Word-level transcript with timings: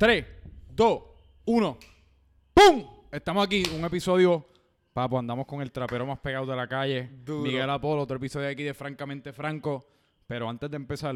3, 0.00 0.24
2, 0.70 1.02
1. 1.44 1.78
¡Pum! 2.54 2.86
Estamos 3.12 3.44
aquí, 3.44 3.62
un 3.76 3.84
episodio. 3.84 4.46
Papo, 4.94 5.18
andamos 5.18 5.44
con 5.44 5.60
el 5.60 5.70
trapero 5.70 6.06
más 6.06 6.18
pegado 6.20 6.46
de 6.46 6.56
la 6.56 6.66
calle. 6.66 7.10
Duro. 7.22 7.42
Miguel 7.42 7.68
Apolo, 7.68 8.00
otro 8.00 8.16
episodio 8.16 8.48
aquí 8.48 8.62
de 8.62 8.72
Francamente 8.72 9.34
Franco. 9.34 9.86
Pero 10.26 10.48
antes 10.48 10.70
de 10.70 10.76
empezar, 10.76 11.14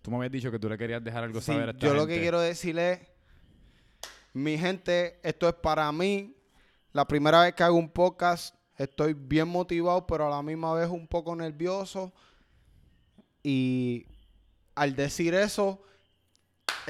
tú 0.00 0.10
me 0.10 0.16
habías 0.16 0.32
dicho 0.32 0.50
que 0.50 0.58
tú 0.58 0.66
le 0.70 0.78
querías 0.78 1.04
dejar 1.04 1.24
algo 1.24 1.42
Sí, 1.42 1.52
saber 1.52 1.68
a 1.68 1.70
esta 1.72 1.86
yo 1.86 1.92
lo 1.92 2.06
que 2.06 2.14
gente. 2.14 2.22
quiero 2.22 2.40
decirle 2.40 2.92
es, 2.92 3.00
mi 4.32 4.56
gente, 4.56 5.20
esto 5.22 5.46
es 5.46 5.54
para 5.56 5.92
mí. 5.92 6.34
La 6.94 7.06
primera 7.06 7.42
vez 7.42 7.52
que 7.52 7.64
hago 7.64 7.76
un 7.76 7.90
podcast, 7.90 8.54
estoy 8.78 9.12
bien 9.12 9.48
motivado, 9.48 10.06
pero 10.06 10.26
a 10.26 10.30
la 10.30 10.42
misma 10.42 10.72
vez 10.72 10.88
un 10.88 11.06
poco 11.06 11.36
nervioso. 11.36 12.14
Y 13.42 14.06
al 14.74 14.96
decir 14.96 15.34
eso, 15.34 15.82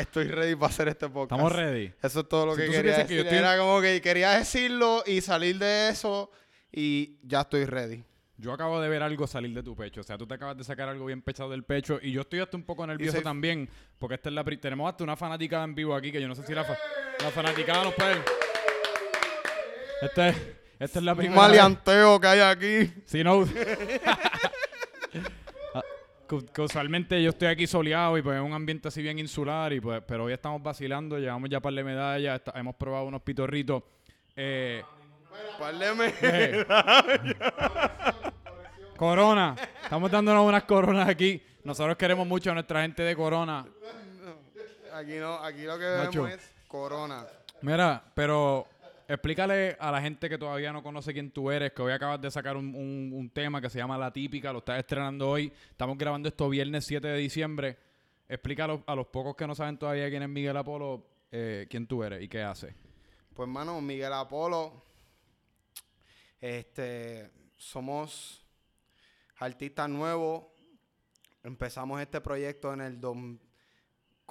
estoy 0.01 0.25
ready 0.29 0.55
para 0.55 0.71
hacer 0.73 0.89
este 0.89 1.09
podcast. 1.09 1.33
Estamos 1.41 1.53
ready. 1.53 1.93
Eso 2.03 2.21
es 2.21 2.29
todo 2.29 2.47
lo 2.47 2.55
Si 2.55 2.63
que 2.63 2.67
quería 2.71 2.97
que 2.97 3.03
decir. 3.03 3.17
yo 3.17 3.23
estoy- 3.23 3.39
Era 3.39 3.57
como 3.59 3.81
que 3.81 4.01
quería 4.01 4.31
decirlo 4.33 5.03
y 5.07 5.21
salir 5.21 5.59
de 5.59 5.89
eso 5.91 6.31
y 6.73 7.19
ya 7.23 7.43
estoy 7.43 7.65
ready. 7.67 8.05
Yo 8.37 8.53
acabo 8.55 8.81
de 8.81 8.89
ver 8.89 9.03
algo 9.03 9.27
salir 9.27 9.53
de 9.55 9.63
tu 9.63 9.77
pecho. 9.77 10.01
O 10.01 10.05
sea, 10.05 10.17
tú 10.17 10.27
te 10.27 10.33
acabas 10.35 10.57
de 10.57 10.65
sacar 10.65 10.89
algo 10.89 11.05
bien 11.05 11.21
pechado 11.21 11.51
del 11.51 11.63
pecho. 11.63 11.99
Y 12.01 12.11
yo 12.13 12.23
estoy 12.23 12.41
hasta 12.41 12.57
un 12.57 12.63
poco 12.65 12.87
nervioso 12.87 13.17
soy- 13.19 13.23
también. 13.25 13.69
Porque 13.99 14.15
esta 14.15 14.31
es 14.31 14.35
la 14.35 14.43
pri- 14.45 14.57
tenemos 14.57 14.89
hasta 14.91 15.05
una 15.05 15.15
fanática 15.15 15.63
en 15.63 15.75
vivo 15.75 15.95
aquí. 15.95 16.11
Que 16.11 16.23
yo 16.23 16.27
no 16.29 16.35
sé 16.35 16.47
si 16.47 16.55
la, 16.55 16.65
fa- 16.65 16.79
la 17.23 17.31
fanaticada 17.31 17.85
nos 17.85 17.93
puede. 17.95 18.17
Este, 20.01 20.29
esta 20.79 20.99
es 21.01 21.05
la 21.05 21.13
Un 21.13 21.19
primera. 21.19 21.41
vez- 21.43 21.49
maleanteo 21.51 22.19
que 22.19 22.27
hay 22.29 22.41
aquí. 22.41 22.91
Si 23.05 23.23
no. 23.23 23.45
Que- 26.39 26.63
usualmente 26.63 27.21
yo 27.23 27.31
estoy 27.31 27.49
aquí 27.49 27.67
soleado 27.67 28.17
y 28.19 28.23
pues 28.23 28.37
es 28.39 28.43
un 28.43 28.53
ambiente 28.53 28.89
así 28.89 29.03
bien 29.03 29.19
insular. 29.19 29.73
Y 29.73 29.81
pues, 29.81 30.03
pero 30.07 30.25
hoy 30.25 30.33
estamos 30.33 30.63
vacilando. 30.63 31.19
Llevamos 31.19 31.51
ya 31.51 31.61
par 31.61 31.73
de 31.73 31.83
medallas. 31.85 32.37
está- 32.39 32.59
hemos 32.59 32.75
probado 32.77 33.05
unos 33.07 33.23
pitorritos. 33.23 33.83
Eh, 34.37 34.83
eh. 36.23 36.65
Corona. 38.97 39.57
Estamos 39.83 40.11
dándonos 40.11 40.47
unas 40.47 40.65
coronas 40.65 41.09
aquí. 41.09 41.43
Nosotros 41.65 41.97
queremos 41.97 42.27
mucho 42.27 42.51
a 42.51 42.55
nuestra 42.55 42.83
gente 42.83 43.03
de 43.03 43.17
Corona. 43.17 43.67
Aquí 44.95 45.17
no, 45.19 45.35
aquí 45.43 45.63
lo 45.63 45.79
que 45.79 45.87
Macho. 45.99 46.23
vemos 46.25 46.39
es 46.39 46.51
corona. 46.69 47.25
Mira, 47.63 48.03
pero 48.15 48.67
explícale 49.15 49.77
a 49.81 49.91
la 49.91 50.01
gente 50.01 50.29
que 50.29 50.39
todavía 50.39 50.73
no 50.73 50.83
conoce 50.83 51.13
quién 51.13 51.31
tú 51.33 51.51
eres, 51.51 51.73
que 51.73 51.83
hoy 51.83 51.93
acabas 51.93 52.21
de 52.21 52.31
sacar 52.31 52.57
un, 52.57 52.75
un- 52.75 53.31
tema 53.31 53.61
que 53.61 53.69
se 53.69 53.79
llama 53.79 53.99
La 53.99 54.13
Típica, 54.13 54.53
lo 54.53 54.59
estás 54.61 54.79
estrenando 54.79 55.29
hoy. 55.29 55.53
Estamos 55.71 55.99
grabando 55.99 56.29
esto 56.29 56.49
viernes 56.49 56.85
7 56.87 57.09
de 57.09 57.19
diciembre. 57.19 57.77
Explica 58.29 58.65
a 58.87 58.95
los, 58.95 59.07
pocos 59.09 59.35
que 59.37 59.47
no 59.47 59.55
saben 59.55 59.79
todavía 59.79 60.09
quién 60.09 60.23
es 60.23 60.29
Miguel 60.29 60.57
Apolo, 60.57 61.05
eh, 61.33 61.67
quién 61.69 61.87
tú 61.87 62.03
eres 62.05 62.23
y 62.23 62.29
qué 62.29 62.43
haces. 62.43 62.75
Pues 63.35 63.47
hermano, 63.49 63.81
Miguel 63.81 64.13
Apolo, 64.13 64.85
este, 66.41 67.31
somos 67.57 68.47
artistas 69.39 69.89
nuevos. 69.89 70.45
Empezamos 71.43 72.01
este 72.01 72.21
proyecto 72.21 72.73
en 72.73 72.81
el 72.83 73.01
dom- 73.01 73.39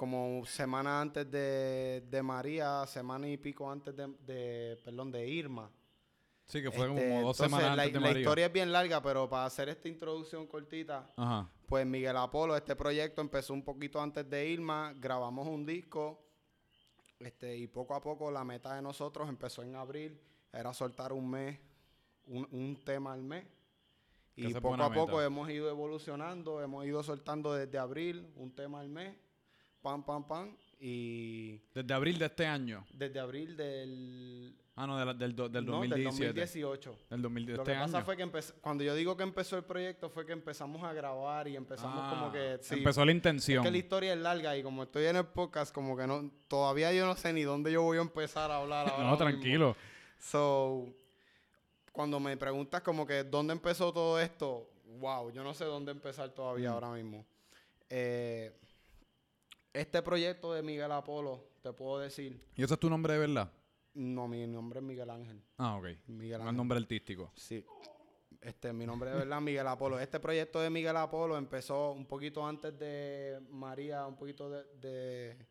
como 0.00 0.46
semana 0.46 0.98
antes 1.02 1.30
de, 1.30 2.02
de 2.08 2.22
María, 2.22 2.86
semana 2.86 3.28
y 3.28 3.36
pico 3.36 3.70
antes 3.70 3.94
de, 3.94 4.06
de- 4.24 4.78
perdón, 4.82 5.12
de 5.12 5.28
Irma. 5.28 5.70
Sí, 6.46 6.62
que 6.62 6.70
fue 6.70 6.86
Este, 6.86 7.06
como 7.06 7.20
dos 7.20 7.38
entonces, 7.38 7.44
semanas 7.46 7.76
la, 7.76 7.82
antes 7.82 7.92
de 7.92 8.00
la 8.00 8.06
María. 8.06 8.20
historia 8.22 8.46
es 8.46 8.52
bien 8.54 8.72
larga, 8.72 9.02
pero 9.02 9.28
para 9.28 9.44
hacer 9.44 9.68
esta 9.68 9.88
introducción 9.88 10.46
cortita, 10.46 11.06
Ajá. 11.18 11.50
pues 11.66 11.84
Miguel 11.84 12.16
Apolo, 12.16 12.56
este 12.56 12.74
proyecto 12.76 13.20
empezó 13.20 13.52
un 13.52 13.62
poquito 13.62 14.00
antes 14.00 14.28
de 14.30 14.48
Irma, 14.48 14.94
grabamos 14.98 15.46
un 15.46 15.66
disco, 15.66 16.24
este, 17.18 17.54
y 17.58 17.66
poco 17.66 17.94
a 17.94 18.00
poco 18.00 18.30
la 18.30 18.42
meta 18.42 18.74
de 18.74 18.80
nosotros 18.80 19.28
empezó 19.28 19.62
en 19.62 19.76
abril, 19.76 20.18
era 20.50 20.72
soltar 20.72 21.12
un 21.12 21.28
mes, 21.30 21.60
un, 22.26 22.48
un 22.52 22.82
tema 22.82 23.12
al 23.12 23.22
mes. 23.22 23.44
Y 24.34 24.54
poco 24.54 24.82
a 24.82 24.90
poco 24.90 25.20
hemos 25.20 25.50
ido 25.50 25.68
evolucionando, 25.68 26.62
hemos 26.62 26.86
ido 26.86 27.02
soltando 27.02 27.52
desde 27.52 27.76
abril 27.76 28.32
un 28.36 28.50
tema 28.54 28.80
al 28.80 28.88
mes, 28.88 29.14
pam, 29.82 30.04
pam, 30.04 30.26
pam, 30.26 30.56
y 30.78 31.58
Desde 31.74 31.92
abril 31.94 32.18
de 32.18 32.26
este 32.26 32.46
año. 32.46 32.86
desde 32.92 33.20
abril 33.20 33.56
del, 33.56 34.54
Ah, 34.76 34.86
no, 34.86 34.98
de 34.98 35.04
la- 35.04 35.12
del, 35.14 35.36
do- 35.36 35.48
del 35.48 35.66
no, 35.66 35.72
2017. 35.72 36.32
del 36.32 36.34
2018. 36.34 36.96
Del 37.10 37.20
2000 37.22 37.46
de 37.46 37.52
Lo 37.52 37.58
este 37.62 37.72
que 37.72 37.78
pasa 37.78 37.96
año. 37.98 38.04
fue 38.06 38.16
que 38.16 38.22
empezó, 38.22 38.54
cuando 38.62 38.82
yo 38.82 38.94
digo 38.94 39.14
que 39.16 39.22
empezó 39.24 39.58
el 39.58 39.64
proyecto 39.64 40.08
fue 40.08 40.24
que 40.24 40.32
empezamos 40.32 40.82
a 40.84 40.92
grabar 40.94 41.48
y 41.48 41.56
empezamos 41.56 41.98
Ah, 42.02 42.10
como 42.18 42.32
que... 42.32 42.58
sí, 42.62 42.76
Empezó 42.76 43.04
la 43.04 43.12
es 43.12 43.16
intención. 43.16 43.62
que 43.62 43.70
la 43.70 43.76
historia 43.76 44.14
es 44.14 44.18
larga 44.20 44.56
y 44.56 44.62
como 44.62 44.84
estoy 44.84 45.04
en 45.04 45.16
el 45.16 45.26
podcast, 45.26 45.74
como 45.74 45.96
que 45.98 46.06
no, 46.06 46.30
todavía 46.48 46.92
yo 46.94 47.04
no 47.04 47.14
sé 47.14 47.32
ni 47.34 47.42
dónde 47.42 47.70
yo 47.72 47.82
voy 47.82 47.98
a 47.98 48.00
empezar 48.00 48.50
a 48.50 48.56
hablar 48.56 48.86
ahora 48.90 49.02
no, 49.02 49.10
mismo. 49.10 49.18
tranquilo. 49.18 49.76
So, 50.18 50.86
cuando 51.92 52.18
me 52.20 52.36
preguntas 52.38 52.80
como 52.80 53.06
que 53.06 53.24
dónde 53.24 53.52
empezó 53.52 53.92
todo 53.92 54.18
esto, 54.18 54.70
wow, 54.98 55.30
yo 55.30 55.42
no 55.44 55.52
sé 55.52 55.64
dónde 55.66 55.92
empezar 55.92 56.30
todavía 56.30 56.70
Mm. 56.70 56.72
ahora 56.74 56.90
mismo. 56.92 57.26
Eh, 57.90 58.52
este 59.72 60.02
proyecto 60.02 60.52
de 60.52 60.62
Miguel 60.62 60.92
Apolo, 60.92 61.44
te 61.62 61.72
puedo 61.72 61.98
decir, 61.98 62.40
¿Y 62.56 62.62
ese 62.64 62.74
es 62.74 62.80
tu 62.80 62.88
nombre 62.90 63.12
de 63.14 63.18
verdad? 63.20 63.52
no, 63.94 64.28
mi 64.28 64.46
nombre 64.46 64.80
es 64.80 64.84
Miguel 64.84 65.10
Ángel. 65.10 65.42
Ah, 65.58 65.76
ok. 65.76 65.86
Miguel 66.06 66.34
Ángel. 66.36 66.48
el 66.50 66.56
nombre 66.56 66.78
artístico. 66.78 67.32
Sí. 67.34 67.64
Este, 68.40 68.72
mi 68.72 68.86
nombre 68.86 69.10
de 69.10 69.16
verdad, 69.16 69.40
Miguel 69.40 69.66
Apolo. 69.66 69.98
Este 70.00 70.18
proyecto 70.20 70.60
de 70.60 70.70
Miguel 70.70 70.96
Apolo 70.96 71.36
empezó 71.36 71.92
un 71.92 72.06
poquito 72.06 72.46
antes 72.46 72.78
de 72.78 73.38
María, 73.50 74.06
un 74.06 74.16
poquito 74.16 74.48
de, 74.48 74.64
de 74.80 75.46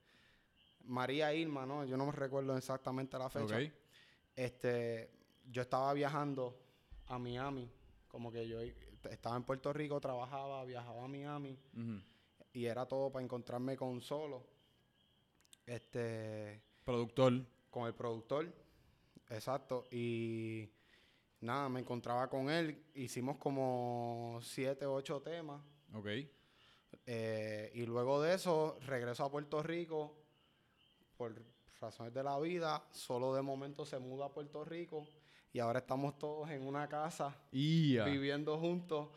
María 0.86 1.34
Irma, 1.34 1.66
¿no? 1.66 1.86
Yo 1.86 1.98
no 1.98 2.06
me 2.08 2.12
recuerdo 2.14 2.58
exactamente 2.58 3.18
la 3.20 3.30
fecha. 3.30 3.56
Ok. 3.58 3.72
Este, 4.36 5.12
yo 5.52 5.62
estaba 5.62 5.94
viajando 5.94 6.58
a 7.08 7.20
Miami, 7.20 7.70
como 8.08 8.32
que 8.32 8.48
yo 8.48 8.60
estaba 9.12 9.36
en 9.36 9.44
Puerto 9.44 9.72
Rico, 9.74 10.00
trabajaba, 10.00 10.64
viajaba 10.66 11.04
a 11.04 11.08
Miami 11.08 11.60
Ujú. 11.74 12.02
Y 12.54 12.66
era 12.66 12.86
todo 12.86 13.12
para 13.12 13.24
encontrarme 13.24 13.76
con 13.78 14.02
Solo. 14.02 14.46
Este, 15.66 16.62
Productor. 16.84 17.46
con 17.70 17.86
el 17.88 17.94
productor. 17.94 18.52
Exacto. 19.30 19.88
Y 19.92 20.70
nada, 21.42 21.70
me 21.70 21.80
encontraba 21.82 22.28
con 22.30 22.50
él. 22.50 22.84
Hicimos 22.96 23.38
como 23.38 24.40
siete, 24.42 24.86
ocho 24.86 25.22
temas. 25.22 25.62
Ok. 25.94 26.08
Eh, 27.06 27.72
y 27.76 27.86
luego 27.86 28.22
de 28.22 28.34
eso, 28.34 28.78
regreso 28.86 29.24
a 29.24 29.32
Puerto 29.32 29.62
Rico 29.62 30.16
por 31.18 31.36
razones 31.80 32.14
de 32.14 32.24
la 32.24 32.40
vida. 32.40 32.84
Solo 32.92 33.34
de 33.36 33.42
momento 33.42 33.86
se 33.86 34.00
muda 34.00 34.26
a 34.26 34.30
Puerto 34.34 34.66
Rico. 34.66 35.08
Y 35.54 35.60
ahora 35.60 35.80
estamos 35.80 36.18
todos 36.20 36.50
en 36.52 36.66
una 36.66 36.88
casa 36.88 37.36
Y 37.52 37.94
ya. 37.96 38.06
viviendo 38.06 38.58
juntos. 38.60 39.10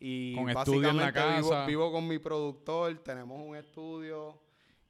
Y 0.00 0.34
Con 0.36 0.48
estudio 0.50 0.90
en 0.90 0.96
la 0.96 1.10
básicamente 1.10 1.66
vivo- 1.66 1.90
con 1.92 2.06
mi 2.06 2.18
productor, 2.18 2.98
tenemos 3.00 3.40
un 3.40 3.56
estudio 3.56 4.40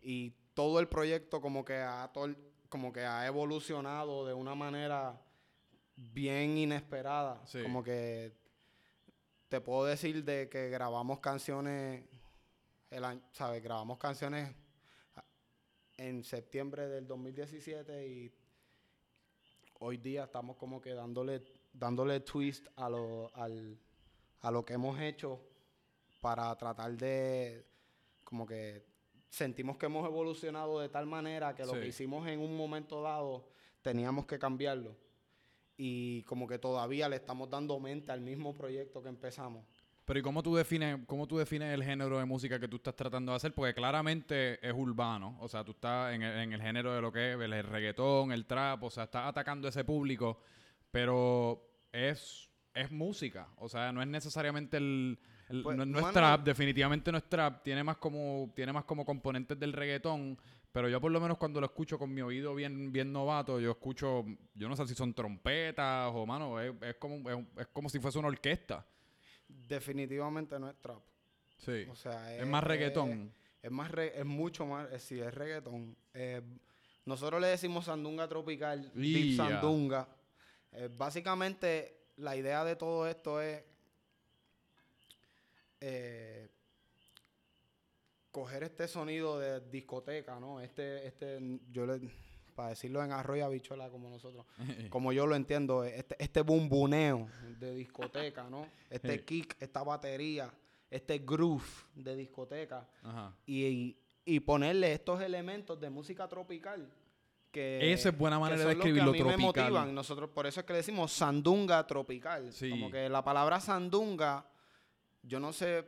y 0.02 0.30
todo 0.54 0.80
el 0.80 0.88
proyecto 0.88 1.40
como 1.40 1.64
que 1.64 1.76
ha 1.76 2.10
como 2.68 2.92
que 2.92 3.00
ha 3.00 3.26
evolucionado 3.26 4.26
de 4.26 4.34
una 4.34 4.54
manera 4.54 5.18
bien 5.96 6.58
inesperada. 6.58 7.40
Sí. 7.46 7.62
Como 7.62 7.82
que 7.82 8.32
te 9.48 9.60
puedo 9.62 9.86
decir 9.86 10.22
de 10.24 10.48
que 10.50 10.68
grabamos 10.68 11.20
canciones 11.20 12.04
el 12.90 13.04
año, 13.04 13.22
¿sabes? 13.32 13.62
Grabamos 13.62 13.96
canciones 13.98 14.54
en 15.96 16.22
septiembre 16.22 16.86
del 16.88 17.06
2017 17.06 18.06
y 18.06 18.32
hoy 19.80 19.96
día 19.96 20.24
estamos 20.24 20.56
como 20.56 20.80
que 20.80 20.92
dándole, 20.92 21.42
dándole 21.72 22.20
twist 22.20 22.66
a 22.76 22.88
lo, 22.90 23.34
al, 23.34 23.78
a 24.40 24.50
lo 24.50 24.64
que 24.64 24.74
hemos 24.74 24.98
hecho 25.00 25.40
para 26.20 26.54
tratar 26.56 26.96
de, 26.96 27.64
como 28.24 28.46
que 28.46 28.84
sentimos 29.28 29.76
que 29.76 29.86
hemos 29.86 30.06
evolucionado 30.06 30.80
de 30.80 30.88
tal 30.88 31.06
manera 31.06 31.54
que 31.54 31.64
lo 31.64 31.74
Sí. 31.74 31.80
que 31.80 31.86
hicimos 31.88 32.26
en 32.28 32.40
un 32.40 32.56
momento 32.56 33.02
dado 33.02 33.48
teníamos 33.82 34.26
que 34.26 34.38
cambiarlo. 34.38 34.96
Y 35.76 36.22
como 36.24 36.48
que 36.48 36.58
todavía 36.58 37.08
le 37.08 37.16
estamos 37.16 37.48
dando 37.48 37.78
mente 37.78 38.10
al 38.10 38.20
mismo 38.20 38.52
proyecto 38.52 39.00
que 39.02 39.08
empezamos. 39.08 39.64
Pero 40.04 40.18
¿y 40.18 40.22
cómo 40.22 40.42
tú 40.42 40.56
defines, 40.56 40.98
cómo 41.06 41.26
tú 41.28 41.36
defines 41.36 41.72
el 41.72 41.84
género 41.84 42.18
de 42.18 42.24
música 42.24 42.58
que 42.58 42.66
tú 42.66 42.76
estás 42.76 42.96
tratando 42.96 43.30
de 43.32 43.36
hacer? 43.36 43.52
Porque 43.54 43.74
claramente 43.74 44.66
es 44.66 44.74
urbano. 44.74 45.36
O 45.40 45.48
sea, 45.48 45.62
tú 45.62 45.72
estás 45.72 46.14
en 46.14 46.22
el, 46.22 46.38
en 46.38 46.52
el 46.54 46.62
género 46.62 46.94
de 46.94 47.02
lo 47.02 47.12
que 47.12 47.34
es 47.34 47.38
el 47.38 47.62
reggaetón, 47.62 48.32
el 48.32 48.46
trap, 48.46 48.82
o 48.82 48.90
sea, 48.90 49.04
estás 49.04 49.26
atacando 49.28 49.68
a 49.68 49.70
ese 49.70 49.84
público, 49.84 50.40
pero 50.90 51.62
es, 51.92 52.47
es 52.80 52.90
música. 52.90 53.48
O 53.56 53.68
sea, 53.68 53.92
no 53.92 54.00
es 54.02 54.08
necesariamente 54.08 54.76
el. 54.76 55.18
el- 55.48 55.62
Pues, 55.62 55.76
no, 55.76 55.84
no 55.86 55.98
es 56.00 56.12
trap, 56.12 56.44
definitivamente 56.44 57.10
no 57.12 57.18
es 57.18 57.24
trap. 57.28 57.62
Tiene 57.62 57.82
más 57.84 57.96
como, 57.98 58.52
tiene 58.54 58.72
más 58.72 58.84
como 58.84 59.04
componentes 59.04 59.58
del 59.58 59.72
reggaetón. 59.72 60.38
Pero 60.70 60.88
yo 60.88 61.00
por 61.00 61.10
lo 61.10 61.18
menos 61.20 61.38
cuando 61.38 61.60
lo 61.60 61.66
escucho 61.66 61.98
con 61.98 62.12
mi 62.12 62.20
oído 62.20 62.54
bien, 62.54 62.92
bien 62.92 63.10
novato, 63.10 63.58
yo 63.58 63.70
escucho, 63.70 64.24
yo 64.54 64.68
no 64.68 64.76
sé 64.76 64.86
si 64.86 64.94
son 64.94 65.14
trompetas 65.14 66.10
o 66.14 66.26
mano, 66.26 66.60
es, 66.60 66.74
es 66.82 66.94
como, 66.96 67.28
es, 67.30 67.38
es 67.56 67.66
como 67.68 67.88
si 67.88 67.98
fuese 67.98 68.18
una 68.18 68.28
orquesta. 68.28 68.84
Definitivamente 69.48 70.58
no 70.58 70.68
es 70.68 70.76
trap. 70.78 71.00
Sí. 71.56 71.86
O 71.90 71.94
sea, 71.96 72.36
Es 72.36 72.46
más 72.46 72.62
reggaetón. 72.62 73.32
es 73.62 73.70
más, 73.70 73.90
re- 73.90 74.18
es 74.18 74.24
mucho 74.26 74.66
más, 74.66 74.90
eh, 74.92 74.98
sí, 75.00 75.18
es 75.20 75.32
reggaetón. 75.34 75.96
Eh, 76.14 76.42
nosotros 77.06 77.40
le 77.40 77.48
decimos 77.48 77.86
sandunga 77.86 78.28
tropical, 78.28 78.92
deep 78.94 79.36
sandunga. 79.36 80.06
Eh, 80.72 80.88
básicamente, 80.94 81.97
la 82.18 82.36
idea 82.36 82.64
de 82.64 82.76
todo 82.76 83.06
esto 83.06 83.40
es 83.40 83.62
eh, 85.80 86.48
coger 88.30 88.64
este 88.64 88.88
sonido 88.88 89.38
de 89.38 89.60
discoteca, 89.70 90.38
¿no? 90.38 90.60
Este, 90.60 91.06
este, 91.06 91.60
yo 91.70 91.86
le, 91.86 92.10
para 92.54 92.70
decirlo 92.70 93.02
en 93.02 93.12
arroyo 93.12 93.44
habichuela 93.44 93.88
como 93.88 94.10
nosotros, 94.10 94.44
como 94.90 95.12
yo 95.12 95.26
lo 95.26 95.36
entiendo, 95.36 95.84
este, 95.84 96.16
este 96.18 96.42
bumbuneo 96.42 97.28
de 97.58 97.74
discoteca, 97.74 98.48
¿no? 98.50 98.68
Este 98.90 99.24
kick, 99.24 99.56
esta 99.60 99.82
batería, 99.82 100.52
este 100.90 101.18
groove 101.18 101.86
de 101.94 102.16
discoteca 102.16 102.88
Ajá. 103.02 103.36
y, 103.46 103.96
y 104.24 104.40
ponerle 104.40 104.92
estos 104.92 105.20
elementos 105.20 105.80
de 105.80 105.90
música 105.90 106.26
tropical. 106.28 106.90
Que, 107.50 107.92
Esa 107.92 108.10
es 108.10 108.18
buena 108.18 108.38
manera 108.38 108.58
de 108.60 108.64
los 108.66 108.74
que 108.74 108.78
escribirlo, 108.90 109.10
a 109.10 109.12
mí 109.14 109.18
me 109.22 109.24
tropical. 109.36 109.64
motivan. 109.72 109.94
Nosotros, 109.94 110.30
por 110.30 110.46
eso 110.46 110.60
es 110.60 110.66
que 110.66 110.72
le 110.74 110.78
decimos 110.78 111.12
sandunga 111.12 111.86
tropical. 111.86 112.52
Sí. 112.52 112.68
Como 112.70 112.90
que 112.90 113.08
la 113.08 113.24
palabra 113.24 113.58
sandunga, 113.60 114.46
yo 115.22 115.40
no 115.40 115.52
sé, 115.52 115.84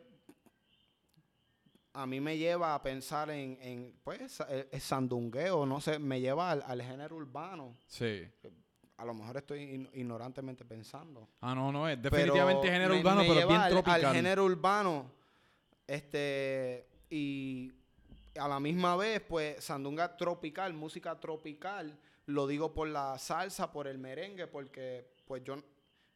a 1.92 2.06
mí 2.06 2.20
me 2.20 2.38
lleva 2.38 2.74
a 2.74 2.82
pensar 2.82 3.30
en, 3.30 3.58
en 3.60 3.94
pues, 4.04 4.40
el, 4.48 4.68
el 4.70 4.80
sandungueo, 4.80 5.66
no 5.66 5.80
sé, 5.80 5.98
me 5.98 6.20
lleva 6.20 6.50
al, 6.52 6.62
al 6.66 6.80
género 6.82 7.16
urbano. 7.16 7.76
Sí. 7.86 8.22
A 8.96 9.04
lo 9.04 9.12
mejor 9.14 9.36
estoy 9.38 9.62
in- 9.62 9.90
ignorantemente 9.94 10.64
pensando. 10.64 11.28
Ah, 11.40 11.54
no, 11.54 11.72
no, 11.72 11.88
es 11.88 11.96
Pero 11.98 12.10
definitivamente 12.16 12.68
género 12.70 12.94
me- 12.94 13.00
urbano, 13.00 13.20
me 13.22 13.26
pero 13.28 13.40
lleva 13.40 13.48
bien 13.48 13.60
al- 13.62 13.70
tropical. 13.72 14.04
Al 14.06 14.14
género 14.14 14.44
urbano. 14.44 15.10
Este. 15.86 16.86
Y 17.10 17.72
a 18.38 18.49
la 18.49 18.61
misma 18.61 18.97
vez, 18.97 19.21
pues, 19.21 19.62
sandunga 19.65 20.17
tropical, 20.17 20.73
música 20.75 21.19
tropical. 21.19 21.99
Lo 22.27 22.47
digo 22.47 22.73
por 22.73 22.88
la 22.88 23.19
salsa, 23.19 23.73
por 23.73 23.87
el 23.88 23.99
merengue, 23.99 24.47
porque, 24.47 25.11
pues, 25.27 25.43
yo. 25.44 25.56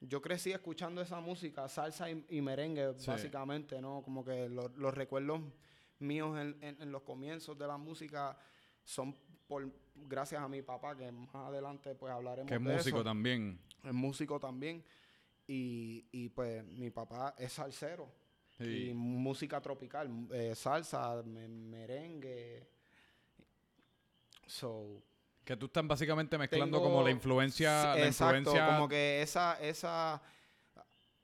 Yo 0.01 0.21
crecí 0.21 0.53
escuchando 0.53 1.01
esa 1.01 1.19
música, 1.21 1.67
salsa 1.67 2.11
y, 2.11 2.27
y 2.29 2.43
merengue, 2.43 2.93
Sí. 2.99 3.07
básicamente, 3.07 3.81
¿no? 3.81 4.03
Como 4.03 4.23
que 4.23 4.51
lo- 4.51 4.69
los 4.77 4.93
recuerdos 4.93 5.41
míos 5.99 6.39
en, 6.39 6.59
en- 6.63 6.83
en 6.83 6.93
los 6.93 7.03
comienzos 7.03 7.57
de 7.57 7.67
la 7.67 7.79
música 7.79 8.37
son 8.83 9.17
por 9.47 9.67
gracias 9.95 10.43
a 10.43 10.49
mi 10.49 10.61
papá, 10.61 10.95
que 10.95 11.11
más 11.11 11.35
adelante 11.37 11.95
pues 11.95 12.13
hablaremos 12.13 12.49
que 12.51 12.57
es 12.57 12.63
de 12.63 12.73
músico 12.75 12.97
eso 12.99 13.05
también. 13.05 13.59
es 13.83 13.95
músico 13.95 14.39
también. 14.39 14.85
Y, 15.47 16.05
y, 16.13 16.29
pues 16.29 16.63
mi 16.65 16.91
papá 16.91 17.35
es 17.39 17.55
salsero. 17.55 18.13
Sí. 18.59 18.89
Y 18.91 18.95
música 18.95 19.61
tropical, 19.61 20.29
eh, 20.33 20.55
salsa, 20.55 21.23
me- 21.25 21.49
merengue. 21.49 22.69
So, 24.47 25.03
Que 25.45 25.57
tú 25.57 25.67
estás 25.67 25.87
básicamente 25.87 26.39
mezclando 26.39 26.79
tengo- 26.79 26.91
como 26.91 27.03
la 27.03 27.11
influencia, 27.11 27.95
Sí, 27.95 28.01
la 28.01 28.07
exacto, 28.07 28.37
influencia 28.39 28.67
como 28.75 28.89
que 28.89 29.21
esa, 29.23 29.61
esa, 29.61 30.23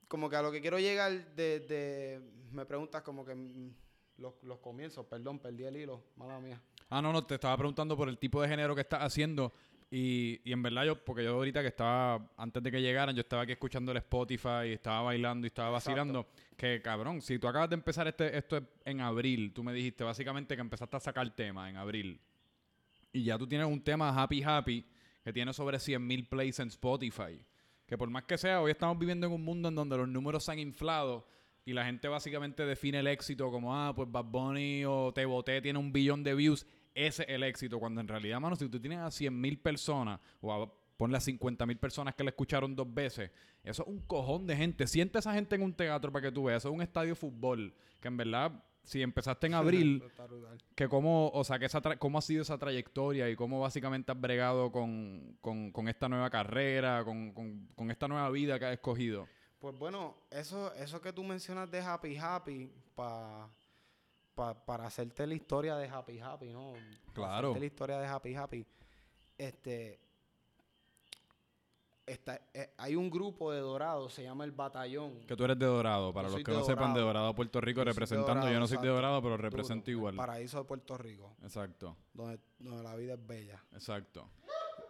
como 0.09 0.29
que 0.29 0.37
a 0.37 0.43
lo 0.43 0.51
que 0.53 0.61
quiero 0.61 0.79
llegar 0.79 1.13
de, 1.35 1.61
de- 1.61 2.21
me 2.53 2.67
preguntas 2.67 3.03
como 3.03 3.25
que 3.25 3.35
mm, 3.35 3.75
los, 4.19 4.35
los 4.43 4.59
comienzos, 4.59 5.07
perdón, 5.07 5.39
perdí 5.39 5.65
el 5.65 5.77
hilo, 5.77 6.03
mala 6.17 6.39
mía. 6.41 6.61
Ah, 6.91 7.01
no, 7.01 7.13
no, 7.13 7.25
te 7.25 7.37
estaba 7.37 7.57
preguntando 7.57 7.97
por 7.97 8.09
el 8.09 8.19
tipo 8.19 8.43
de 8.43 8.49
género 8.49 8.75
que 8.75 8.81
estás 8.83 9.01
haciendo. 9.03 9.53
Y, 9.93 10.41
y 10.45 10.53
en 10.53 10.63
verdad 10.63 10.85
yo, 10.85 11.05
porque 11.05 11.25
yo 11.25 11.35
ahorita 11.35 11.63
que 11.63 11.69
estaba, 11.69 12.31
antes 12.37 12.63
de 12.63 12.71
que 12.71 12.81
llegaran, 12.81 13.15
yo 13.15 13.23
estaba 13.23 13.43
aquí 13.43 13.53
escuchando 13.53 13.91
el 13.91 13.99
Spotify, 13.99 14.69
y 14.69 14.73
estaba 14.73 15.03
bailando 15.03 15.47
y 15.47 15.49
estaba 15.49 15.77
Exacto. 15.77 15.91
vacilando. 15.91 16.27
Que 16.57 16.81
cabrón, 16.81 17.21
si 17.21 17.39
tú 17.39 17.49
acabas 17.49 17.71
de 17.71 17.75
empezar 17.75 18.07
este, 18.07 18.37
esto 18.37 18.59
es 18.59 18.63
en 18.85 19.01
abril, 19.01 19.53
tú 19.53 19.65
me 19.65 19.73
dijiste 19.73 20.05
básicamente 20.05 20.55
que 20.55 20.61
empezaste 20.61 20.97
a 20.97 21.01
sacar 21.01 21.29
temas 21.35 21.69
en 21.71 21.77
abril. 21.77 22.21
Y 23.13 23.25
ya 23.25 23.37
tú 23.37 23.49
tienes 23.49 23.67
un 23.67 23.83
tema 23.83 24.11
Happy 24.11 24.43
Happy 24.45 24.87
que 25.25 25.33
tiene 25.33 25.53
sobre 25.53 25.79
100.000 25.79 26.29
plays 26.29 26.61
en 26.61 26.69
Spotify. 26.69 27.45
Que 27.85 27.99
por 27.99 28.09
más 28.09 28.23
que 28.23 28.39
sea, 28.39 28.61
hoy 28.61 28.71
estamos 28.71 28.97
viviendo 28.97 29.27
en 29.27 29.33
un 29.33 29.45
mundo 29.45 29.69
en 29.69 29.75
donde 29.75 29.97
los 29.97 30.07
números 30.07 30.45
se 30.45 30.53
han 30.53 30.61
inflado 30.61 31.27
y 31.65 31.73
la 31.73 31.85
gente 31.85 32.07
básicamente 32.07 32.65
define 32.65 33.01
el 33.01 33.09
éxito 33.09 33.51
como, 33.51 33.75
ah, 33.77 33.93
pues 33.95 34.11
Bad 34.11 34.27
Bunny 34.27 34.85
o 34.85 35.13
Te 35.13 35.25
Boté 35.25 35.61
tiene 35.61 35.79
un 35.79 35.93
billón 35.93 36.23
de 36.23 36.35
views. 36.35 36.67
Ese 36.95 37.23
es 37.23 37.29
el 37.29 37.43
éxito. 37.43 37.79
Cuando 37.79 38.01
en 38.01 38.09
realidad, 38.09 38.41
mano, 38.41 38.57
si 38.57 38.69
tú 38.69 38.81
tienes 38.81 38.99
a 38.99 39.07
100.000 39.07 39.61
personas 39.63 40.21
o 40.41 40.53
a, 40.53 40.73
ponle 40.97 41.17
a 41.17 41.21
50.000 41.21 41.79
personas 41.79 42.15
que 42.15 42.25
le 42.25 42.31
escucharon 42.31 42.75
dos 42.77 42.93
veces, 42.93 43.31
eso 43.65 43.83
es 43.83 43.89
un 43.89 44.01
cojón 44.01 44.47
de 44.47 44.57
gente. 44.57 44.87
Siente 44.87 45.19
esa 45.19 45.33
gente 45.35 45.55
en 45.57 45.63
un 45.63 45.73
teatro 45.75 46.11
para 46.13 46.27
que 46.29 46.33
tú 46.33 46.45
veas. 46.45 46.63
Eso 46.63 46.69
es 46.69 46.75
un 46.75 46.83
estadio 46.83 47.11
de 47.11 47.15
fútbol. 47.15 47.75
Que 48.01 48.09
en 48.09 48.17
verdad, 48.17 48.53
si 48.83 49.03
empezaste 49.03 49.47
en 49.47 49.55
abril, 49.55 50.03
que 50.75 50.89
cómo, 50.89 51.29
o 51.31 51.45
sea, 51.45 51.59
que 51.59 51.67
esa 51.67 51.81
tra- 51.81 51.99
cómo 51.99 52.19
ha 52.19 52.23
sido 52.23 52.43
esa 52.43 52.59
trayectoria 52.59 53.29
y 53.31 53.37
cómo 53.37 53.61
básicamente 53.61 54.11
has 54.13 54.21
bregado 54.21 54.73
con, 54.73 55.37
con- 55.41 55.71
con 55.73 55.89
esta 55.89 56.09
nueva 56.09 56.29
carrera, 56.31 57.05
con, 57.05 57.33
con- 57.33 57.91
esta 57.91 58.09
nueva 58.09 58.29
vida 58.31 58.59
que 58.59 58.65
has 58.67 58.73
escogido. 58.73 59.29
Pues 59.59 59.77
bueno, 59.79 60.17
eso, 60.31 60.73
eso 60.75 61.01
que 61.03 61.13
tú 61.13 61.23
mencionas 61.23 61.71
de 61.71 61.81
Happy 61.81 62.17
Happy, 62.17 62.73
pa, 62.95 63.47
pa- 64.41 64.55
para 64.65 64.87
hacerte 64.87 65.27
la 65.27 65.35
historia 65.35 65.77
de 65.77 65.87
Happy 65.87 66.19
Happy, 66.19 66.51
¿no? 66.51 66.73
Claro. 67.13 67.49
hacerte 67.49 67.61
la 67.61 67.67
historia 67.67 67.99
de 67.99 68.07
Happy 68.07 68.35
Happy. 68.35 68.67
Este. 69.37 70.01
está- 72.07 72.41
eh, 72.55 72.73
hay 72.79 72.97
un 72.97 73.11
grupo 73.11 73.53
de 73.53 73.61
Dorado, 73.61 74.09
se 74.09 74.23
llama 74.23 74.45
el 74.45 74.53
Batallón. 74.53 75.27
Que 75.27 75.37
tú 75.37 75.45
eres 75.45 75.59
de 75.59 75.67
Dorado, 75.67 76.13
para 76.15 76.29
Yo 76.29 76.37
los 76.37 76.45
que 76.45 76.53
no 76.53 76.65
sepan, 76.65 76.95
de 76.95 77.01
Dorado. 77.01 77.35
Puerto 77.35 77.61
Rico, 77.61 77.81
Yo 77.81 77.85
representando. 77.85 78.33
Dorado, 78.35 78.51
Yo 78.53 78.61
no 78.61 78.67
soy 78.67 78.79
de. 78.79 78.89
Dorado, 78.89 79.21
pero 79.21 79.33
Duro, 79.37 79.43
represento 79.43 79.91
el 79.91 79.97
igual. 79.97 80.17
paraíso 80.17 80.59
de 80.59 80.65
Puerto 80.65 80.97
Rico, 80.97 81.37
Exacto, 81.43 81.97
donde, 82.15 82.41
donde 82.59 82.83
la 82.83 82.97
vida 82.97 83.15
es 83.15 83.27
bella. 83.27 83.63
exacto. 83.75 84.27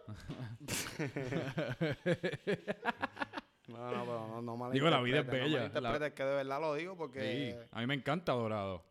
No, 3.67 3.89
no, 3.89 4.03
pero 4.05 4.41
no, 4.41 4.57
no 4.57 4.71
Digo, 4.71 4.89
la 4.89 5.01
vida 5.01 5.19
es 5.19 5.25
no 5.25 5.31
bella, 5.31 5.65
es 5.67 6.13
que 6.13 6.23
de 6.25 6.35
verdad 6.35 6.59
lo 6.59 6.73
digo 6.75 6.97
porque... 6.97 7.55
Sí, 7.61 7.67
a 7.71 7.79
mí 7.79 7.87
me 7.87 7.93
encanta 7.93 8.33
Dorado. 8.33 8.83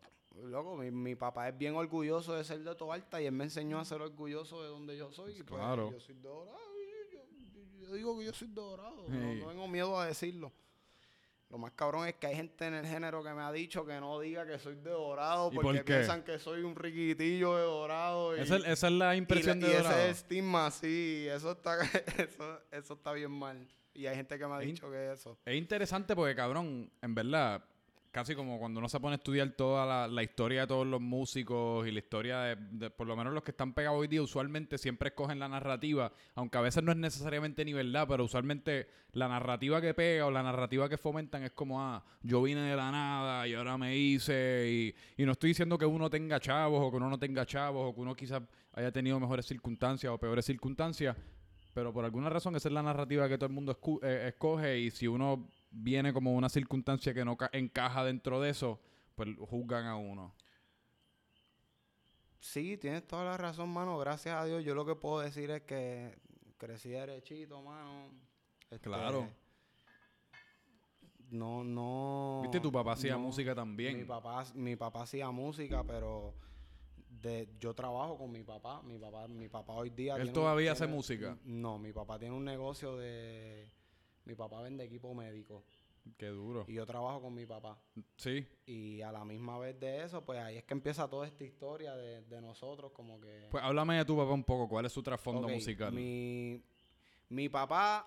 Loco, 0.44 0.76
mi, 0.76 0.90
mi 0.90 1.14
papá 1.14 1.48
es 1.48 1.56
bien 1.58 1.74
orgulloso 1.74 2.34
de 2.34 2.44
ser 2.44 2.60
de 2.60 2.74
Toalta 2.74 3.20
y 3.20 3.26
él 3.26 3.32
me 3.32 3.44
enseñó 3.44 3.78
a 3.78 3.84
ser 3.84 4.00
orgulloso 4.00 4.62
de 4.62 4.68
donde 4.68 4.96
yo 4.96 5.10
soy. 5.12 5.32
y 5.38 5.42
pues, 5.42 5.60
claro. 5.60 5.90
Yo 5.92 6.00
soy 6.00 6.14
Dorado. 6.16 6.58
y 6.78 7.14
Yo, 7.14 7.20
yo- 7.20 7.86
yo 7.88 7.92
digo 7.94 8.18
que 8.18 8.24
yo 8.26 8.32
soy 8.32 8.48
Dorado. 8.48 9.04
Sí. 9.06 9.12
No, 9.12 9.34
no 9.34 9.48
tengo 9.50 9.68
miedo 9.68 9.98
a 9.98 10.06
decirlo. 10.06 10.52
Lo 11.48 11.58
más 11.58 11.72
cabrón 11.72 12.06
es 12.06 12.14
que 12.14 12.28
hay 12.28 12.36
gente 12.36 12.64
en 12.64 12.74
el 12.74 12.86
género 12.86 13.24
que 13.24 13.32
me 13.34 13.42
ha 13.42 13.50
dicho 13.50 13.84
que 13.84 13.98
no 13.98 14.20
diga 14.20 14.46
que 14.46 14.56
soy 14.60 14.76
de 14.76 14.90
Dorado 14.90 15.50
¿Y 15.52 15.56
porque 15.56 15.78
por 15.78 15.84
piensan 15.84 16.22
que 16.22 16.38
soy 16.38 16.62
un 16.62 16.76
riquitillo 16.76 17.56
de 17.56 17.62
Dorado. 17.64 18.36
Y, 18.36 18.40
Esa, 18.40 18.56
es- 18.58 18.66
esa 18.68 18.86
es 18.86 18.92
la 18.92 19.14
y 19.16 19.18
impresión 19.18 19.58
la- 19.58 19.66
de 19.66 19.72
y 19.72 19.76
Dorado. 19.76 19.98
ese 19.98 20.10
estigma, 20.10 20.70
sí, 20.70 21.26
eso 21.28 21.50
está, 21.50 21.78
eso, 22.28 22.60
eso 22.70 22.94
está 22.94 23.12
bien 23.12 23.32
mal. 23.32 23.66
Y 23.92 24.06
hay 24.06 24.14
gente 24.14 24.38
que 24.38 24.46
me 24.46 24.54
ha 24.54 24.60
Es 24.60 24.66
dicho 24.66 24.88
que 24.88 25.12
eso. 25.12 25.36
Es 25.44 25.56
interesante 25.56 26.14
porque, 26.14 26.36
cabrón, 26.36 26.88
en 27.02 27.14
verdad, 27.16 27.64
casi 28.10 28.34
como 28.34 28.58
cuando 28.58 28.78
uno 28.78 28.88
se 28.88 28.98
pone 28.98 29.14
a 29.14 29.16
estudiar 29.16 29.50
toda 29.50 30.08
la, 30.08 30.22
historia 30.22 30.62
de 30.62 30.66
todos 30.66 30.86
los 30.86 31.00
músicos 31.00 31.86
y 31.86 31.92
la 31.92 31.98
historia 32.00 32.40
de, 32.56 32.90
por 32.90 33.06
lo 33.06 33.16
menos 33.16 33.32
los 33.32 33.42
que 33.42 33.52
están 33.52 33.72
pegados 33.72 34.00
hoy 34.00 34.08
día, 34.08 34.22
usualmente 34.22 34.78
siempre 34.78 35.10
escogen 35.10 35.38
la 35.38 35.48
narrativa, 35.48 36.12
aunque 36.34 36.58
a 36.58 36.60
veces 36.60 36.82
no 36.82 36.92
es 36.92 36.98
necesariamente 36.98 37.64
ni 37.64 37.72
verdad, 37.72 38.06
pero 38.08 38.24
usualmente 38.24 38.88
la 39.12 39.28
narrativa 39.28 39.80
que 39.80 39.94
pega 39.94 40.26
o 40.26 40.30
la 40.30 40.42
narrativa 40.42 40.88
que 40.88 40.98
fomentan 40.98 41.44
es 41.44 41.52
como, 41.52 41.80
ah, 41.80 42.04
yo 42.22 42.42
vine 42.42 42.62
de 42.62 42.76
la 42.76 42.90
nada 42.90 43.46
y 43.46 43.54
ahora 43.54 43.78
me 43.78 43.96
hice, 43.96 44.66
y, 44.68 45.22
y 45.22 45.24
no 45.24 45.32
estoy 45.32 45.50
diciendo 45.50 45.78
que 45.78 45.86
uno 45.86 46.10
tenga 46.10 46.40
chavos 46.40 46.80
o 46.82 46.90
que 46.90 46.96
uno 46.96 47.08
no 47.08 47.18
tenga 47.18 47.46
chavos 47.46 47.90
o 47.90 47.94
que 47.94 48.00
uno 48.00 48.14
quizás 48.14 48.42
haya 48.72 48.90
tenido 48.90 49.20
mejores 49.20 49.46
circunstancias 49.46 50.12
o 50.12 50.18
peores 50.18 50.44
circunstancias, 50.44 51.16
pero 51.72 51.92
por 51.92 52.04
alguna 52.04 52.28
razón 52.28 52.56
esa 52.56 52.68
es 52.68 52.74
la 52.74 52.82
narrativa 52.82 53.28
que 53.28 53.38
todo 53.38 53.46
el 53.46 53.52
mundo 53.52 53.78
eh, 54.02 54.26
escoge 54.28 54.78
y 54.80 54.90
si 54.90 55.06
uno 55.06 55.48
viene 55.70 56.12
como 56.12 56.34
una 56.34 56.48
circunstancia 56.48 57.14
que 57.14 57.24
no 57.24 57.36
ca- 57.36 57.50
encaja 57.52 58.04
dentro 58.04 58.40
de 58.40 58.50
eso, 58.50 58.80
pues 59.14 59.28
juzgan 59.38 59.86
a 59.86 59.96
uno. 59.96 60.34
Sí, 62.40 62.76
tienes 62.78 63.06
toda 63.06 63.24
la 63.24 63.36
razón, 63.36 63.68
mano. 63.70 63.98
Gracias 63.98 64.34
a 64.34 64.44
Dios. 64.46 64.64
Yo 64.64 64.74
lo 64.74 64.86
que 64.86 64.94
puedo 64.94 65.20
decir 65.20 65.50
es 65.50 65.62
que 65.62 66.18
crecí 66.56 66.88
derechito, 66.90 67.62
mano. 67.62 68.08
Este, 68.70 68.80
Claro. 68.80 69.28
No, 71.30 71.62
no. 71.62 72.40
Viste, 72.42 72.58
tu 72.60 72.72
papá 72.72 72.92
hacía 72.92 73.12
no. 73.12 73.20
música 73.20 73.54
también. 73.54 73.96
Mi 73.98 74.04
papá, 74.04 74.44
mi 74.54 74.74
papá 74.74 75.02
hacía 75.02 75.30
música, 75.30 75.84
pero 75.84 76.34
de, 77.08 77.48
yo 77.60 77.72
trabajo 77.74 78.18
con 78.18 78.32
mi 78.32 78.42
papá. 78.42 78.82
Mi 78.82 78.98
papá, 78.98 79.28
mi 79.28 79.48
papá 79.48 79.74
hoy 79.74 79.90
día. 79.90 80.14
¿Él 80.16 80.22
tiene 80.22 80.32
todavía 80.34 80.72
hace 80.72 80.88
música? 80.88 81.38
No, 81.44 81.78
mi 81.78 81.92
papá 81.92 82.18
tiene 82.18 82.34
un 82.34 82.44
negocio 82.44 82.96
de. 82.96 83.70
Mi 84.30 84.36
papá 84.36 84.62
vende 84.62 84.84
equipo 84.84 85.12
médico. 85.12 85.64
Qué 86.16 86.28
duro. 86.28 86.64
Y 86.68 86.74
yo 86.74 86.86
trabajo 86.86 87.20
con 87.20 87.34
mi 87.34 87.46
papá. 87.46 87.76
Sí. 88.14 88.46
Y 88.64 89.00
a 89.02 89.10
la 89.10 89.24
misma 89.24 89.58
vez 89.58 89.78
de 89.80 90.04
eso, 90.04 90.24
pues 90.24 90.38
ahí 90.38 90.56
es 90.56 90.62
que 90.62 90.72
empieza 90.72 91.08
toda 91.10 91.26
esta 91.26 91.42
historia 91.42 91.96
de, 91.96 92.22
de 92.22 92.40
nosotros, 92.40 92.92
como 92.92 93.20
que. 93.20 93.48
Pues 93.50 93.64
háblame 93.64 93.96
de 93.96 94.04
tu 94.04 94.16
papá 94.16 94.30
un 94.32 94.44
poco. 94.44 94.68
¿Cuál 94.68 94.86
es 94.86 94.92
su 94.92 95.02
trasfondo 95.02 95.48
musical? 95.48 95.92
Mi, 95.92 96.62
mi 97.30 97.48
papá 97.48 98.06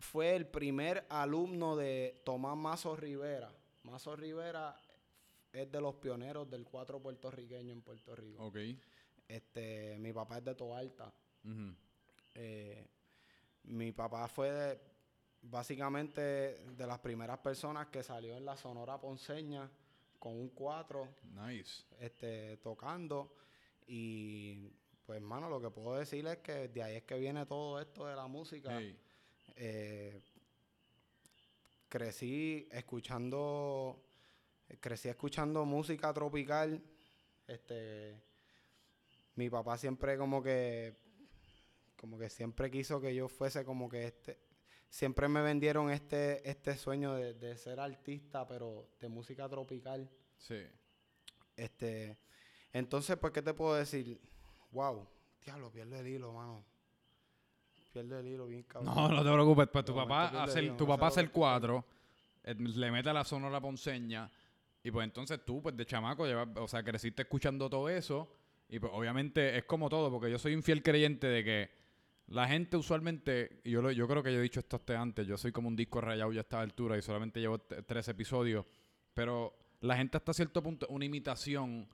fue 0.00 0.34
el 0.34 0.48
primer 0.48 1.06
alumno 1.08 1.76
de 1.76 2.20
Tomás 2.24 2.56
Mazo 2.56 2.96
Rivera. 2.96 3.54
Mazo 3.84 4.16
Rivera 4.16 4.76
es 5.52 5.70
de 5.70 5.80
los 5.80 5.94
pioneros 5.94 6.50
del 6.50 6.64
cuatro 6.64 7.00
puertorriqueño 7.00 7.72
en 7.72 7.80
Puerto 7.80 8.16
Rico. 8.16 8.44
Ok. 8.44 8.56
Este, 9.28 9.96
mi 10.00 10.12
papá 10.12 10.38
es 10.38 10.44
de 10.46 10.54
Toalta. 10.56 11.14
Eh, 12.34 12.88
mi 13.62 13.92
papá 13.92 14.26
fue 14.26 14.50
de- 14.50 14.93
básicamente 15.50 16.20
de 16.20 16.86
las 16.86 16.98
primeras 16.98 17.38
personas 17.38 17.88
que 17.88 18.02
salió 18.02 18.36
en 18.36 18.44
la 18.44 18.56
Sonora 18.56 19.00
Ponceña 19.00 19.70
con 20.18 20.32
un 20.32 20.48
4 20.50 21.08
Nice. 21.46 21.84
este, 22.00 22.56
tocando. 22.58 23.34
Y 23.86 24.70
pues, 25.04 25.20
mano, 25.20 25.48
lo 25.48 25.60
que 25.60 25.70
puedo 25.70 25.96
decir 25.96 26.26
es 26.26 26.38
que 26.38 26.68
de 26.68 26.82
ahí 26.82 26.96
es 26.96 27.02
que 27.04 27.18
viene 27.18 27.44
todo 27.46 27.80
esto 27.80 28.06
de 28.06 28.16
la 28.16 28.26
música. 28.26 28.80
Eh, 29.56 30.22
crecí 31.88 32.68
escuchando 32.72 34.02
crecí 34.80 35.08
escuchando 35.08 35.64
música 35.64 36.12
tropical 36.12 36.82
este 37.46 38.20
mi 39.36 39.48
papá 39.48 39.78
siempre 39.78 40.18
como 40.18 40.42
que 40.42 40.96
como 41.96 42.18
que 42.18 42.28
siempre 42.30 42.68
quiso 42.68 43.00
que 43.00 43.14
yo 43.14 43.28
fuese 43.28 43.64
como 43.64 43.88
que 43.88 44.06
este 44.06 44.38
siempre 44.88 45.28
me 45.28 45.42
vendieron 45.42 45.90
este 45.90 46.48
este 46.48 46.76
sueño 46.76 47.14
de, 47.14 47.34
de 47.34 47.56
ser 47.56 47.80
artista 47.80 48.46
pero 48.46 48.88
de 49.00 49.08
música 49.08 49.48
tropical 49.48 50.08
Sí. 50.38 50.62
este 51.56 52.18
entonces 52.72 53.16
pues 53.16 53.32
qué 53.32 53.42
te 53.42 53.54
puedo 53.54 53.74
decir 53.74 54.20
wow 54.70 55.06
diablo 55.44 55.70
pierdo 55.70 55.96
el 55.98 56.06
hilo 56.06 56.32
mano 56.32 56.64
pierdo 57.92 58.18
el 58.18 58.26
hilo 58.26 58.46
bien 58.46 58.62
cabrón 58.64 58.94
No, 58.94 59.08
no 59.08 59.24
te 59.24 59.32
preocupes. 59.32 59.68
Pues 59.72 59.84
tu 59.84 59.94
papá 59.94 60.42
hace 60.44 60.58
el 60.60 60.64
hilo, 60.66 60.76
tu 60.76 60.84
no 60.84 60.88
papá 60.88 61.06
hace 61.08 61.20
el 61.20 61.30
4, 61.30 61.84
le 62.44 62.90
mete 62.90 63.12
la 63.12 63.24
sonora 63.24 63.60
ponceña. 63.60 64.30
Y 64.82 64.90
pues 64.90 65.04
entonces 65.04 65.44
tú, 65.44 65.62
pues 65.62 65.76
de 65.76 65.86
chamaco, 65.86 66.26
llevas, 66.26 66.48
o 66.56 66.66
sea, 66.68 66.82
creciste 66.82 67.22
escuchando 67.22 67.70
todo 67.70 67.88
eso. 67.88 68.28
Y 68.68 68.78
pues 68.80 68.92
obviamente 68.94 69.56
es 69.56 69.64
como 69.64 69.88
todo, 69.88 70.10
porque 70.10 70.30
yo 70.30 70.38
soy 70.38 70.54
un 70.54 70.62
fiel 70.62 70.82
creyente 70.82 71.26
de 71.28 71.44
que 71.44 71.70
la 72.26 72.48
gente 72.48 72.76
usualmente, 72.76 73.60
yo, 73.64 73.82
lo- 73.82 73.92
yo 73.92 74.08
creo 74.08 74.22
que 74.22 74.32
yo 74.32 74.38
he 74.38 74.42
dicho 74.42 74.60
esto 74.60 74.76
hasta 74.76 75.00
antes, 75.00 75.26
yo 75.26 75.36
soy 75.36 75.52
como 75.52 75.68
un 75.68 75.76
disco 75.76 76.00
rayado 76.00 76.32
ya 76.32 76.40
a 76.40 76.42
esta 76.42 76.60
altura 76.60 76.96
y 76.96 77.02
solamente 77.02 77.40
llevo 77.40 77.58
tres 77.60 78.08
episodios. 78.08 78.64
Pero 79.12 79.56
la 79.80 79.96
gente 79.96 80.16
hasta 80.16 80.32
cierto 80.32 80.62
punto 80.62 80.86
una 80.88 81.04
imitación 81.04 81.88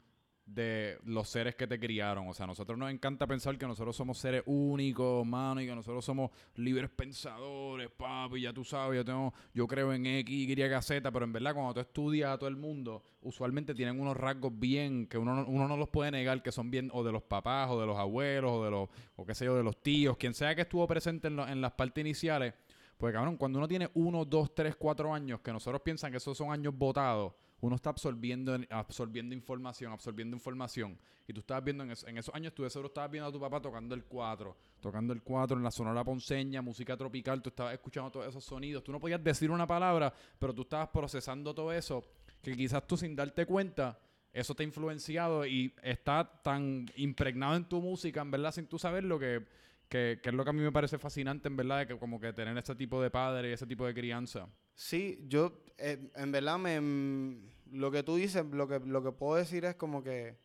de 0.46 0.98
los 1.04 1.28
seres 1.28 1.54
que 1.54 1.66
te 1.66 1.78
criaron. 1.78 2.26
O 2.28 2.34
sea, 2.34 2.44
a 2.44 2.46
nosotros 2.48 2.76
nos 2.76 2.90
encanta 2.90 3.26
pensar 3.26 3.56
que 3.56 3.66
nosotros 3.66 3.94
somos 3.94 4.18
seres 4.18 4.42
únicos, 4.46 5.24
mano, 5.26 5.60
y 5.60 5.66
que 5.66 5.74
nosotros 5.74 6.04
somos 6.04 6.30
libres 6.56 6.90
pensadores, 6.90 7.88
papi, 7.90 8.40
ya 8.42 8.52
tú 8.52 8.64
sabes, 8.64 8.96
yo 8.96 9.04
tengo, 9.04 9.32
yo 9.54 9.66
creo 9.66 9.92
en 9.92 10.06
X, 10.06 10.34
Y, 10.48 10.56
Z, 10.82 11.12
pero 11.12 11.24
en 11.24 11.32
verdad 11.32 11.54
cuando 11.54 11.74
tú 11.74 11.80
estudias 11.80 12.30
a 12.30 12.38
todo 12.38 12.48
el 12.48 12.56
mundo, 12.56 13.02
usualmente 13.22 13.74
tienen 13.74 14.00
unos 14.00 14.16
rasgos 14.16 14.52
bien, 14.58 15.06
que 15.06 15.18
uno, 15.18 15.34
no- 15.34 15.46
uno 15.46 15.68
no 15.68 15.76
los 15.76 15.88
puede 15.88 16.10
negar, 16.10 16.42
que 16.42 16.50
son 16.52 16.70
bien 16.70 16.90
o 16.92 17.04
de 17.04 17.12
los 17.12 17.22
papás, 17.22 17.70
o 17.70 17.80
de 17.80 17.86
los 17.86 17.96
abuelos, 17.96 18.50
o 18.52 18.64
de 18.64 18.70
los, 18.70 18.88
o 19.16 19.24
qué 19.26 19.34
sé 19.34 19.44
yo, 19.44 19.54
de 19.56 19.62
los 19.62 19.80
tíos, 19.82 20.16
quien 20.16 20.34
sea 20.34 20.54
que 20.54 20.62
estuvo 20.62 20.86
presente 20.88 21.28
en, 21.28 21.36
lo- 21.36 21.46
en 21.46 21.60
las 21.60 21.72
partes 21.72 22.02
iniciales. 22.02 22.54
Pues 22.98 23.14
cabrón, 23.14 23.36
cuando 23.36 23.58
uno 23.58 23.68
tiene 23.68 23.88
uno, 23.94 24.24
dos, 24.24 24.54
tres, 24.54 24.76
cuatro 24.76 25.14
años, 25.14 25.40
que 25.40 25.52
nosotros 25.52 25.80
piensan 25.82 26.10
que 26.10 26.18
esos 26.18 26.36
son 26.36 26.52
años 26.52 26.76
votados, 26.76 27.32
uno 27.60 27.76
está 27.76 27.90
absorbiendo, 27.90 28.58
absorbiendo 28.70 29.34
información, 29.34 29.92
absorbiendo 29.92 30.36
información. 30.36 30.98
Y 31.26 31.32
tú 31.32 31.40
estabas 31.40 31.62
viendo 31.62 31.84
en, 31.84 31.90
en 32.06 32.18
esos 32.18 32.34
años, 32.34 32.54
tú 32.54 32.62
de 32.62 32.70
seguro 32.70 32.88
estabas 32.88 33.10
viendo 33.10 33.28
a 33.28 33.32
tu 33.32 33.38
papá 33.38 33.60
tocando 33.60 33.94
el 33.94 34.04
4, 34.04 34.56
tocando 34.80 35.12
el 35.12 35.22
4 35.22 35.56
en 35.56 35.62
la 35.62 35.70
sonora 35.70 36.02
ponceña, 36.02 36.62
música 36.62 36.96
tropical, 36.96 37.42
tú 37.42 37.50
estabas 37.50 37.74
escuchando 37.74 38.10
todos 38.10 38.26
esos 38.26 38.42
sonidos. 38.42 38.82
Tú 38.82 38.92
no 38.92 38.98
podías 38.98 39.22
decir 39.22 39.50
una 39.50 39.66
palabra, 39.66 40.12
pero 40.38 40.54
tú 40.54 40.62
estabas 40.62 40.88
procesando 40.88 41.54
todo 41.54 41.72
eso, 41.72 42.02
que 42.42 42.56
quizás 42.56 42.86
tú 42.86 42.96
sin 42.96 43.14
darte 43.14 43.44
cuenta, 43.46 43.98
eso 44.32 44.54
te 44.54 44.62
ha 44.62 44.66
influenciado 44.66 45.44
y 45.44 45.74
está 45.82 46.40
tan 46.42 46.86
impregnado 46.96 47.56
en 47.56 47.64
tu 47.64 47.80
música, 47.80 48.22
en 48.22 48.30
verdad, 48.30 48.52
sin 48.52 48.66
tú 48.66 48.78
saberlo, 48.78 49.18
que, 49.18 49.44
que, 49.88 50.18
que 50.22 50.30
es 50.30 50.34
lo 50.34 50.44
que 50.44 50.50
a 50.50 50.52
mí 50.52 50.62
me 50.62 50.72
parece 50.72 50.98
fascinante, 50.98 51.48
en 51.48 51.56
verdad, 51.56 51.80
de 51.80 51.86
que 51.88 51.98
como 51.98 52.18
que 52.18 52.32
tener 52.32 52.56
ese 52.56 52.74
tipo 52.74 53.02
de 53.02 53.10
padre 53.10 53.50
y 53.50 53.52
ese 53.52 53.66
tipo 53.66 53.86
de 53.86 53.92
crianza. 53.92 54.48
Sí, 54.82 55.22
yo 55.28 55.52
eh, 55.76 56.10
en 56.14 56.32
verdad 56.32 56.58
me 56.58 56.80
mm, 56.80 57.50
lo 57.72 57.90
que 57.90 58.02
tú 58.02 58.16
dices, 58.16 58.46
lo 58.46 58.66
que 58.66 58.78
lo 58.80 59.02
que 59.02 59.12
puedo 59.12 59.36
decir 59.36 59.66
es 59.66 59.74
como 59.76 60.02
que 60.02 60.38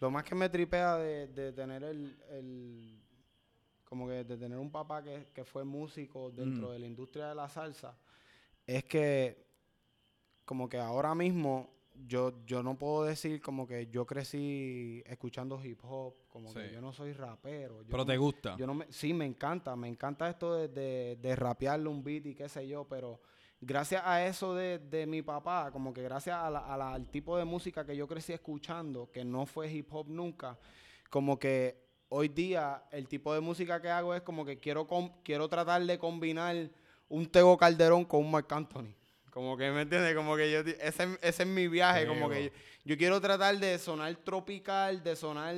lo 0.00 0.10
más 0.10 0.22
que 0.24 0.34
me 0.34 0.50
tripea 0.50 0.96
de, 0.98 1.28
de 1.28 1.50
tener 1.54 1.82
el, 1.82 2.14
el- 2.28 3.00
como 3.84 4.06
que 4.06 4.22
de 4.24 4.36
tener 4.36 4.58
un 4.58 4.70
papá 4.70 5.02
que, 5.02 5.24
que 5.34 5.44
fue 5.46 5.64
músico 5.64 6.30
dentro 6.30 6.68
Mm. 6.68 6.72
de 6.72 6.78
la 6.78 6.86
industria 6.86 7.28
de 7.30 7.34
la 7.34 7.48
salsa 7.48 7.96
es 8.66 8.84
que 8.84 9.46
como 10.44 10.68
que 10.68 10.76
ahora 10.78 11.14
mismo 11.14 11.70
yo, 11.94 12.44
yo 12.46 12.62
no 12.62 12.76
puedo 12.78 13.04
decir 13.04 13.40
como 13.40 13.66
que 13.66 13.86
yo 13.88 14.06
crecí 14.06 15.02
escuchando 15.06 15.62
hip 15.64 15.80
hop, 15.84 16.14
como 16.28 16.52
que 16.68 16.72
yo 16.72 16.80
no 16.80 16.92
soy 16.92 17.12
rapero. 17.12 17.82
yo 17.82 17.86
Pero 17.88 17.98
no 17.98 18.06
te 18.06 18.16
gusta. 18.16 18.56
yo 18.56 18.66
no 18.66 18.74
me, 18.74 18.86
sí, 18.90 19.12
me 19.12 19.24
encanta, 19.26 19.74
me 19.76 19.88
encanta 19.88 20.28
esto 20.28 20.54
de, 20.54 20.68
de, 20.68 21.16
de 21.20 21.36
rapearle 21.36 21.88
un 21.88 22.02
beat 22.02 22.26
y 22.26 22.34
qué 22.34 22.48
sé 22.48 22.66
yo, 22.66 22.84
pero 22.88 23.20
gracias 23.60 24.02
a 24.04 24.26
eso 24.26 24.54
de, 24.54 24.78
de 24.78 25.06
mi 25.06 25.22
papá, 25.22 25.70
como 25.70 25.92
que 25.92 26.02
gracias 26.02 26.36
a 26.36 26.50
la- 26.50 26.60
a 26.72 26.76
la- 26.76 26.92
al 26.94 27.08
tipo 27.10 27.36
de 27.36 27.44
música 27.44 27.84
que 27.86 27.96
yo 27.96 28.08
crecí 28.08 28.32
escuchando, 28.32 29.10
que 29.12 29.24
no 29.24 29.46
fue 29.46 29.70
hip 29.72 29.92
hop 29.92 30.08
nunca, 30.08 30.58
como 31.10 31.38
que 31.38 31.80
hoy 32.08 32.28
día 32.28 32.84
el 32.90 33.06
tipo 33.08 33.32
de 33.34 33.40
música 33.40 33.80
que 33.80 33.88
hago 33.88 34.14
es 34.14 34.22
como 34.22 34.44
que 34.44 34.58
quiero, 34.58 34.86
com- 34.86 35.12
quiero 35.22 35.48
tratar 35.48 35.84
de 35.84 35.98
combinar 35.98 36.56
un 37.08 37.26
Tego 37.26 37.56
Calderón 37.58 38.04
con 38.06 38.20
un 38.20 38.30
Marc 38.30 38.50
Anthony. 38.52 38.94
Como 39.32 39.56
que, 39.56 39.70
¿me 39.70 39.80
entiendes? 39.82 40.14
Como 40.14 40.36
que 40.36 40.52
yo, 40.52 40.58
ese, 40.60 41.18
ese 41.22 41.42
es 41.42 41.48
mi 41.48 41.66
viaje, 41.66 42.06
como 42.06 42.28
que 42.28 42.44
yo, 42.44 42.50
yo 42.84 42.96
quiero 42.98 43.18
tratar 43.20 43.56
de 43.58 43.78
sonar 43.78 44.14
tropical, 44.16 45.02
de 45.02 45.16
sonar 45.16 45.56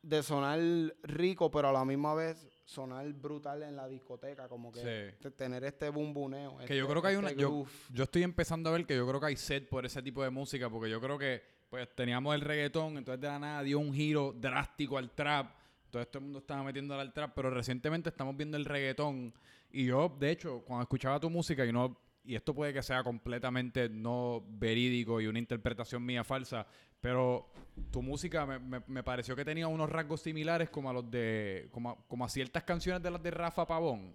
de 0.00 0.22
sonar 0.22 0.60
rico, 1.02 1.50
pero 1.50 1.68
a 1.68 1.72
la 1.72 1.84
misma 1.84 2.14
vez 2.14 2.46
sonar 2.64 3.12
brutal 3.14 3.64
en 3.64 3.74
la 3.74 3.88
discoteca, 3.88 4.48
como 4.48 4.70
que 4.70 5.14
Sí. 5.20 5.28
tener 5.30 5.64
este 5.64 5.88
bumbuneo. 5.90 6.56
Que 6.58 6.76
yo 6.76 6.84
este- 6.84 6.90
creo 6.90 7.02
que 7.02 7.08
hay 7.08 7.14
este 7.16 7.26
una. 7.26 7.32
Yo, 7.32 7.48
groove. 7.48 7.70
yo 7.92 8.04
estoy 8.04 8.22
empezando 8.22 8.70
a 8.70 8.72
ver 8.74 8.86
que 8.86 8.94
yo 8.94 9.06
creo 9.08 9.18
que 9.20 9.26
hay 9.26 9.36
set 9.36 9.68
por 9.68 9.84
ese 9.84 10.00
tipo 10.00 10.22
de 10.22 10.30
música, 10.30 10.70
porque 10.70 10.88
yo 10.88 11.00
creo 11.00 11.18
que 11.18 11.42
pues 11.68 11.88
teníamos 11.96 12.34
el 12.36 12.40
reggaetón, 12.42 12.96
entonces 12.96 13.20
de 13.20 13.26
la 13.26 13.38
nada 13.40 13.62
dio 13.62 13.78
un 13.80 13.92
giro 13.92 14.32
drástico 14.34 14.96
al 14.96 15.10
trap. 15.10 15.50
Entonces 15.86 16.10
todo 16.10 16.20
el 16.20 16.24
mundo 16.26 16.38
estaba 16.38 16.62
metiéndole 16.62 17.00
al 17.02 17.12
trap, 17.12 17.32
pero 17.34 17.50
recientemente 17.50 18.08
estamos 18.08 18.36
viendo 18.36 18.56
el 18.56 18.64
reggaetón. 18.64 19.34
Y 19.72 19.84
yo, 19.86 20.16
de 20.18 20.30
hecho, 20.30 20.62
cuando 20.64 20.82
escuchaba 20.84 21.18
tu 21.18 21.28
música, 21.28 21.66
y 21.66 21.72
no. 21.72 21.98
Y 22.28 22.34
esto 22.34 22.54
puede 22.54 22.74
que 22.74 22.82
sea 22.82 23.02
completamente 23.02 23.88
no 23.88 24.44
verídico 24.50 25.18
y 25.20 25.26
una 25.26 25.38
interpretación 25.38 26.04
mía 26.04 26.24
falsa, 26.24 26.66
pero 27.00 27.50
tu 27.90 28.02
música 28.02 28.44
me, 28.44 28.58
me- 28.58 28.82
me 28.86 29.02
pareció 29.02 29.34
que 29.34 29.46
tenía 29.46 29.66
unos 29.66 29.88
rasgos 29.88 30.20
similares 30.20 30.68
como 30.68 30.90
a 30.90 30.92
los 30.92 31.10
de. 31.10 31.68
como 31.70 31.90
a, 31.90 31.96
como 32.06 32.26
a 32.26 32.28
ciertas 32.28 32.64
canciones 32.64 33.02
de 33.02 33.10
las 33.10 33.22
de 33.22 33.30
Rafa 33.30 33.66
Pavón. 33.66 34.14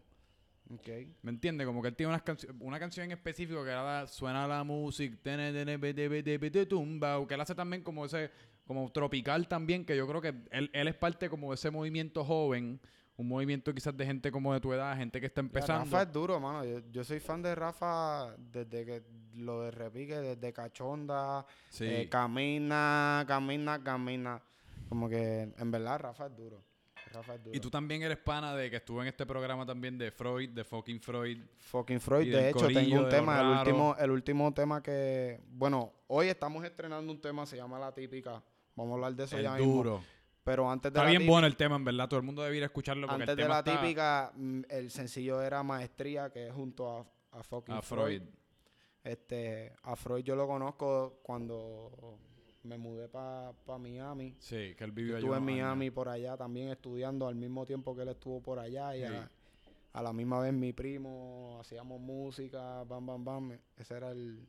Ok. 0.69 0.87
¿Me 1.23 1.31
entiendes? 1.31 1.65
Como 1.65 1.81
que 1.81 1.87
él 1.89 1.95
tiene 1.95 2.11
unas 2.11 2.23
cancio- 2.23 2.53
una 2.59 2.79
canción 2.79 3.05
en 3.05 3.13
específico 3.13 3.63
que 3.63 3.71
era 3.71 3.83
la- 3.83 4.07
suena 4.07 4.47
la 4.47 4.63
música, 4.63 5.17
que 5.23 7.33
él 7.33 7.41
hace 7.41 7.55
también 7.55 7.81
como 7.83 8.05
ese, 8.05 8.29
como 8.65 8.89
tropical 8.91 9.47
también, 9.47 9.85
que 9.85 9.97
yo 9.97 10.07
creo 10.07 10.21
que 10.21 10.33
él, 10.51 10.69
él 10.71 10.87
es 10.87 10.95
parte 10.95 11.29
como 11.29 11.49
de 11.49 11.55
ese 11.55 11.71
movimiento 11.71 12.23
joven, 12.23 12.79
un 13.15 13.27
movimiento 13.27 13.73
quizás 13.73 13.95
de 13.95 14.05
gente 14.05 14.31
como 14.31 14.53
de 14.53 14.59
tu 14.59 14.73
edad, 14.73 14.95
gente 14.97 15.19
que 15.19 15.27
está 15.27 15.41
Ya, 15.41 15.45
empezando. 15.45 15.85
Rafa 15.85 16.01
es 16.03 16.11
duro, 16.11 16.39
mano. 16.39 16.65
Yo, 16.65 16.79
yo 16.91 17.03
soy 17.03 17.19
fan 17.19 17.41
de 17.41 17.53
Rafa 17.53 18.35
desde 18.37 18.85
que 18.85 19.03
lo 19.35 19.61
de 19.61 19.71
repique, 19.71 20.15
desde 20.15 20.51
Cachonda, 20.53 21.45
sí. 21.69 21.85
eh, 21.85 22.09
camina, 22.09 23.23
camina, 23.27 23.83
camina. 23.83 24.41
Como 24.89 25.07
que 25.09 25.53
en 25.57 25.71
verdad 25.71 25.99
Rafa 25.99 26.27
es 26.27 26.35
duro. 26.35 26.63
Rafa 27.11 27.35
es 27.35 27.43
duro. 27.43 27.55
y 27.55 27.59
tú 27.59 27.69
también 27.69 28.01
eres 28.01 28.17
pana 28.17 28.55
de 28.55 28.69
que 28.71 28.77
estuvo 28.77 29.01
en 29.01 29.07
este 29.07 29.25
programa 29.25 29.65
también 29.65 29.97
de 29.99 30.09
Freud, 30.11 30.49
de 30.49 30.63
fucking 30.63 30.99
Freud. 30.99 31.37
Fucking 31.59 31.99
Freud, 31.99 32.31
de 32.31 32.49
hecho, 32.49 32.61
corillo, 32.61 32.79
tengo 32.81 33.03
un 33.03 33.09
tema, 33.09 33.39
el 33.41 33.47
último, 33.59 33.95
el 33.99 34.11
último 34.11 34.53
tema 34.53 34.81
que, 34.81 35.39
bueno, 35.51 35.93
hoy 36.07 36.27
estamos 36.29 36.63
estrenando 36.65 37.11
un 37.11 37.21
tema, 37.21 37.45
se 37.45 37.57
llama 37.57 37.77
La 37.77 37.91
Típica. 37.91 38.41
Vamos 38.75 38.91
a 38.91 38.95
hablar 38.95 39.15
de 39.15 39.23
eso 39.25 39.37
El 39.37 39.43
ya 39.43 39.53
mismo. 39.55 40.03
Pero 40.43 40.69
antes 40.69 40.91
de 40.91 40.97
Está 40.97 41.03
la 41.03 41.09
bien 41.09 41.21
típica, 41.21 41.31
bueno 41.31 41.47
el 41.47 41.55
tema, 41.55 41.75
en 41.77 41.85
verdad. 41.85 42.09
Todo 42.09 42.19
el 42.19 42.25
mundo 42.25 42.41
debería 42.43 42.65
escucharlo 42.65 43.07
porque 43.07 43.23
antes 43.23 43.29
el 43.29 43.35
de 43.37 43.43
tema 43.43 43.53
la 43.55 43.59
está 43.59 43.81
típica, 43.81 44.31
mm, 44.35 44.61
el 44.69 44.91
sencillo 44.91 45.41
era 45.41 45.63
Maestría, 45.63 46.29
que 46.31 46.47
es 46.47 46.53
junto 46.53 46.89
a, 46.97 47.05
a 47.39 47.43
fucking 47.43 47.75
a 47.75 47.81
Freud. 47.81 48.21
Freud. 48.21 48.23
Este, 49.03 49.73
a 49.83 49.95
Freud 49.95 50.23
yo 50.23 50.35
lo 50.35 50.47
conozco 50.47 51.19
cuando 51.23 52.17
me 52.63 52.77
mudé 52.77 53.07
para 53.09 53.53
Miami. 53.79 54.35
Sí, 54.39 54.73
que 54.77 54.83
él 54.83 54.91
vivió 54.91 55.13
allá 55.17 55.19
Estuve 55.19 55.37
en 55.37 55.43
años. 55.43 55.55
Miami 55.57 55.91
por 55.91 56.07
allá 56.09 56.37
también 56.37 56.69
estudiando 56.69 57.27
al 57.27 57.35
mismo 57.35 57.65
tiempo 57.65 57.95
que 57.95 58.01
él 58.03 58.09
estuvo 58.09 58.41
por 58.41 58.59
allá 58.59 58.95
y 58.95 58.99
Sí. 59.05 59.13
a, 59.13 59.29
a 59.93 60.01
la 60.01 60.11
misma 60.13 60.39
vez 60.39 60.53
mi 60.53 60.71
primo 60.73 61.57
hacíamos 61.59 61.99
música, 62.01 62.83
bam 62.85 63.05
bam 63.05 63.23
bam, 63.25 63.59
ese 63.77 63.95
era 63.95 64.11
el 64.11 64.45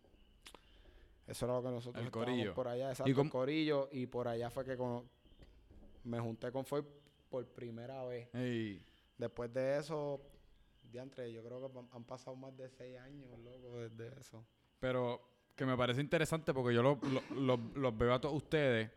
eso 1.26 1.46
era 1.46 1.54
lo 1.54 1.62
que 1.62 1.68
nosotros 1.70 2.00
El 2.02 2.06
estábamos 2.08 2.32
corillo. 2.32 2.54
por 2.54 2.68
allá, 2.68 2.90
exacto, 2.90 3.12
cómo- 3.14 3.24
el 3.26 3.30
corillo 3.30 3.88
y 3.92 4.06
por 4.06 4.28
allá 4.28 4.50
fue 4.50 4.64
que 4.64 4.76
me 6.04 6.20
junté 6.20 6.50
con 6.52 6.64
Freud 6.64 6.84
por 7.28 7.46
primera 7.54 8.04
vez. 8.04 8.28
Ey. 8.34 8.84
Después 9.18 9.52
de 9.52 9.78
eso, 9.78 10.20
diantre, 10.82 11.32
yo 11.32 11.42
creo 11.44 11.70
que 11.72 11.78
han- 11.92 12.04
pasado 12.04 12.36
más 12.36 12.56
de 12.56 12.68
seis 12.70 12.98
años, 12.98 13.28
loco, 13.38 13.78
desde 13.78 14.20
eso. 14.20 14.44
Pero 14.80 15.20
que 15.56 15.64
me 15.64 15.76
parece 15.76 16.00
interesante 16.00 16.52
porque 16.52 16.74
yo 16.74 16.82
lo- 16.82 16.98
lo- 17.02 17.40
lo- 17.40 17.70
los 17.74 17.96
veo 17.98 18.12
a 18.14 18.20
todos 18.20 18.34
ustedes 18.36 18.90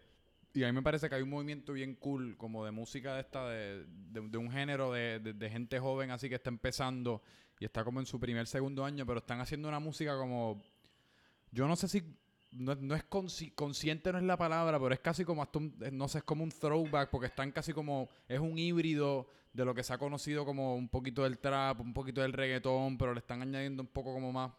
y 0.54 0.64
a 0.64 0.68
mí 0.68 0.74
me 0.74 0.82
parece 0.82 1.08
que 1.08 1.16
hay 1.16 1.22
un 1.22 1.30
movimiento 1.30 1.74
bien 1.74 1.96
cool 1.96 2.36
como 2.36 2.66
de 2.66 2.72
música 2.72 3.14
de 3.16 3.22
esta, 3.22 3.48
de, 3.48 3.86
de- 3.86 4.28
de 4.28 4.38
un 4.38 4.50
género 4.52 4.92
de, 4.92 5.20
de- 5.20 5.34
de 5.34 5.50
gente 5.50 5.80
joven 5.80 6.10
así 6.12 6.30
que 6.30 6.36
está 6.36 6.50
empezando 6.50 7.22
y 7.60 7.66
está 7.66 7.84
como 7.84 8.00
en 8.00 8.06
su 8.08 8.20
primer, 8.20 8.48
segundo 8.48 8.84
año, 8.84 9.06
pero 9.06 9.20
están 9.20 9.40
haciendo 9.40 9.68
una 9.68 9.80
música 9.80 10.18
como, 10.18 10.62
yo 11.52 11.68
no 11.68 11.76
sé 11.76 11.88
si, 11.88 12.04
no, 12.52 12.76
no 12.76 12.96
es 12.96 13.04
consci- 13.10 13.54
consciente, 13.54 14.12
no 14.12 14.18
es 14.18 14.24
la 14.24 14.38
palabra, 14.38 14.80
pero 14.80 14.94
es 14.94 15.00
casi 15.00 15.24
como 15.26 15.42
hasta 15.44 15.60
un, 15.60 15.76
eh, 15.82 15.92
no 15.92 16.08
sé, 16.08 16.20
es 16.20 16.24
como 16.24 16.44
un 16.44 16.50
throwback 16.52 17.10
porque 17.10 17.28
están 17.28 17.52
casi 17.52 17.74
como, 17.74 18.10
es 18.28 18.40
un 18.40 18.58
híbrido 18.58 19.28
de 19.54 19.66
lo 19.66 19.74
que 19.74 19.84
se 19.84 19.94
ha 19.94 19.98
conocido 19.98 20.46
como 20.46 20.76
un 20.76 20.88
poquito 20.90 21.24
del 21.24 21.40
trap, 21.40 21.80
un 21.82 21.94
poquito 21.94 22.22
del 22.22 22.34
reggaetón, 22.34 22.98
pero 22.98 23.14
le 23.14 23.20
están 23.20 23.42
añadiendo 23.42 23.82
un 23.82 23.88
poco 23.88 24.14
como 24.14 24.32
más 24.32 24.52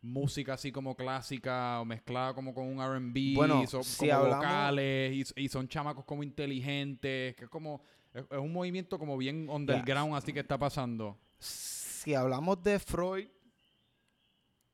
música 0.00 0.54
así 0.54 0.72
como 0.72 0.96
clásica 0.96 1.80
o 1.80 1.84
mezclada 1.84 2.34
como 2.34 2.52
con 2.52 2.64
un 2.66 2.80
R&B, 2.80 3.34
Bueno, 3.36 3.64
so- 3.68 3.82
si 3.84 4.08
como 4.08 4.12
hablamos- 4.14 4.38
vocales 4.38 5.12
y, 5.36 5.42
y 5.44 5.48
son 5.48 5.68
chamacos 5.68 6.04
como 6.04 6.22
inteligentes, 6.24 7.36
que 7.36 7.44
es 7.44 7.50
como 7.50 7.82
es, 8.12 8.24
es 8.30 8.38
un 8.38 8.52
movimiento 8.52 8.98
como 8.98 9.16
bien 9.16 9.48
underground 9.48 10.14
así 10.16 10.32
que 10.32 10.40
está 10.40 10.58
pasando. 10.58 11.16
Si 11.38 12.14
hablamos 12.14 12.62
de 12.64 12.78
Freud, 12.80 13.28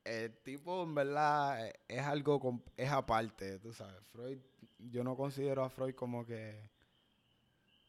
el 0.09 0.37
tipo 0.39 0.83
en 0.83 0.95
verdad 0.95 1.71
es 1.87 2.01
algo, 2.03 2.63
es 2.77 2.91
aparte, 2.91 3.59
tú 3.59 3.73
sabes. 3.73 4.03
Freud, 4.13 4.39
yo 4.79 5.05
no 5.05 5.17
considero 5.17 5.65
a 5.65 5.69
Freud 5.71 5.95
como 5.95 6.25
que, 6.25 6.71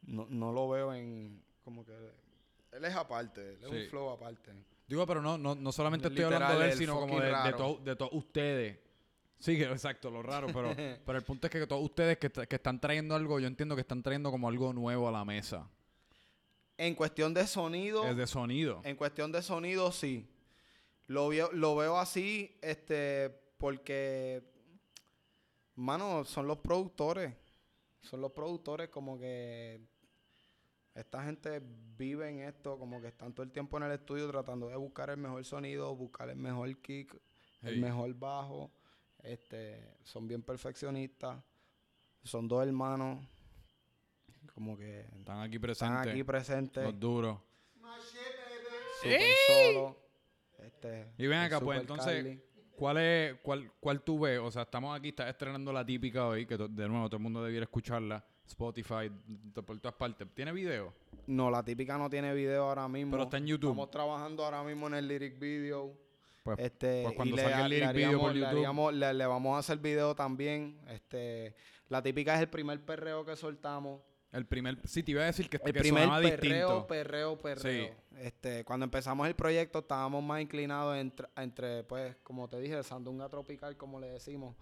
no, 0.03 0.25
no 0.29 0.51
lo 0.51 0.69
veo 0.69 0.93
en, 0.93 1.43
como 1.63 1.85
que, 1.85 1.93
él 2.71 2.85
es 2.85 2.95
aparte, 2.95 3.53
él 3.53 3.59
es 3.63 3.69
un 3.85 3.89
flow 3.89 4.09
aparte. 4.09 4.51
Digo, 4.87 5.05
pero 5.05 5.21
no, 5.21 5.37
no, 5.37 5.55
no 5.55 5.71
solamente 5.71 6.07
estoy 6.07 6.23
Literal, 6.25 6.43
hablando 6.43 6.63
de 6.65 6.71
él, 6.71 6.77
sino 6.77 6.99
como 6.99 7.19
de, 7.19 7.25
de, 7.27 7.31
raro. 7.31 7.57
to- 7.57 7.81
de 7.83 7.95
todos 7.95 8.11
ustedes. 8.13 8.79
Sí, 9.39 9.55
que- 9.57 9.65
exacto, 9.65 10.09
lo 10.09 10.21
raro, 10.23 10.47
pero, 10.47 10.69
pero 11.05 11.17
el 11.17 11.23
punto 11.23 11.47
es 11.47 11.51
que 11.53 11.67
todos 11.67 11.83
ustedes 11.83 12.17
que, 12.17 12.29
que 12.29 12.55
están 12.55 12.79
trayendo 12.79 13.15
algo, 13.15 13.39
yo 13.39 13.47
entiendo 13.47 13.75
que 13.75 13.81
están 13.81 14.01
trayendo 14.03 14.31
como 14.31 14.47
algo 14.47 14.73
nuevo 14.73 15.07
a 15.07 15.11
la 15.11 15.23
mesa. 15.23 15.69
En 16.77 16.95
cuestión 16.95 17.33
de 17.33 17.45
sonido, 17.45 18.05
Es 18.07 18.15
de 18.17 18.25
sonido. 18.25 18.81
en 18.83 18.95
cuestión 18.95 19.31
de 19.31 19.41
sonido, 19.41 19.91
sí. 19.91 20.27
Lo, 21.09 21.29
veo- 21.29 21.51
lo 21.53 21.75
veo 21.75 21.97
así, 21.97 22.57
este, 22.61 23.29
porque, 23.57 24.43
mano, 25.75 26.23
son 26.23 26.47
los 26.47 26.57
productores. 26.59 27.33
Son 28.01 28.21
los 28.21 28.31
productores 28.31 28.89
como 28.89 29.17
que 29.19 29.81
esta 30.93 31.23
gente 31.23 31.61
vive 31.97 32.29
en 32.29 32.41
esto, 32.41 32.77
como 32.77 33.01
que 33.01 33.07
están 33.07 33.33
todo 33.33 33.43
el 33.43 33.51
tiempo 33.51 33.77
en 33.77 33.83
el 33.83 33.91
estudio 33.93 34.29
tratando 34.29 34.67
de 34.69 34.75
buscar 34.75 35.09
el 35.09 35.17
mejor 35.17 35.43
sonido, 35.43 35.95
buscar 35.95 36.29
el 36.29 36.35
mejor 36.37 36.77
kick, 36.81 37.19
el 37.61 37.79
mejor 37.81 38.13
bajo. 38.13 38.71
Este, 39.23 39.97
son 40.03 40.27
bien 40.27 40.43
perfeccionistas. 40.43 41.43
Son 42.23 42.47
dos 42.47 42.65
hermanos. 42.65 43.25
Como 44.53 44.77
que 44.77 45.01
Están 45.17 45.39
aquí 45.41 45.55
están 45.55 45.61
presentes. 45.61 46.07
aquí 46.11 46.23
presentes. 46.23 46.83
Los 46.83 46.99
duros. 46.99 47.39
Super 49.01 49.21
solo. 49.47 50.08
Este, 50.65 51.07
Y 51.17 51.27
ven 51.27 51.39
acá, 51.39 51.59
pues 51.59 51.79
entonces, 51.79 52.13
Carly. 52.15 52.41
¿cuál 52.75 52.97
es, 52.97 53.35
cuál, 53.41 53.71
cuál 53.79 54.01
tú 54.01 54.19
ves? 54.19 54.39
O 54.39 54.51
sea, 54.51 54.63
estamos 54.63 54.97
aquí, 54.97 55.09
estás 55.09 55.29
estrenando 55.29 55.71
la 55.73 55.85
típica 55.85 56.27
hoy, 56.27 56.45
que 56.45 56.57
de 56.57 56.87
nuevo 56.87 57.07
todo 57.07 57.17
el 57.17 57.23
mundo 57.23 57.43
debiera 57.43 57.63
escucharla. 57.63 58.23
Spotify, 58.45 59.11
por 59.65 59.79
todas 59.79 59.93
partes. 59.95 60.27
¿Tiene 60.33 60.51
video? 60.51 60.91
No, 61.27 61.51
la 61.51 61.63
típica 61.63 61.99
no 61.99 62.09
tiene 62.09 62.33
video 62.33 62.63
ahora 62.63 62.87
mismo. 62.87 63.11
Pero 63.11 63.23
está 63.23 63.37
en 63.37 63.45
YouTube. 63.45 63.69
Estamos 63.69 63.91
trabajando 63.91 64.43
ahora 64.43 64.63
mismo 64.63 64.87
en 64.87 64.95
el 64.95 65.07
lyric 65.07 65.37
video. 65.39 65.93
Pues, 66.41 66.57
Este, 66.57 67.01
pues 67.03 67.13
y 67.13 67.15
cuando 67.15 67.35
le, 67.35 67.41
salga 67.43 67.65
el 67.65 67.69
le 67.69 67.79
lyric 67.79 67.93
video 67.95 68.19
por 68.19 68.33
le 68.33 68.39
YouTube. 68.39 68.49
haríamos- 68.57 68.93
le- 68.93 69.13
le 69.13 69.25
vamos 69.27 69.55
a 69.55 69.59
hacer 69.59 69.77
video 69.77 70.15
también. 70.15 70.79
Este, 70.89 71.53
la 71.89 72.01
típica 72.01 72.33
es 72.33 72.41
el 72.41 72.49
primer 72.49 72.83
perreo 72.83 73.23
que 73.23 73.35
soltamos. 73.35 74.01
El 74.31 74.45
primer, 74.45 74.77
sí, 74.87 75.01
te 75.03 75.11
iba 75.11 75.23
a 75.23 75.25
decir 75.25 75.49
que, 75.49 75.57
El 75.57 75.63
que 75.63 75.79
primer 75.79 76.03
sonaba 76.03 76.21
perreo, 76.21 76.67
distinto. 76.67 76.87
perreo, 76.87 77.37
perreo. 77.37 77.87
Sí. 77.87 78.17
Este, 78.19 78.63
cuando 78.63 78.83
empezamos 78.83 79.27
el 79.27 79.35
proyecto 79.35 79.79
estábamos 79.79 80.23
más 80.23 80.41
inclinados 80.41 80.97
entre, 80.97 81.27
entre, 81.37 81.83
pues, 81.83 82.15
como 82.23 82.47
te 82.47 82.59
dije, 82.59 82.81
sandunga 82.83 83.27
tropical, 83.29 83.75
como 83.77 83.99
le 83.99 84.11
decimos, 84.11 84.55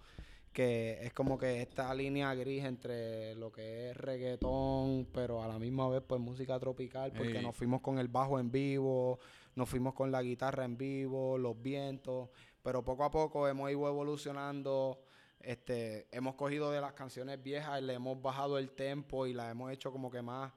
que 0.52 0.98
es 1.02 1.12
como 1.12 1.36
que 1.38 1.60
esta 1.60 1.92
línea 1.94 2.34
gris 2.34 2.64
entre 2.64 3.34
lo 3.34 3.52
que 3.52 3.90
es 3.90 3.96
reggaetón, 3.96 5.06
pero 5.12 5.42
a 5.42 5.48
la 5.48 5.58
misma 5.58 5.88
vez, 5.88 6.02
pues, 6.06 6.20
música 6.20 6.58
tropical, 6.58 7.12
porque 7.12 7.36
Ey. 7.36 7.42
nos 7.42 7.54
fuimos 7.54 7.80
con 7.82 7.98
el 7.98 8.08
bajo 8.08 8.38
en 8.40 8.50
vivo, 8.50 9.18
nos 9.54 9.68
fuimos 9.68 9.92
con 9.94 10.10
la 10.10 10.22
guitarra 10.22 10.64
en 10.64 10.78
vivo, 10.78 11.36
los 11.36 11.60
vientos, 11.60 12.30
pero 12.62 12.82
poco 12.84 13.04
a 13.04 13.10
poco 13.10 13.46
hemos 13.46 13.70
ido 13.70 13.86
evolucionando. 13.86 15.00
Este, 15.40 16.08
hemos 16.10 16.34
cogido 16.34 16.70
de 16.70 16.80
las 16.80 16.92
canciones 16.94 17.42
viejas 17.42 17.80
y 17.80 17.84
le 17.84 17.94
hemos 17.94 18.20
bajado 18.20 18.58
el 18.58 18.70
tempo 18.72 19.26
y 19.26 19.32
las 19.32 19.50
hemos 19.50 19.70
hecho 19.72 19.92
como 19.92 20.10
que 20.10 20.20
más, 20.20 20.52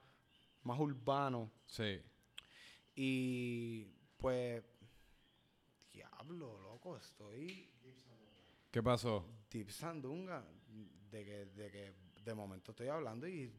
más 0.63 0.79
urbano. 0.79 1.51
Sí. 1.65 2.01
Y 2.95 3.85
pues, 4.17 4.63
diablo, 5.93 6.59
loco, 6.61 6.97
estoy 6.97 7.69
¿Qué 8.71 8.81
pasó? 8.81 9.25
deep 9.49 9.69
sandunga. 9.71 10.43
De 11.11 11.25
que, 11.25 11.45
de 11.45 11.69
que 11.71 11.93
de 12.23 12.33
momento 12.33 12.71
estoy 12.71 12.87
hablando 12.87 13.27
y 13.27 13.51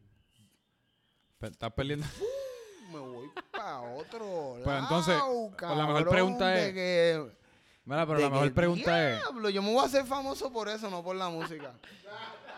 ¿Estás 1.41 1.73
perdiendo? 1.73 2.07
me 2.93 2.99
voy 2.99 3.31
para 3.51 3.81
otro 3.81 4.59
lado. 4.59 4.65
Pues 4.65 4.79
entonces, 4.83 5.21
pues 5.21 5.61
la 5.77 5.87
mejor 5.87 6.05
cabrón, 6.05 6.13
pregunta 6.13 6.59
es- 6.61 6.73
que- 6.73 7.42
Mira, 7.85 8.07
pero 8.07 8.18
la 8.21 8.31
mejor 8.31 8.53
pregunta 8.53 9.11
es... 9.11 9.18
Diablo, 9.21 9.51
yo 9.51 9.61
me 9.62 9.73
voy 9.73 9.83
a 9.83 9.87
hacer 9.87 10.05
famoso 10.07 10.53
por 10.53 10.68
eso, 10.68 10.88
no 10.88 11.03
por 11.03 11.16
la 11.16 11.29
música. 11.29 11.73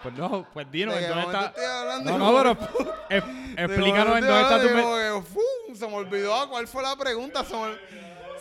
Pues 0.05 0.15
no, 0.19 0.47
pues 0.53 0.71
dinos, 0.71 0.95
¿en 0.97 1.01
de 1.01 1.09
¿dónde 1.09 1.23
está? 1.25 1.47
estoy 1.47 1.65
hablando 1.65 2.19
No, 2.19 2.31
no, 2.31 2.39
pero 2.39 2.93
es- 3.09 3.25
de 3.57 3.65
explícanos 3.65 4.19
en 4.19 4.27
dónde 4.27 4.41
está 4.43 4.61
tu... 4.61 4.67
estoy 4.67 4.75
me- 4.75 4.83
hablando 4.83 5.01
y 5.01 5.11
como 5.15 5.25
que, 5.25 5.33
¡fum! 5.33 5.75
Se 5.77 5.89
me 5.89 5.95
olvidó 5.95 6.35
ah, 6.35 6.47
cuál 6.51 6.69
fue 6.69 6.83
la 6.83 6.95
pregunta. 6.95 7.43
Se 7.43 7.57
me, 7.57 7.75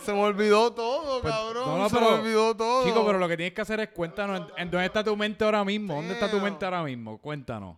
se 0.04 0.12
me 0.12 0.20
olvidó 0.20 0.74
todo, 0.74 1.22
Pues, 1.22 1.34
cabrón. 1.34 1.64
no, 1.64 1.78
no, 1.78 1.88
se 1.88 1.94
pero, 1.96 2.10
me 2.10 2.16
olvidó 2.18 2.54
todo. 2.54 2.84
Chico, 2.84 3.06
pero 3.06 3.18
lo 3.18 3.26
que 3.28 3.38
tienes 3.38 3.54
que 3.54 3.62
hacer 3.62 3.80
es 3.80 3.88
cuéntanos 3.88 4.40
en, 4.40 4.46
en 4.64 4.70
dónde 4.70 4.84
está 4.84 5.02
tu 5.02 5.16
mente 5.16 5.42
ahora 5.42 5.64
mismo. 5.64 5.94
¿Dónde 5.94 6.12
está 6.12 6.30
tu 6.30 6.38
mente 6.38 6.66
ahora 6.66 6.82
mismo? 6.82 7.16
Cuéntanos. 7.16 7.76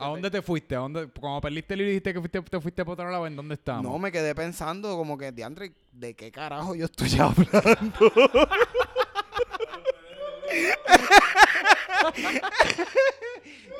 ¿A 0.00 0.08
dónde 0.08 0.30
te 0.30 0.40
fuiste? 0.42 0.74
¿A 0.74 0.78
dónde, 0.78 1.08
cuando 1.08 1.40
perdiste 1.42 1.74
el 1.74 1.80
hilo 1.80 1.88
y 1.88 1.92
dijiste 1.92 2.12
que 2.14 2.20
fuiste, 2.20 2.42
te 2.42 2.60
fuiste 2.60 2.84
por 2.84 2.94
otro 2.94 3.10
lado, 3.10 3.26
¿en 3.26 3.36
dónde 3.36 3.54
estamos? 3.54 3.84
No, 3.84 3.98
me 3.98 4.10
quedé 4.10 4.34
pensando 4.34 4.96
como 4.96 5.16
que, 5.18 5.30
Diandre, 5.32 5.72
¿de 5.92 6.14
qué 6.14 6.30
carajo 6.32 6.74
yo 6.74 6.86
estoy 6.86 7.10
hablando? 7.20 8.12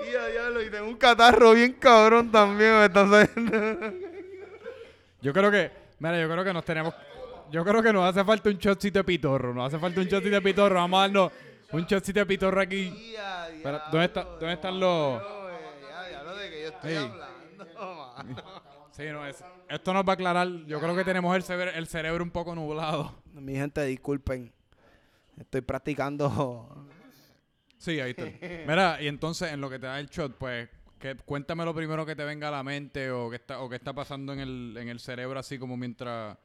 y 0.08 0.12
ya, 0.12 0.26
diablo, 0.28 0.62
y 0.62 0.70
tengo 0.70 0.86
un 0.88 0.96
catarro 0.96 1.52
bien 1.52 1.72
cabrón 1.74 2.30
también, 2.30 2.72
me 2.78 2.84
está 2.86 3.06
saliendo. 3.08 3.92
Yo 5.22 5.32
creo 5.32 5.50
que, 5.50 5.70
mira, 5.98 6.20
yo 6.20 6.30
creo 6.30 6.44
que 6.44 6.52
nos 6.52 6.64
tenemos, 6.64 6.94
yo 7.50 7.64
creo 7.64 7.82
que 7.82 7.92
nos 7.92 8.04
hace 8.08 8.24
falta 8.24 8.48
un 8.48 8.56
shotcito 8.56 8.98
de 9.00 9.04
pitorro, 9.04 9.52
nos 9.54 9.66
hace 9.68 9.78
falta 9.78 10.00
un 10.00 10.06
shotcito 10.06 10.34
de 10.36 10.42
pitorro, 10.42 10.74
vamos 10.76 10.98
a 10.98 11.02
darnos 11.02 11.32
un 11.72 11.84
shotcito 11.84 12.20
de 12.20 12.26
pitorro 12.26 12.60
aquí. 12.60 13.12
Ya, 13.12 13.48
¿dónde 13.90 14.06
está- 14.06 14.24
dónde 14.24 14.52
están 14.54 14.80
los- 14.80 15.22
no, 15.22 15.48
eh, 15.50 15.52
Ya, 15.88 16.08
diablo, 16.08 16.34
de 16.36 16.50
que 16.50 16.62
yo 16.62 16.68
estoy 16.82 16.96
hablando, 16.96 17.64
mano. 18.16 18.36
Sí, 18.92 19.04
no, 19.12 19.26
es, 19.26 19.42
esto 19.68 19.94
nos 19.94 20.04
va 20.04 20.12
a 20.12 20.14
aclarar, 20.14 20.48
yo 20.66 20.80
creo 20.80 20.96
que 20.96 21.04
tenemos 21.04 21.34
el 21.36 21.42
cerebro, 21.42 21.72
el 21.72 21.86
cerebro 21.86 22.24
un 22.24 22.30
poco 22.30 22.54
nublado. 22.54 23.22
Mi 23.32 23.54
gente, 23.54 23.84
disculpen. 23.84 24.52
Estoy 25.38 25.60
practicando. 25.62 26.86
Sí, 27.78 27.98
ahí 28.00 28.10
está. 28.16 28.24
Mira, 28.66 29.00
y 29.00 29.08
entonces 29.08 29.52
en 29.52 29.60
lo 29.60 29.70
que 29.70 29.78
te 29.78 29.86
da 29.86 29.98
el 30.00 30.08
shot, 30.08 30.36
pues, 30.36 30.68
que, 30.98 31.16
cuéntame 31.16 31.64
lo 31.64 31.74
primero 31.74 32.04
que 32.04 32.14
te 32.14 32.24
venga 32.24 32.48
a 32.48 32.50
la 32.50 32.62
mente 32.62 33.10
o 33.10 33.30
qué 33.30 33.36
está, 33.36 33.60
o 33.60 33.68
qué 33.70 33.76
está 33.76 33.94
pasando 33.94 34.34
en 34.34 34.40
el, 34.40 34.76
en 34.76 34.88
el 34.88 35.00
cerebro 35.00 35.38
así 35.38 35.58
como 35.58 35.76
mientras... 35.76 36.36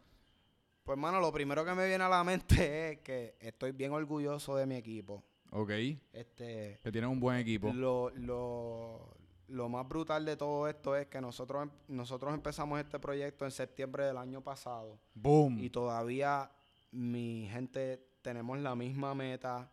Pues, 0.85 0.97
mano, 0.97 1.19
lo 1.19 1.33
primero 1.33 1.65
que 1.65 1.73
me 1.73 1.87
viene 1.87 2.03
a 2.03 2.09
la 2.09 2.23
mente 2.23 2.91
es 2.91 2.99
que 2.99 3.35
estoy 3.41 3.71
bien 3.71 3.91
orgulloso 3.91 4.55
de 4.55 4.65
mi 4.65 4.75
equipo. 4.75 5.23
Ok, 5.51 5.71
Este, 6.13 6.79
que 6.83 6.91
tienen 6.91 7.09
un 7.09 7.19
buen 7.19 7.37
equipo. 7.37 7.73
lo, 7.73 8.11
lo, 8.11 9.17
lo 9.47 9.69
más 9.69 9.87
brutal 9.87 10.25
de 10.25 10.35
todo 10.35 10.67
esto 10.67 10.95
es 10.95 11.07
que 11.07 11.21
nosotros, 11.21 11.63
em- 11.63 11.71
nosotros 11.87 12.33
empezamos 12.33 12.79
este 12.79 12.99
proyecto 12.99 13.45
en 13.45 13.51
septiembre 13.51 14.05
del 14.05 14.17
año 14.17 14.41
pasado 14.41 14.97
Boom. 15.13 15.59
y 15.59 15.69
todavía 15.69 16.51
mi 16.91 17.47
gente 17.51 18.05
tenemos 18.21 18.57
la 18.59 18.75
misma 18.75 19.13
meta. 19.13 19.71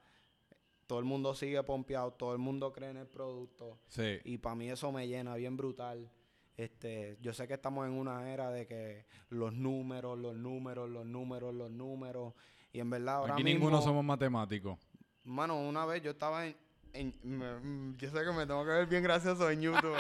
Todo 0.87 0.99
el 0.99 1.05
mundo 1.07 1.35
sigue 1.35 1.63
pompeado, 1.63 2.13
todo 2.13 2.33
el 2.33 2.39
mundo 2.39 2.73
cree 2.73 2.91
en 2.91 2.99
el 2.99 3.07
producto. 3.07 3.79
Sí. 3.89 4.19
Y 4.25 4.39
para 4.39 4.55
mí 4.57 4.69
eso 4.69 4.93
me 4.93 5.09
llena 5.09 5.35
bien 5.37 5.57
brutal. 5.57 6.11
Este, 6.57 7.17
yo 7.23 7.33
sé 7.33 7.49
que 7.49 7.55
estamos 7.55 7.87
en 7.87 7.93
una 7.95 8.31
era 8.31 8.51
de 8.51 8.67
que 8.67 9.07
los 9.31 9.55
números, 9.55 10.19
los 10.19 10.35
números, 10.37 10.91
los 10.91 11.07
números, 11.07 11.55
los 11.55 11.71
números. 11.71 12.35
Y 12.73 12.81
en 12.81 12.91
verdad 12.91 13.17
ahora 13.17 13.35
Aquí 13.35 13.45
mismo, 13.45 13.61
ninguno 13.61 13.81
somos 13.81 14.05
matemáticos. 14.05 14.79
Mano, 15.25 15.61
una 15.67 15.87
vez 15.87 16.03
yo 16.03 16.11
estaba 16.11 16.47
en... 16.47 16.55
en- 16.95 17.15
me- 17.23 17.55
mm, 17.55 17.97
yo 17.97 18.11
sé 18.11 18.25
que 18.25 18.33
me 18.33 18.47
tengo 18.47 18.65
que 18.65 18.71
ver 18.71 18.87
bien 18.87 19.03
gracioso 19.03 19.51
en 19.51 19.61
YouTube. 19.63 19.97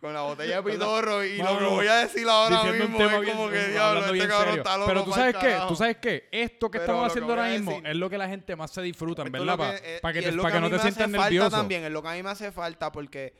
con 0.00 0.14
la 0.14 0.22
botella 0.22 0.62
de 0.62 0.62
pitorro 0.72 1.24
y 1.24 1.36
lo 1.38 1.58
que 1.58 1.64
voy 1.64 1.86
a 1.86 1.94
decir 1.96 2.26
ahora 2.28 2.62
un 2.62 2.72
mismo 2.78 3.00
es 3.00 3.20
bien- 3.20 3.36
como 3.36 3.50
que 3.50 3.68
diablo, 3.68 4.06
este 4.14 4.28
cabrón 4.28 4.58
está 4.58 4.76
loco 4.78 4.88
Pero 4.88 5.04
tú 5.04 5.12
sabes 5.12 5.34
qué, 5.36 5.40
carajo". 5.50 5.68
tú 5.68 5.76
sabes 5.76 5.96
qué, 5.98 6.28
esto 6.32 6.70
que 6.70 6.78
Pero 6.78 6.82
estamos 6.92 7.02
que 7.02 7.06
haciendo 7.08 7.32
ahora 7.32 7.48
mismo 7.48 7.70
decir- 7.72 7.86
es 7.86 7.96
lo 7.96 8.10
que 8.10 8.18
la 8.18 8.28
gente 8.28 8.56
más 8.56 8.70
se 8.70 8.82
disfruta, 8.82 9.22
en 9.22 9.28
es 9.28 9.32
verdad, 9.32 9.56
para 9.58 9.70
que, 9.80 9.96
eh, 9.96 10.00
que, 10.00 10.08
y 10.18 10.22
te- 10.22 10.28
es 10.30 10.36
pa' 10.36 10.52
que 10.52 10.60
no 10.60 10.70
te 10.70 10.78
sientas 10.78 11.08
nervioso. 11.08 11.50
también, 11.50 11.84
es 11.84 11.90
lo 11.90 12.02
que 12.02 12.08
a 12.08 12.12
mí 12.12 12.22
me 12.22 12.30
hace 12.30 12.50
falta 12.52 12.90
porque 12.92 13.34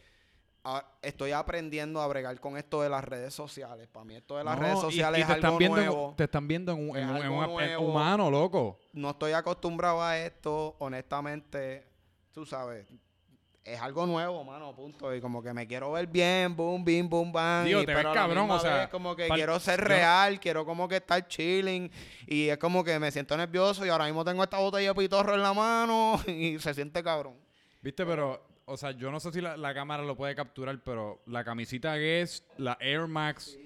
ah, 0.64 0.84
estoy 1.00 1.32
aprendiendo 1.32 2.02
a 2.02 2.06
bregar 2.06 2.38
con 2.38 2.58
esto 2.58 2.82
de 2.82 2.90
las 2.90 3.02
redes 3.02 3.32
sociales. 3.32 3.88
Para 3.88 4.04
mí 4.04 4.14
esto 4.16 4.36
de 4.36 4.44
las 4.44 4.56
No, 4.58 4.62
redes 4.62 4.76
y- 4.76 4.80
sociales 4.82 5.18
y 5.18 5.22
es 5.22 5.26
te 5.28 5.32
están 5.32 5.46
algo 5.46 5.58
viendo 5.58 5.78
en- 5.78 5.86
nuevo. 5.86 6.14
te 6.18 6.24
están 6.24 6.46
viendo 6.48 6.72
en, 6.72 6.90
un- 6.90 6.96
en 6.98 7.02
Es 7.04 7.10
un- 7.10 7.16
en 7.16 7.28
nuevo. 7.56 7.82
humano, 7.86 8.30
loco. 8.30 8.78
No 8.92 9.10
estoy 9.10 9.32
acostumbrado 9.32 10.02
a 10.02 10.18
esto, 10.18 10.76
honestamente, 10.78 11.88
tú 12.32 12.44
sabes. 12.46 12.86
Es 13.62 13.78
algo 13.80 14.06
nuevo, 14.06 14.42
mano, 14.42 14.74
punto. 14.74 15.14
Y 15.14 15.20
como 15.20 15.42
que 15.42 15.52
me 15.52 15.66
quiero 15.66 15.92
ver 15.92 16.06
bien, 16.06 16.56
boom, 16.56 16.82
bim, 16.82 17.08
boom, 17.08 17.30
bam. 17.30 17.64
Digo, 17.66 17.82
y- 17.82 17.86
te 17.86 17.92
ves 17.94 18.02
pero 18.02 18.14
cabrón, 18.14 18.50
o 18.50 18.58
sea, 18.58 18.76
vez 18.78 18.88
como 18.88 19.14
que 19.14 19.28
quiero 19.28 19.60
ser 19.60 19.80
yo- 19.80 19.86
real, 19.86 20.40
quiero 20.40 20.64
como 20.64 20.88
que 20.88 20.96
estar 20.96 21.28
chilling. 21.28 21.90
Y 22.26 22.48
es 22.48 22.56
como 22.58 22.82
que 22.82 22.98
me 22.98 23.10
siento 23.12 23.36
nervioso 23.36 23.84
y 23.84 23.90
ahora 23.90 24.06
mismo 24.06 24.24
tengo 24.24 24.42
esta 24.42 24.58
botella 24.58 24.88
de 24.88 24.94
pitorro 24.94 25.34
en 25.34 25.42
la 25.42 25.52
mano 25.52 26.18
y 26.26 26.58
se 26.58 26.72
siente 26.72 27.02
cabrón. 27.02 27.34
Viste, 27.82 28.04
pero, 28.06 28.42
o 28.64 28.76
sea, 28.78 28.92
yo 28.92 29.10
no 29.10 29.20
sé 29.20 29.30
si 29.30 29.40
la, 29.42 29.56
la 29.58 29.74
cámara 29.74 30.02
lo 30.04 30.16
puede 30.16 30.34
capturar, 30.34 30.80
pero 30.82 31.20
la 31.26 31.44
camisita 31.44 31.94
Guess, 31.96 32.46
la 32.56 32.78
Air 32.80 33.06
Max, 33.08 33.58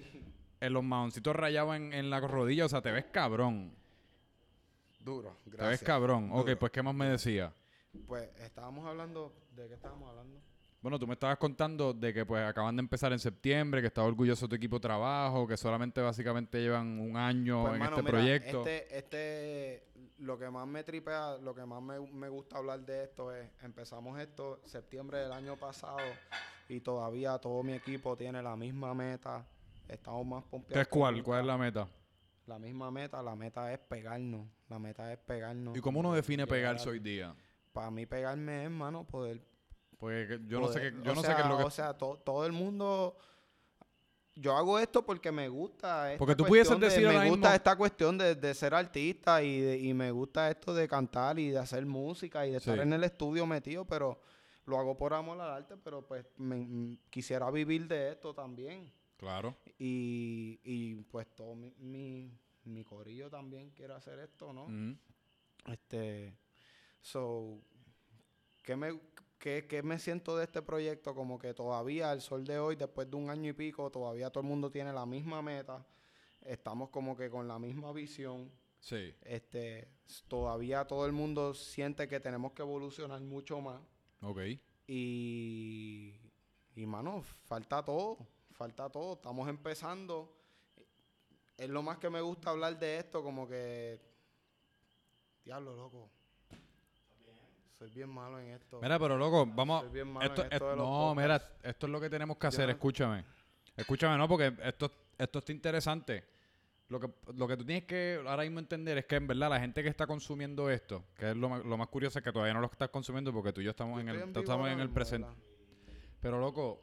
en 0.61 0.73
los 0.73 0.83
maoncitos 0.83 1.37
rayados 1.37 1.77
en, 1.77 1.93
en 1.93 2.11
la 2.11 2.19
rodilla, 2.21 2.65
o 2.67 2.69
sea, 2.69 2.83
te 2.83 2.91
ves 2.91 3.05
cabrón. 3.13 3.73
Duro, 4.99 5.37
Te 5.45 5.51
ves 5.51 5.59
gracias. 5.59 5.83
cabrón. 5.83 6.31
Ok, 6.33 6.51
pues, 6.59 6.73
¿qué 6.73 6.83
más 6.83 6.95
me 6.95 7.07
decía? 7.07 7.53
Pues 8.07 8.29
estábamos 8.41 8.87
hablando, 8.87 9.35
¿de 9.55 9.69
qué 9.69 9.75
estábamos 9.75 10.09
hablando? 10.11 10.41
Bueno, 10.83 10.99
tú 10.99 11.07
me 11.07 11.15
estabas 11.15 11.39
contando 11.39 11.95
de 11.95 12.13
que 12.13 12.27
pues 12.27 12.45
acaban 12.47 12.77
de 12.77 12.81
empezar 12.81 13.11
en 13.13 13.19
septiembre, 13.19 13.81
que 13.81 13.87
estás 13.87 14.05
orgulloso 14.05 14.45
de 14.45 14.51
tu 14.51 14.57
equipo 14.57 14.77
de 14.77 14.81
trabajo, 14.81 15.47
que 15.49 15.57
solamente 15.57 16.03
básicamente 16.03 16.61
llevan 16.61 16.99
un 16.99 17.17
año 17.17 17.63
Pues, 17.63 17.73
en 17.73 17.79
mano, 17.79 17.91
este 17.97 18.03
mira, 18.03 18.13
proyecto. 18.13 18.67
Este, 18.67 18.99
este, 18.99 19.85
lo 20.19 20.39
que 20.39 20.51
más 20.51 20.67
me 20.67 20.85
tripea, 20.85 21.39
lo 21.39 21.55
que 21.55 21.65
más 21.65 21.83
me, 21.83 21.99
me 22.01 22.29
gusta 22.29 22.59
hablar 22.59 22.81
de 22.81 23.05
esto 23.05 23.33
es, 23.33 23.49
empezamos 23.63 24.21
esto 24.21 24.61
septiembre 24.67 25.21
del 25.21 25.33
año 25.33 25.57
pasado 25.57 25.97
y 26.69 26.81
todavía 26.81 27.39
todo 27.39 27.63
mi 27.63 27.73
equipo 27.73 28.15
tiene 28.15 28.43
la 28.43 28.55
misma 28.55 28.93
meta. 28.93 29.47
Estamos 29.89 30.27
más 30.27 30.45
¿Qué 30.45 30.51
pompeados. 30.51 30.83
es 30.83 30.89
que 30.89 30.99
cuál? 30.99 31.23
¿Cuál 31.23 31.41
es 31.41 31.47
la 31.47 31.57
meta? 31.57 31.89
La 32.47 32.59
misma 32.59 32.91
meta, 32.91 33.23
la 33.23 33.35
meta 33.35 33.73
es 33.73 33.79
pegarnos. 33.79 34.47
La 34.69 34.79
meta 34.79 35.11
es 35.11 35.19
pegarnos. 35.19 35.75
¿Y 35.77 35.81
cómo 35.81 36.01
uno 36.01 36.13
define 36.13 36.47
pegarse 36.47 36.91
hoy 36.91 36.99
día? 36.99 37.35
Para 37.75 37.91
mí 37.91 38.07
pegarme 38.07 38.61
es, 38.61 38.65
hermano, 38.65 39.05
poder 39.07 39.43
Porque 39.99 40.27
que- 40.29 40.41
yo 40.47 40.61
no 40.61 40.69
sé 40.69 40.81
qué, 40.81 40.93
yo 41.03 41.15
no 41.15 41.21
sé 41.23 41.35
qué 41.35 41.43
es 41.43 41.49
lo 41.49 41.59
que 41.59 41.65
O 41.65 41.71
sea, 41.71 41.93
to- 41.99 42.19
todo 42.25 42.47
el 42.47 42.53
mundo... 42.53 43.17
Yo 44.37 44.57
hago 44.57 44.79
esto 44.81 45.05
porque 45.05 45.31
me 45.31 45.49
gusta. 45.49 46.13
esta 46.13 46.19
Porque 46.19 46.35
tú 46.35 46.45
pudieses 46.45 46.79
de- 46.81 46.87
decir 46.87 47.07
ahora 47.07 47.21
Me 47.21 47.29
gusta 47.31 47.49
mismo- 47.49 47.55
esta 47.57 47.77
cuestión 47.77 48.17
de, 48.19 48.35
de 48.35 48.55
ser 48.55 48.75
artista 48.75 49.43
y, 49.43 49.61
de- 49.61 49.79
y 49.79 49.93
me 49.95 50.11
gusta 50.11 50.51
esto 50.51 50.73
de 50.75 50.89
cantar 50.89 51.39
y 51.39 51.51
de 51.51 51.59
hacer 51.59 51.85
música 51.87 52.47
y 52.47 52.51
de 52.53 52.57
estar 52.59 52.75
Sí. 52.77 52.81
en 52.81 52.93
el 52.93 53.05
estudio 53.05 53.45
metido, 53.47 53.85
pero 53.85 54.21
lo 54.67 54.79
hago 54.79 54.97
por 54.97 55.13
amor 55.15 55.41
al 55.41 55.51
arte, 55.51 55.77
pero 55.77 56.03
pues 56.07 56.25
me- 56.37 56.57
mm, 56.67 56.99
quisiera 57.11 57.49
vivir 57.51 57.87
de 57.87 58.11
esto 58.13 58.33
también. 58.35 58.91
Claro. 59.17 59.57
Y, 59.79 60.59
y 60.65 60.95
pues 61.11 61.27
todo 61.35 61.55
mi, 61.55 61.73
mi, 61.79 62.33
mi 62.65 62.83
corillo 62.85 63.31
también 63.31 63.71
quiere 63.71 63.95
hacer 63.95 64.19
esto, 64.21 64.53
¿no? 64.53 64.67
Este, 65.67 66.35
so, 67.05 67.61
¿qué 68.63 68.75
me, 68.77 68.99
qué, 69.39 69.67
qué 69.69 69.83
me 69.83 69.99
siento 69.99 70.37
de 70.37 70.45
este 70.45 70.63
proyecto? 70.63 71.15
Como 71.15 71.39
que 71.39 71.53
todavía, 71.53 72.11
al 72.11 72.23
sol 72.23 72.45
de 72.45 72.59
hoy, 72.59 72.77
después 72.77 73.11
de 73.11 73.17
un 73.17 73.29
año 73.29 73.51
y 73.51 73.53
pico, 73.53 73.91
todavía 73.91 74.31
todo 74.31 74.41
el 74.41 74.49
mundo 74.49 74.71
tiene 74.71 74.93
la 74.93 75.05
misma 75.05 75.43
meta. 75.43 75.87
Estamos 76.41 76.89
como 76.89 77.15
que 77.15 77.29
con 77.29 77.47
la 77.47 77.59
misma 77.59 77.93
visión. 77.93 78.51
Sí. 78.81 79.15
Este, 79.23 79.87
todavía 80.29 80.87
todo 80.87 81.05
el 81.05 81.13
mundo 81.13 81.53
siente 81.53 82.09
que 82.09 82.21
tenemos 82.21 82.53
que 82.53 82.63
evolucionar 82.63 83.21
mucho 83.21 83.61
más. 83.61 83.83
Ok. 84.23 84.41
Y, 84.87 86.15
y 86.75 86.87
mano, 86.87 87.23
falta 87.23 87.85
todo, 87.85 88.19
falta 88.53 88.89
todo. 88.89 89.15
Estamos 89.15 89.49
empezando. 89.49 90.35
Es 91.59 91.69
lo 91.69 91.83
más 91.83 91.99
que 91.99 92.09
me 92.09 92.23
gusta 92.23 92.51
hablar 92.51 92.79
de 92.79 92.99
esto, 92.99 93.23
como 93.23 93.47
que, 93.47 94.01
diablo, 95.45 95.77
loco. 95.77 96.11
Soy 97.85 97.91
bien 97.95 98.09
malo 98.09 98.39
en 98.41 98.47
esto. 98.53 98.81
Mira, 98.81 98.99
pero 98.99 99.19
loco, 99.19 99.45
vamos. 99.47 99.83
Soy 99.83 99.91
bien 99.93 100.09
malo 100.11 100.25
Esto, 100.27 100.41
en 100.41 100.53
esto 100.53 100.65
es- 100.65 100.71
de 100.71 100.77
los 100.79 100.89
no, 100.89 101.15
mira, 101.15 101.37
esto 101.63 101.87
es 101.87 101.93
lo 101.93 102.01
que 102.01 102.09
tenemos 102.09 102.39
que 102.39 102.45
Yo 102.45 102.49
hacer. 102.49 102.65
no- 102.67 102.73
Escúchame. 102.73 103.25
Escúchame, 103.77 104.17
no, 104.17 104.27
porque 104.27 104.55
esto, 104.63 104.91
esto 105.19 105.39
está 105.41 105.53
interesante. 105.53 106.25
Lo 106.89 106.99
que, 106.99 107.11
lo 107.35 107.47
que 107.47 107.57
tú 107.59 107.65
tienes 107.67 107.85
que 107.85 108.23
ahora 108.27 108.43
mismo 108.45 108.59
entender 108.61 108.97
es 108.97 109.05
que 109.05 109.17
en 109.17 109.27
verdad 109.27 109.51
la 109.51 109.61
gente 109.61 109.83
que 109.83 109.89
está 109.91 110.07
consumiendo 110.07 110.71
esto, 110.71 111.05
que 111.19 111.31
es 111.33 111.37
lo 111.37 111.51
más, 111.51 111.63
lo 111.65 111.77
más 111.77 111.89
curioso 111.89 112.19
es 112.19 112.25
que 112.25 112.33
todavía 112.33 112.55
no 112.55 112.61
lo 112.61 112.67
estás 112.71 112.89
consumiendo 112.89 113.33
porque 113.35 113.53
tú 113.53 113.61
y 113.61 113.65
yo 113.65 113.71
estamos 113.71 113.97
Yo 113.97 114.01
en 114.01 114.09
el, 114.09 114.15
estoy 114.17 114.31
vivo 114.31 114.41
estamos 114.41 114.61
ahora 114.61 114.73
en 114.73 114.81
el 114.81 114.87
mismo, 114.87 114.95
presente. 114.95 115.29
¿verdad? 115.29 115.43
Pero 116.21 116.41
loco, 116.41 116.83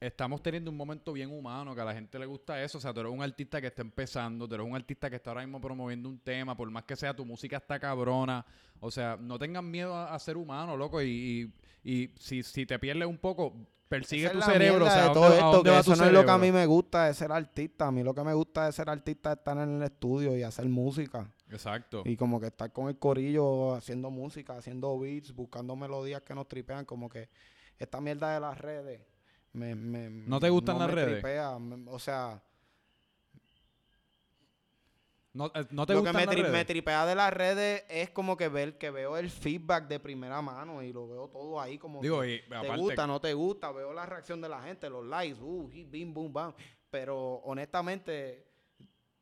estamos 0.00 0.42
teniendo 0.42 0.70
un 0.70 0.76
momento 0.76 1.12
bien 1.12 1.30
humano, 1.30 1.74
que 1.74 1.80
a 1.82 1.84
la 1.84 1.94
gente 1.94 2.18
le 2.18 2.26
gusta 2.26 2.62
eso. 2.62 2.78
O 2.78 2.80
sea, 2.80 2.92
tú 2.92 3.00
eres 3.00 3.12
un 3.12 3.22
artista 3.22 3.60
que 3.60 3.66
está 3.66 3.82
empezando, 3.82 4.48
tú 4.48 4.54
eres 4.54 4.66
un 4.66 4.74
artista 4.74 5.10
que 5.10 5.16
está 5.16 5.30
ahora 5.30 5.42
mismo 5.42 5.60
promoviendo 5.60 6.08
un 6.08 6.18
tema, 6.18 6.56
por 6.56 6.70
más 6.70 6.84
que 6.84 6.96
sea 6.96 7.14
tu 7.14 7.24
música 7.24 7.58
está 7.58 7.78
cabrona. 7.78 8.44
O 8.80 8.90
sea, 8.90 9.16
no 9.20 9.38
tengan 9.38 9.70
miedo 9.70 9.94
a, 9.94 10.14
a 10.14 10.18
ser 10.18 10.36
humano, 10.36 10.76
loco. 10.76 11.02
Y, 11.02 11.52
y, 11.84 11.92
y 11.92 12.14
si, 12.18 12.42
si 12.42 12.64
te 12.64 12.78
pierdes 12.78 13.06
un 13.06 13.18
poco, 13.18 13.54
persigue 13.90 14.24
Esa 14.24 14.32
tu 14.32 14.38
es 14.38 14.46
la 14.46 14.52
cerebro. 14.52 14.86
O 14.86 14.88
sea, 14.88 15.02
de 15.04 15.10
¿a 15.10 15.12
todo 15.12 15.34
esto, 15.34 15.62
que 15.62 15.78
eso 15.78 15.96
no 15.96 16.04
es 16.06 16.12
lo 16.12 16.24
que 16.24 16.30
a 16.30 16.38
mí 16.38 16.50
me 16.50 16.64
gusta 16.64 17.06
de 17.06 17.14
ser 17.14 17.30
artista. 17.32 17.88
A 17.88 17.92
mí 17.92 18.02
lo 18.02 18.14
que 18.14 18.24
me 18.24 18.32
gusta 18.32 18.66
de 18.66 18.72
ser 18.72 18.88
artista 18.88 19.32
es 19.32 19.38
estar 19.38 19.58
en 19.58 19.76
el 19.76 19.82
estudio 19.82 20.36
y 20.36 20.42
hacer 20.42 20.66
música. 20.66 21.30
Exacto. 21.50 22.02
Y 22.06 22.16
como 22.16 22.40
que 22.40 22.46
estar 22.46 22.72
con 22.72 22.88
el 22.88 22.98
corillo 22.98 23.74
haciendo 23.74 24.10
música, 24.10 24.56
haciendo 24.56 24.98
beats, 24.98 25.34
buscando 25.34 25.76
melodías 25.76 26.22
que 26.22 26.34
nos 26.34 26.48
tripean. 26.48 26.84
Como 26.84 27.08
que 27.08 27.28
esta 27.78 28.00
mierda 28.00 28.32
de 28.32 28.40
las 28.40 28.56
redes. 28.56 29.02
Me, 29.52 29.74
me- 29.74 30.08
¿No 30.10 30.38
te 30.40 30.48
gustan 30.50 30.78
las 30.78 30.88
me 30.88 30.94
redes? 30.94 31.14
tripea, 31.14 31.58
me- 31.58 31.90
o 31.90 31.98
sea, 31.98 32.40
No, 35.32 35.46
eh, 35.54 35.64
no 35.70 35.86
te 35.86 35.94
lo 35.94 36.02
que 36.02 36.08
gustan 36.08 36.16
me, 36.16 36.26
las 36.26 36.34
tri- 36.34 36.38
redes? 36.40 36.52
me 36.52 36.64
tripea 36.64 37.06
de 37.06 37.14
las 37.14 37.32
redes 37.32 37.84
es 37.88 38.10
como 38.10 38.36
que 38.36 38.48
ver 38.48 38.78
que 38.78 38.90
veo 38.90 39.16
el 39.16 39.30
feedback 39.30 39.86
de 39.86 40.00
primera 40.00 40.42
mano 40.42 40.82
y 40.82 40.92
lo 40.92 41.06
veo 41.08 41.28
todo 41.28 41.60
ahí 41.60 41.78
como 41.78 42.02
Digo, 42.02 42.22
que 42.22 42.34
y 42.34 42.48
te 42.48 42.54
aparte, 42.56 42.76
gusta, 42.76 43.06
no 43.06 43.20
te 43.20 43.32
gusta, 43.34 43.70
veo 43.70 43.92
la 43.92 44.06
reacción 44.06 44.40
de 44.40 44.48
la 44.48 44.60
gente, 44.60 44.90
los 44.90 45.04
likes, 45.06 45.40
uh, 45.40 45.68
bim, 45.86 46.12
boom, 46.12 46.32
bam. 46.32 46.52
Pero 46.90 47.34
honestamente, 47.44 48.44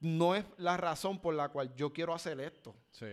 no 0.00 0.34
es 0.34 0.46
la 0.56 0.78
razón 0.78 1.20
por 1.20 1.34
la 1.34 1.50
cual 1.50 1.74
yo 1.74 1.92
quiero 1.92 2.14
hacer 2.14 2.40
esto. 2.40 2.74
sí. 2.90 3.08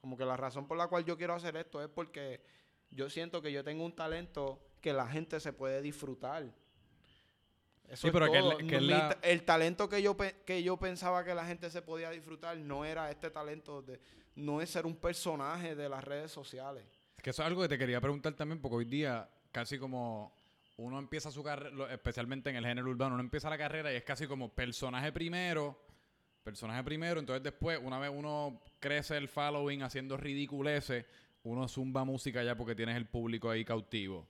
Como 0.00 0.16
que 0.16 0.24
la 0.24 0.36
razón 0.36 0.66
por 0.66 0.78
la 0.78 0.86
cual 0.86 1.04
yo 1.04 1.18
quiero 1.18 1.34
hacer 1.34 1.56
esto 1.56 1.82
es 1.82 1.88
porque 1.88 2.40
yo 2.88 3.10
siento 3.10 3.42
que 3.42 3.52
yo 3.52 3.62
tengo 3.64 3.84
un 3.84 3.94
talento 3.94 4.58
que 4.80 4.92
la 4.92 5.06
gente 5.06 5.40
se 5.40 5.52
puede 5.52 5.80
disfrutar. 5.82 6.44
Eso 7.88 8.02
Sí, 8.02 8.06
es 8.08 8.12
pero 8.12 8.26
es 8.26 8.32
todo. 8.40 8.50
la- 8.52 8.56
que 8.68 8.76
es 8.76 8.82
Mi 8.82 8.88
la- 8.88 9.08
ta- 9.10 9.18
El 9.22 9.44
talento 9.44 9.88
que 9.88 10.02
yo, 10.02 10.16
que 10.16 10.62
yo 10.62 10.76
pensaba 10.76 11.24
que 11.24 11.34
la 11.34 11.46
gente 11.46 11.70
se 11.70 11.80
podía 11.82 12.10
disfrutar 12.10 12.56
no 12.58 12.84
era 12.84 13.10
este 13.10 13.30
talento, 13.30 13.80
de, 13.82 13.98
no 14.36 14.60
es 14.60 14.68
ser 14.70 14.84
un 14.86 14.96
personaje 14.96 15.74
de 15.74 15.88
las 15.88 16.04
redes 16.04 16.30
sociales. 16.30 16.84
Que 17.22 17.30
eso 17.30 17.42
es 17.42 17.46
algo 17.46 17.62
que 17.62 17.68
te 17.68 17.78
quería 17.78 18.00
preguntar 18.00 18.34
también, 18.34 18.60
porque 18.60 18.76
hoy 18.76 18.84
día 18.84 19.28
casi 19.50 19.78
como 19.78 20.36
uno 20.76 20.98
empieza 20.98 21.30
su 21.30 21.42
carrera, 21.42 21.92
especialmente 21.92 22.50
en 22.50 22.56
el 22.56 22.64
género 22.66 22.90
urbano, 22.90 23.14
uno 23.14 23.22
empieza 23.24 23.48
la 23.50 23.58
carrera 23.58 23.92
y 23.92 23.96
es 23.96 24.04
casi 24.04 24.26
como 24.26 24.50
personaje 24.54 25.10
primero, 25.10 25.76
personaje 26.44 26.84
primero, 26.84 27.18
entonces 27.18 27.42
después, 27.42 27.80
una 27.82 27.98
vez 27.98 28.10
uno 28.14 28.62
crece 28.78 29.16
el 29.16 29.28
following 29.28 29.82
haciendo 29.82 30.16
ridiculeces, 30.16 31.04
uno 31.42 31.66
zumba 31.68 32.04
música 32.04 32.42
ya 32.44 32.54
porque 32.54 32.74
tienes 32.76 32.96
el 32.96 33.06
público 33.06 33.50
ahí 33.50 33.64
cautivo. 33.64 34.28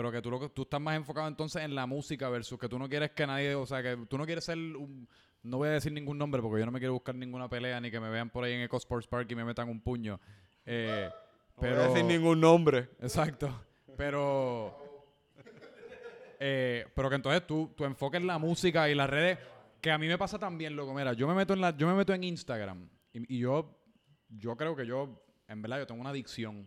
Pero 0.00 0.10
que 0.10 0.22
tú, 0.22 0.30
lo 0.30 0.40
que 0.40 0.48
tú 0.48 0.62
estás 0.62 0.80
más 0.80 0.96
enfocado 0.96 1.28
entonces 1.28 1.62
en 1.62 1.74
la 1.74 1.84
música 1.84 2.30
versus 2.30 2.58
que 2.58 2.70
tú 2.70 2.78
no 2.78 2.88
quieres 2.88 3.10
que 3.10 3.26
nadie, 3.26 3.54
o 3.54 3.66
sea, 3.66 3.82
que 3.82 3.98
tú 4.08 4.16
no 4.16 4.24
quieres 4.24 4.42
ser 4.42 4.56
un... 4.56 5.06
No 5.42 5.58
voy 5.58 5.68
a 5.68 5.72
decir 5.72 5.92
ningún 5.92 6.16
nombre 6.16 6.40
porque 6.40 6.58
yo 6.58 6.64
no 6.64 6.72
me 6.72 6.78
quiero 6.78 6.94
buscar 6.94 7.14
ninguna 7.14 7.50
pelea 7.50 7.78
ni 7.82 7.90
que 7.90 8.00
me 8.00 8.08
vean 8.08 8.30
por 8.30 8.42
ahí 8.42 8.54
en 8.54 8.62
Eco 8.62 8.78
Sports 8.78 9.06
Park 9.06 9.30
y 9.30 9.34
me 9.34 9.44
metan 9.44 9.68
un 9.68 9.78
puño. 9.78 10.18
Eh, 10.64 11.10
pero... 11.60 11.94
ningún 12.02 12.40
nombre. 12.40 12.88
Exacto. 12.98 13.62
Pero. 13.94 14.74
eh, 16.40 16.86
pero 16.94 17.10
que 17.10 17.16
entonces 17.16 17.46
tú, 17.46 17.74
tu 17.76 17.84
enfoque 17.84 18.16
en 18.16 18.26
la 18.26 18.38
música 18.38 18.88
y 18.88 18.94
las 18.94 19.10
redes. 19.10 19.38
Que 19.82 19.90
a 19.90 19.98
mí 19.98 20.08
me 20.08 20.16
pasa 20.16 20.38
también, 20.38 20.76
loco. 20.76 20.94
Mira, 20.94 21.12
yo 21.12 21.28
me 21.28 21.34
meto 21.34 21.52
en 21.52 21.60
la, 21.60 21.76
yo 21.76 21.86
me 21.86 21.92
meto 21.92 22.14
en 22.14 22.24
Instagram. 22.24 22.88
Y, 23.12 23.36
y 23.36 23.38
yo, 23.40 23.78
yo 24.30 24.56
creo 24.56 24.74
que 24.74 24.86
yo, 24.86 25.22
en 25.46 25.60
verdad, 25.60 25.80
yo 25.80 25.86
tengo 25.86 26.00
una 26.00 26.08
adicción. 26.08 26.66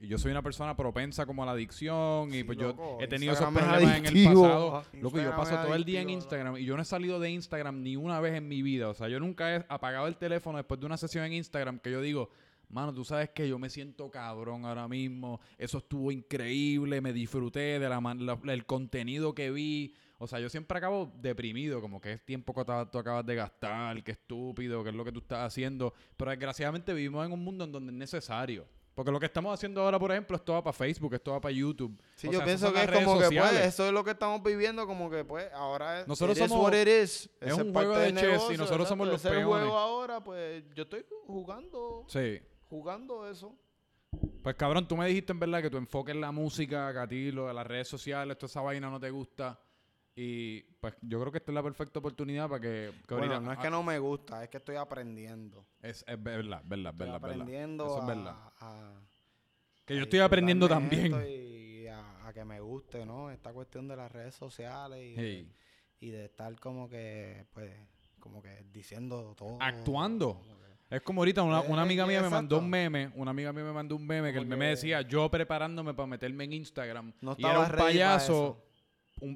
Y 0.00 0.06
yo 0.06 0.16
soy 0.16 0.30
una 0.30 0.42
persona 0.42 0.76
propensa 0.76 1.26
como 1.26 1.42
a 1.42 1.46
la 1.46 1.52
adicción. 1.52 2.32
Y 2.32 2.44
pues 2.44 2.56
loco, 2.68 2.98
yo 2.98 3.04
he 3.04 3.08
tenido 3.08 3.32
esos 3.32 3.46
Instagram 3.48 3.74
es 3.74 3.80
problemas 3.80 3.98
en 3.98 4.06
el 4.06 4.12
pasado. 4.42 4.84
Loco, 5.02 5.16
yo 5.18 5.30
paso 5.36 5.50
todo 5.66 5.74
el 5.74 5.84
día 5.84 6.00
en 6.02 6.10
Instagram. 6.10 6.56
Y 6.58 6.64
yo 6.64 6.76
no 6.76 6.82
he 6.82 6.84
salido 6.84 7.18
de 7.18 7.30
Instagram 7.30 7.82
ni 7.82 7.96
una 7.96 8.20
vez 8.20 8.34
en 8.34 8.46
mi 8.46 8.62
vida. 8.62 8.88
O 8.88 8.94
sea, 8.94 9.08
yo 9.08 9.18
nunca 9.18 9.56
he 9.56 9.64
apagado 9.68 10.06
el 10.06 10.16
teléfono 10.16 10.56
después 10.58 10.78
de 10.78 10.86
una 10.86 10.96
sesión 10.96 11.24
en 11.24 11.32
Instagram 11.32 11.78
que 11.80 11.90
yo 11.90 12.00
digo, 12.00 12.30
Mano, 12.70 12.92
tú 12.92 13.02
sabes 13.02 13.30
que 13.30 13.48
yo 13.48 13.58
me 13.58 13.70
siento 13.70 14.10
cabrón 14.10 14.66
ahora 14.66 14.86
mismo. 14.88 15.40
Eso 15.56 15.78
estuvo 15.78 16.12
increíble. 16.12 17.00
Me 17.00 17.12
disfruté 17.14 17.78
de 17.78 17.88
la, 17.88 17.98
man- 18.00 18.24
la- 18.26 18.38
el 18.52 18.66
contenido 18.66 19.34
que 19.34 19.50
vi. 19.50 19.94
O 20.18 20.26
sea, 20.26 20.38
yo 20.38 20.48
siempre 20.50 20.76
acabo 20.76 21.10
deprimido, 21.20 21.80
como 21.80 21.98
que 22.00 22.12
es 22.12 22.24
tiempo 22.26 22.52
que 22.52 22.64
tú 22.92 22.98
acabas 22.98 23.24
de 23.24 23.34
gastar, 23.36 24.02
qué 24.04 24.10
estúpido, 24.12 24.82
qué 24.84 24.90
es 24.90 24.94
lo 24.96 25.04
que 25.04 25.12
tú 25.12 25.20
estás 25.20 25.46
haciendo. 25.46 25.94
Pero 26.16 26.30
desgraciadamente 26.30 26.92
vivimos 26.92 27.24
en 27.24 27.32
un 27.32 27.42
mundo 27.42 27.64
en 27.64 27.72
donde 27.72 27.90
es 27.92 27.98
necesario. 27.98 28.66
Porque 28.98 29.12
lo 29.12 29.20
que 29.20 29.26
estamos 29.26 29.54
haciendo 29.54 29.80
ahora, 29.80 29.96
por 29.96 30.10
ejemplo, 30.10 30.36
esto 30.36 30.54
va 30.54 30.60
para 30.64 30.72
Facebook, 30.72 31.14
esto 31.14 31.30
va 31.30 31.40
para 31.40 31.52
YouTube. 31.54 31.96
Sí, 32.16 32.26
O 32.26 32.32
yo 32.32 32.38
sea, 32.38 32.46
pienso 32.46 32.72
que 32.72 32.82
es 32.82 32.90
como 32.90 33.16
que 33.20 33.28
pues 33.28 33.52
eso 33.64 33.86
es 33.86 33.92
lo 33.92 34.02
que 34.02 34.10
estamos 34.10 34.42
viviendo, 34.42 34.88
como 34.88 35.08
que 35.08 35.24
pues 35.24 35.48
ahora 35.52 36.00
es, 36.00 36.08
Nosotros 36.08 36.36
somos- 36.36 36.60
what 36.60 36.72
it 36.74 36.88
is. 36.88 37.30
es 37.40 37.52
un 37.52 37.72
juego 37.72 37.96
de 37.96 38.12
chess 38.12 38.42
y 38.52 38.56
nosotros 38.56 38.88
somos 38.88 39.06
los 39.06 39.24
es 39.24 39.30
peones. 39.30 39.46
juego 39.46 39.78
ahora, 39.78 40.18
pues 40.24 40.64
yo 40.74 40.82
estoy 40.82 41.06
jugando, 41.28 42.06
Sí. 42.08 42.40
jugando 42.68 43.30
eso. 43.30 43.54
Pues 44.42 44.56
cabrón, 44.56 44.88
tú 44.88 44.96
me 44.96 45.06
dijiste 45.06 45.30
en 45.32 45.38
verdad 45.38 45.62
que 45.62 45.70
tu 45.70 45.76
enfoque 45.76 46.10
en 46.10 46.20
la 46.20 46.32
música, 46.32 46.92
que 46.92 46.98
a 46.98 47.06
ti 47.06 47.30
lo 47.30 47.46
de 47.46 47.54
las 47.54 47.68
redes 47.68 47.86
sociales, 47.86 48.36
toda 48.36 48.48
esa 48.48 48.62
vaina 48.62 48.90
no 48.90 48.98
te 48.98 49.10
gusta. 49.10 49.60
Y 50.20 50.62
pues 50.80 50.94
yo 51.02 51.20
creo 51.20 51.30
que 51.30 51.38
esta 51.38 51.52
es 51.52 51.54
la 51.54 51.62
perfecta 51.62 52.00
oportunidad 52.00 52.48
para 52.48 52.60
que, 52.60 52.90
que 53.06 53.14
Bueno, 53.14 53.34
ahorita- 53.34 53.40
no 53.46 53.52
es 53.52 53.58
que 53.60 53.70
no 53.70 53.82
me 53.84 53.98
gusta, 54.00 54.42
es 54.42 54.48
que 54.50 54.56
estoy 54.56 54.74
aprendiendo. 54.74 55.64
Es, 55.80 56.04
es 56.08 56.20
verdad, 56.20 56.60
verdad, 56.64 56.92
Estoy 56.92 57.06
verdad, 57.06 57.20
verdad. 57.20 57.40
aprendiendo 57.42 57.86
Eso 57.86 58.00
es 58.00 58.06
verdad. 58.06 58.36
a- 58.58 59.00
Que 59.86 59.94
a 59.94 59.96
yo 59.96 60.02
estoy 60.02 60.18
aprendiendo 60.18 60.68
también. 60.68 61.14
Y 61.24 61.86
a, 61.86 62.26
a 62.26 62.32
que 62.32 62.44
me 62.44 62.58
guste, 62.60 63.06
¿no? 63.06 63.30
Esta 63.30 63.52
cuestión 63.52 63.86
de 63.86 63.94
las 63.96 64.10
redes 64.10 64.34
sociales 64.34 64.98
y, 65.00 65.14
de, 65.14 65.46
y 66.00 66.10
de 66.10 66.24
estar 66.24 66.58
como 66.58 66.88
que, 66.88 67.46
pues, 67.52 67.72
como 68.18 68.42
que 68.42 68.64
diciendo 68.72 69.34
todo. 69.36 69.56
Actuando. 69.60 70.40
que- 70.88 70.96
Es 70.96 71.02
como 71.02 71.20
ahorita 71.20 71.42
una, 71.44 71.60
una 71.60 71.82
Eh, 71.82 71.84
amiga 71.84 72.06
mía 72.06 72.22
me 72.22 72.30
mandó 72.30 72.58
un 72.58 72.68
meme, 72.68 73.12
una 73.14 73.30
amiga 73.30 73.52
mía 73.52 73.62
me 73.62 73.72
mandó 73.72 73.94
un 73.94 74.04
meme 74.06 74.32
que 74.32 74.38
el 74.38 74.46
meme 74.46 74.64
que- 74.64 74.70
decía 74.70 75.02
yo 75.02 75.30
preparándome 75.30 75.94
para 75.94 76.06
meterme 76.08 76.42
en 76.44 76.54
Instagram 76.54 77.12
No 77.20 77.36
y 77.38 77.44
era 77.44 77.52
estaba 77.62 77.66
un 77.66 77.76
payaso. 77.76 78.64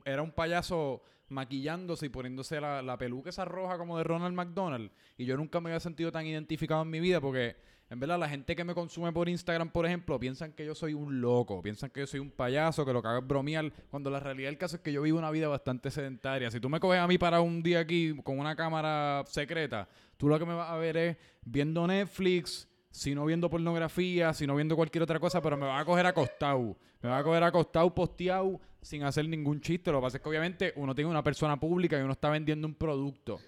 Era 0.05 0.23
un 0.23 0.33
payaso 0.33 1.03
maquillándose 1.29 2.07
y 2.07 2.09
poniéndose 2.09 2.61
la, 2.61 2.83
la 2.83 2.99
peluca 2.99 3.31
esa 3.31 3.45
roja 3.45 3.79
como 3.79 3.97
de 3.97 4.05
Ronald 4.05 4.35
McDonald 4.35 4.91
y 5.17 5.25
yo 5.25 5.37
nunca 5.37 5.61
me 5.61 5.71
había 5.71 5.81
sentido 5.81 6.13
tan 6.13 6.27
identificado 6.27 6.83
en 6.83 6.91
mi 6.91 7.01
vida 7.01 7.21
porque 7.21 7.57
en 7.93 8.01
verdad 8.01 8.19
la 8.19 8.29
gente 8.29 8.57
que 8.57 8.65
me 8.65 8.73
consume 8.73 9.13
por 9.13 9.29
Instagram, 9.29 9.69
por 9.69 9.85
ejemplo, 9.85 10.19
piensan 10.19 10.55
que 10.55 10.65
yo 10.65 10.75
soy 10.75 10.95
un 10.95 11.21
loco, 11.21 11.61
piensan 11.61 11.91
que 11.91 12.01
yo 12.01 12.07
soy 12.07 12.21
un 12.21 12.31
payaso, 12.31 12.87
que 12.87 12.93
lo 12.95 13.03
que 13.03 13.09
hago 13.09 13.19
es 13.19 13.27
bromear, 13.27 13.71
cuando 13.91 14.09
la 14.09 14.19
realidad 14.19 14.49
del 14.49 14.57
caso 14.57 14.77
es 14.77 14.83
que 14.83 14.95
yo 14.95 15.03
vivo 15.03 15.19
una 15.19 15.31
vida 15.31 15.47
bastante 15.47 15.91
sedentaria. 15.91 16.51
Si 16.51 16.59
tú 16.59 16.71
me 16.71 16.81
coges 16.81 17.01
a 17.01 17.07
mí 17.07 17.19
para 17.19 17.43
un 17.43 17.63
día 17.63 17.81
aquí 17.81 18.17
con 18.25 18.39
una 18.39 18.57
cámara 18.57 19.25
secreta, 19.27 19.91
tú 20.17 20.27
lo 20.27 20.39
que 20.39 20.47
me 20.47 20.55
vas 20.55 20.71
a 20.71 20.79
ver 20.79 20.97
es 20.97 21.17
viendo 21.45 21.87
Netflix, 21.87 22.67
si 22.91 23.15
no 23.15 23.27
viendo 23.27 23.51
pornografía, 23.51 24.33
si 24.33 24.47
no 24.47 24.55
viendo 24.57 24.75
cualquier 24.75 25.03
otra 25.03 25.21
cosa, 25.21 25.43
pero 25.43 25.59
me 25.59 25.67
va 25.67 25.79
a 25.79 25.85
coger 25.85 26.07
acostado. 26.07 26.79
Me 27.03 27.11
va 27.11 27.19
a 27.19 27.23
coger 27.23 27.43
acostado, 27.43 27.95
posteado, 27.95 28.59
sin 28.83 29.05
hacer 29.05 29.27
ningún 29.29 29.61
chiste. 29.61 29.91
Lo 29.91 29.99
que 30.01 30.03
pasa 30.03 30.17
es 30.19 30.23
que 30.23 30.29
obviamente 30.29 30.73
uno 30.77 30.95
tiene 30.95 31.11
una 31.11 31.23
persona 31.23 31.59
pública 31.59 31.99
y 31.99 32.03
uno 32.03 32.13
está 32.13 32.29
vendiendo 32.29 32.67
un 32.67 32.75
producto. 32.75 33.41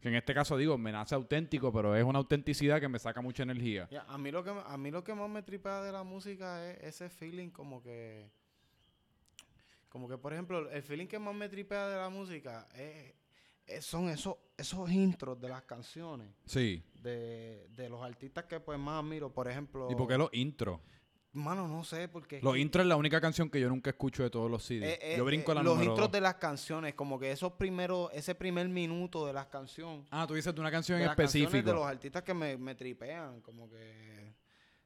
Que 0.00 0.08
en 0.08 0.14
este 0.14 0.32
caso 0.32 0.56
digo, 0.56 0.78
me 0.78 0.92
nace 0.92 1.16
auténtico, 1.16 1.72
pero 1.72 1.96
es 1.96 2.04
una 2.04 2.18
autenticidad 2.20 2.80
que 2.80 2.86
me 2.88 3.00
saca 3.00 3.20
mucha 3.20 3.42
energía. 3.42 3.88
A 4.06 4.16
mí 4.16 4.30
lo 4.30 4.44
que 4.44 4.50
a 4.50 4.76
mí 4.78 4.90
lo 4.92 5.02
que 5.02 5.12
más 5.14 5.28
me 5.28 5.42
tripea 5.42 5.82
de 5.82 5.90
la 5.92 6.04
música 6.04 6.64
es 6.70 6.78
ese 6.94 7.10
feeling 7.10 7.50
como 7.50 7.82
que 7.82 8.30
como 9.88 10.08
que 10.08 10.18
por 10.18 10.32
ejemplo 10.32 10.70
el 10.70 10.82
feeling 10.82 11.06
que 11.06 11.18
más 11.18 11.34
me 11.34 11.48
tripea 11.48 11.88
de 11.88 11.96
la 11.96 12.08
música 12.10 12.68
es, 12.76 13.14
es- 13.66 13.84
son 13.84 14.08
esos 14.08 14.36
esos 14.56 14.90
intros 14.90 15.40
de 15.40 15.48
las 15.48 15.62
canciones 15.62 16.28
Sí. 16.44 16.82
de, 17.02 17.66
de 17.70 17.88
los 17.88 18.02
artistas 18.02 18.44
que 18.44 18.60
pues 18.60 18.78
más 18.78 19.02
admiro 19.02 19.32
por 19.32 19.48
ejemplo 19.48 19.88
¿Y 19.90 19.94
por 19.94 20.06
qué 20.08 20.18
los 20.18 20.28
intros? 20.32 20.80
Mano 21.32 21.68
no 21.68 21.84
sé 21.84 22.08
porque 22.08 22.40
Los 22.42 22.56
intros 22.56 22.82
es 22.84 22.88
la 22.88 22.96
única 22.96 23.20
canción 23.20 23.50
que 23.50 23.60
yo 23.60 23.68
nunca 23.68 23.90
escucho 23.90 24.22
de 24.22 24.30
todos 24.30 24.50
los 24.50 24.64
CDs. 24.64 24.82
eh, 24.84 24.98
eh, 25.02 25.14
yo 25.18 25.24
brinco 25.24 25.52
eh, 25.52 25.54
la 25.56 25.62
los 25.62 25.78
intros 25.78 25.98
dos. 25.98 26.12
de 26.12 26.20
las 26.20 26.34
canciones 26.36 26.94
como 26.94 27.18
que 27.18 27.30
esos 27.30 27.52
primeros 27.52 28.10
ese 28.12 28.34
primer 28.34 28.68
minuto 28.68 29.26
de 29.26 29.32
las 29.32 29.46
canciones 29.46 30.06
Ah, 30.10 30.26
tú 30.26 30.34
dices 30.34 30.54
de 30.54 30.60
una 30.60 30.70
canción 30.70 30.98
de 30.98 31.04
en 31.04 31.08
las 31.08 31.16
canciones 31.16 31.46
específico. 31.48 31.70
de 31.70 31.74
los 31.76 31.86
artistas 31.86 32.22
que 32.22 32.34
me, 32.34 32.56
me 32.56 32.74
tripean, 32.74 33.40
como 33.42 33.68
que 33.70 34.34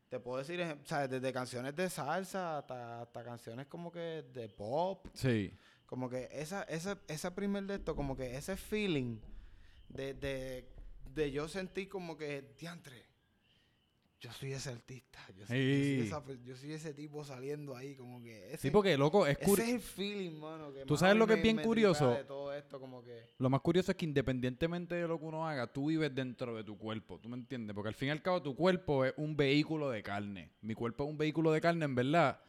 te 0.09 0.21
puedo 0.21 0.39
decir, 0.39 0.61
o 0.61 0.85
sea, 0.87 1.09
desde 1.09 1.33
canciones 1.33 1.75
de 1.75 1.89
salsa 1.89 2.59
hasta, 2.59 3.01
hasta 3.03 3.25
canciones 3.25 3.67
como 3.67 3.91
que 3.91 4.25
de 4.31 4.47
pop, 4.51 5.07
Sí. 5.15 5.57
como 5.87 6.11
que 6.11 6.29
esa, 6.33 6.65
esa, 6.65 6.99
esa 7.09 7.35
primer 7.35 7.65
de 7.65 7.77
esto, 7.77 7.97
como 7.97 8.15
que 8.15 8.37
ese 8.37 8.57
feeling 8.59 9.19
de, 9.89 10.13
de, 10.13 10.69
de 11.15 11.31
yo 11.33 11.49
sentir 11.49 11.89
como 11.89 12.15
que, 12.19 12.53
diantre, 12.59 13.07
yo 14.23 14.33
soy 14.33 14.53
ese 14.53 14.71
artista, 14.71 15.19
yo 15.37 15.45
soy, 15.45 15.57
yo 15.59 15.65
soy 15.75 15.85
Sí. 15.97 16.01
esa 16.07 16.25
per- 16.25 16.43
yo 16.45 16.57
soy 16.57 16.73
ese 16.73 16.95
tipo 16.95 17.25
saliendo 17.25 17.77
ahí, 17.77 17.97
como 17.97 18.23
que 18.23 18.47
ese, 18.55 18.59
Sí, 18.59 18.71
porque 18.71 18.97
loco, 18.97 19.27
es 19.27 19.37
ese 19.37 19.51
curi- 19.51 19.63
es 19.63 19.69
el 19.71 19.81
feeling, 19.81 20.39
mano. 20.39 20.73
Que 20.73 20.85
¿Tú 20.85 20.97
sabes 20.97 21.17
lo 21.17 21.27
que 21.27 21.35
es 21.35 21.43
bien 21.43 21.59
curioso? 21.61 22.05
tripea 22.07 22.19
De 22.23 22.25
todo 22.29 22.55
esto, 22.55 22.79
como 22.79 23.03
que... 23.03 23.31
Lo 23.39 23.51
más 23.51 23.61
curioso 23.63 23.91
es 23.91 23.97
que 23.97 24.05
independientemente 24.05 24.95
de 24.95 25.09
lo 25.09 25.19
que 25.19 25.25
uno 25.25 25.47
haga, 25.49 25.67
tú 25.73 25.89
vives 25.89 26.15
dentro 26.15 26.55
de 26.55 26.63
tu 26.63 26.79
cuerpo. 26.79 27.19
¿Tú 27.19 27.29
me 27.29 27.37
entiendes? 27.37 27.75
Porque 27.75 27.89
al 27.89 27.95
fin 27.97 28.09
y 28.09 28.11
al 28.13 28.23
cabo 28.23 28.41
tu 28.41 28.55
cuerpo 28.55 29.05
es 29.05 29.13
un 29.17 29.37
vehículo 29.37 29.91
de 29.91 30.03
carne. 30.05 30.53
Mi 30.61 30.75
cuerpo 30.75 31.03
es 31.05 31.11
un 31.11 31.19
vehículo 31.19 31.51
de 31.51 31.61
carne, 31.61 31.85
en 31.85 31.95
verdad. 31.97 32.41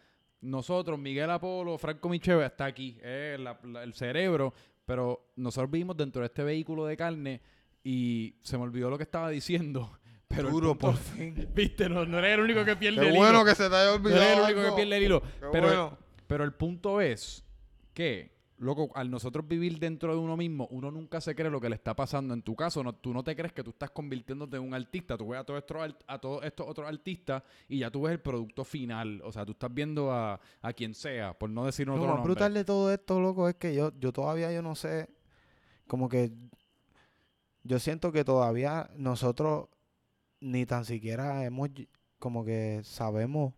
Nosotros, 0.41 0.99
Miguel 0.99 1.31
Apolo, 1.31 1.77
Franco 1.79 2.07
Micheve, 2.07 2.45
está 2.45 2.65
aquí. 2.65 2.99
La- 3.01 3.57
el 3.83 3.93
cerebro. 3.95 4.53
Pero 4.85 5.31
nosotros 5.37 5.71
vivimos 5.71 5.97
dentro 5.97 6.21
de 6.21 6.27
este 6.27 6.43
vehículo 6.43 6.85
de 6.85 6.97
carne 6.97 7.41
y 7.83 8.35
se 8.41 8.57
me 8.57 8.63
olvidó 8.63 8.89
lo 8.91 8.97
que 8.97 9.03
estaba 9.05 9.29
diciendo. 9.31 9.97
Pero 10.27 10.49
Duro, 10.49 10.69
punto- 10.77 10.87
por 10.87 10.95
fin. 10.97 11.47
Viste, 11.53 11.87
no, 11.89 12.05
no 12.05 12.17
eres 12.19 12.33
el 12.35 12.39
único 12.41 12.65
que 12.65 12.75
pierde 12.75 13.01
Qué 13.01 13.09
el 13.09 13.15
bueno 13.15 13.39
hilo. 13.41 13.45
que 13.45 13.55
se 13.55 13.69
te 13.69 13.75
haya 13.75 13.89
No 13.89 13.95
olvidado. 13.95 14.21
eres 14.23 14.37
el 14.37 14.43
único 14.55 14.69
que 14.69 14.75
pierde 14.75 14.97
el 14.97 15.03
hilo. 15.03 15.21
Qué 15.21 15.27
Pero, 15.51 15.67
bueno. 15.67 15.97
pero 16.27 16.43
el 16.43 16.53
punto 16.53 17.01
es 17.01 17.43
que, 17.93 18.33
loco, 18.57 18.89
al 18.95 19.11
nosotros 19.11 19.47
vivir 19.47 19.77
dentro 19.77 20.11
de 20.11 20.17
uno 20.19 20.35
mismo, 20.35 20.67
uno 20.71 20.89
nunca 20.89 21.21
se 21.21 21.35
cree 21.35 21.51
lo 21.51 21.61
que 21.61 21.69
le 21.69 21.75
está 21.75 21.95
pasando. 21.95 22.33
En 22.33 22.41
tu 22.41 22.55
caso, 22.55 22.81
no, 22.83 22.93
tú 22.95 23.13
no 23.13 23.23
te 23.23 23.35
crees 23.35 23.53
que 23.53 23.63
tú 23.63 23.69
estás 23.69 23.91
convirtiéndote 23.91 24.57
en 24.57 24.63
un 24.63 24.73
artista. 24.73 25.15
Tú 25.17 25.27
ves 25.27 25.41
a 25.41 25.43
todos 25.43 25.59
estos, 25.59 25.95
a 26.07 26.17
todos 26.19 26.43
estos 26.43 26.67
otros 26.67 26.87
artistas 26.87 27.43
y 27.67 27.79
ya 27.79 27.91
tú 27.91 28.01
ves 28.01 28.13
el 28.13 28.19
producto 28.19 28.63
final. 28.63 29.21
O 29.23 29.31
sea, 29.31 29.45
tú 29.45 29.51
estás 29.51 29.71
viendo 29.71 30.11
a, 30.11 30.39
a 30.63 30.73
quien 30.73 30.95
sea, 30.95 31.37
por 31.37 31.51
no 31.51 31.65
decir 31.65 31.85
Lo 31.85 31.93
otro 31.93 32.05
más 32.07 32.15
nombre. 32.15 32.33
brutal 32.33 32.53
de 32.55 32.65
todo 32.65 32.91
esto, 32.91 33.19
loco, 33.19 33.47
es 33.49 33.55
que 33.55 33.75
yo, 33.75 33.91
yo 33.99 34.11
todavía 34.11 34.51
yo 34.51 34.63
no 34.63 34.73
sé, 34.73 35.09
como 35.85 36.09
que 36.09 36.31
yo 37.63 37.77
siento 37.79 38.11
que 38.11 38.23
todavía 38.25 38.89
nosotros 38.97 39.67
ni 40.43 40.65
tan 40.65 40.85
siquiera 40.85 41.43
hemos, 41.45 41.69
como 42.19 42.43
que 42.45 42.81
sabemos 42.83 43.53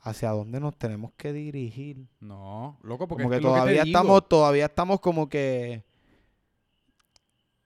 hacia 0.00 0.30
dónde 0.30 0.58
nos 0.60 0.76
tenemos 0.76 1.12
que 1.16 1.32
dirigir. 1.32 2.06
No, 2.20 2.78
loco, 2.82 3.06
porque 3.06 3.22
Como 3.22 3.34
es 3.34 3.38
que 3.38 3.40
que 3.42 3.46
lo 3.46 3.52
que 3.54 3.60
todavía 3.60 3.84
digo. 3.84 3.96
estamos, 3.96 4.28
todavía 4.28 4.64
estamos 4.66 5.00
como 5.00 5.28
que 5.28 5.84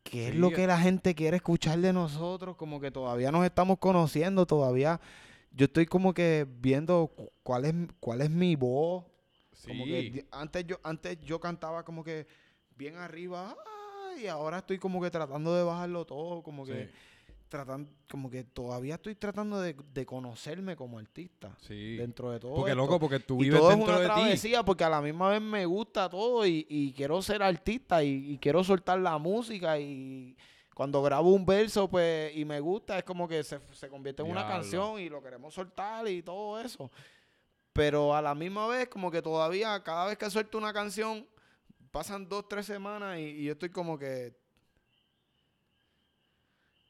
¿Qué 0.03 0.29
es 0.29 0.33
Sí, 0.35 0.39
lo 0.39 0.51
que 0.53 0.67
la 0.67 0.79
gente 0.79 1.15
quiere 1.15 1.37
escuchar 1.39 1.79
de 1.81 1.93
nosotros? 1.93 2.57
Como 2.57 2.81
que 2.81 2.91
todavía 2.93 3.33
nos 3.33 3.45
estamos 3.45 3.79
conociendo, 3.79 4.47
todavía 4.47 5.01
yo 5.51 5.65
estoy 5.67 5.87
como 5.87 6.15
que 6.15 6.47
viendo 6.61 7.09
cu- 7.09 7.33
cuál 7.43 7.65
es 7.65 7.75
cuál 7.99 8.21
es 8.21 8.31
mi 8.31 8.55
voz. 8.55 9.05
Como 9.67 9.85
que 9.85 10.13
Sí. 10.13 10.27
antes 10.31 10.65
yo 10.67 10.77
antes 10.85 11.19
yo 11.23 11.41
cantaba 11.41 11.85
como 11.85 12.05
que 12.05 12.27
bien 12.77 12.97
arriba 12.97 13.57
y 14.23 14.29
ahora 14.29 14.59
estoy 14.59 14.79
como 14.79 15.01
que 15.01 15.11
tratando 15.11 15.55
de 15.57 15.65
bajarlo 15.65 16.05
todo, 16.05 16.43
como 16.43 16.65
que 16.65 16.85
Sí, 16.85 16.91
tratan 17.49 17.89
como 18.11 18.29
que 18.31 18.45
todavía 18.45 18.97
estoy 18.97 19.15
tratando 19.15 19.61
de, 19.61 19.75
de 19.93 20.05
conocerme 20.07 20.75
como 20.77 20.99
artista 20.99 21.57
sí. 21.61 21.97
dentro 21.97 22.31
de 22.31 22.41
todo 22.41 22.55
Porque, 22.57 22.73
esto. 22.73 22.83
loco, 22.83 22.99
porque 23.01 23.21
tú 23.21 23.37
y 23.41 23.45
vives 23.45 23.61
todo 23.61 23.71
es 23.71 23.77
dentro 23.77 23.93
una 23.95 24.03
de 24.03 24.09
ti. 24.09 24.15
travesía 24.15 24.63
porque 24.65 24.85
a 24.85 24.91
la 24.91 25.01
misma 25.01 25.29
vez 25.31 25.41
me 25.41 25.65
gusta 25.67 26.09
todo 26.09 26.45
y, 26.47 26.67
y 26.69 26.93
quiero 26.93 27.21
ser 27.23 27.43
artista 27.43 28.03
y, 28.03 28.33
y 28.33 28.39
quiero 28.39 28.63
soltar 28.65 28.99
la 28.99 29.17
música 29.19 29.79
y 29.79 30.37
cuando 30.75 31.03
grabo 31.03 31.31
un 31.33 31.47
verso 31.47 31.89
pues 31.89 32.37
y 32.37 32.45
me 32.45 32.61
gusta 32.61 32.99
es 32.99 33.05
como 33.05 33.27
que 33.27 33.43
se, 33.45 33.59
se 33.73 33.89
convierte 33.89 34.23
en 34.23 34.31
una 34.31 34.47
canción 34.47 35.01
y 35.01 35.09
lo 35.09 35.23
queremos 35.23 35.55
soltar 35.55 36.07
y 36.09 36.23
todo 36.23 36.61
eso. 36.61 36.91
Pero 37.73 38.15
a 38.15 38.23
la 38.23 38.35
misma 38.35 38.67
vez 38.69 38.89
como 38.89 39.11
que 39.11 39.21
todavía 39.23 39.83
cada 39.83 40.07
vez 40.07 40.17
que 40.19 40.31
suelto 40.31 40.59
una 40.59 40.73
canción 40.73 41.27
pasan 41.91 42.29
dos, 42.29 42.49
tres 42.49 42.67
semanas 42.67 43.19
y, 43.19 43.23
y 43.23 43.45
yo 43.45 43.53
estoy 43.53 43.71
como 43.71 43.99
que 43.99 44.35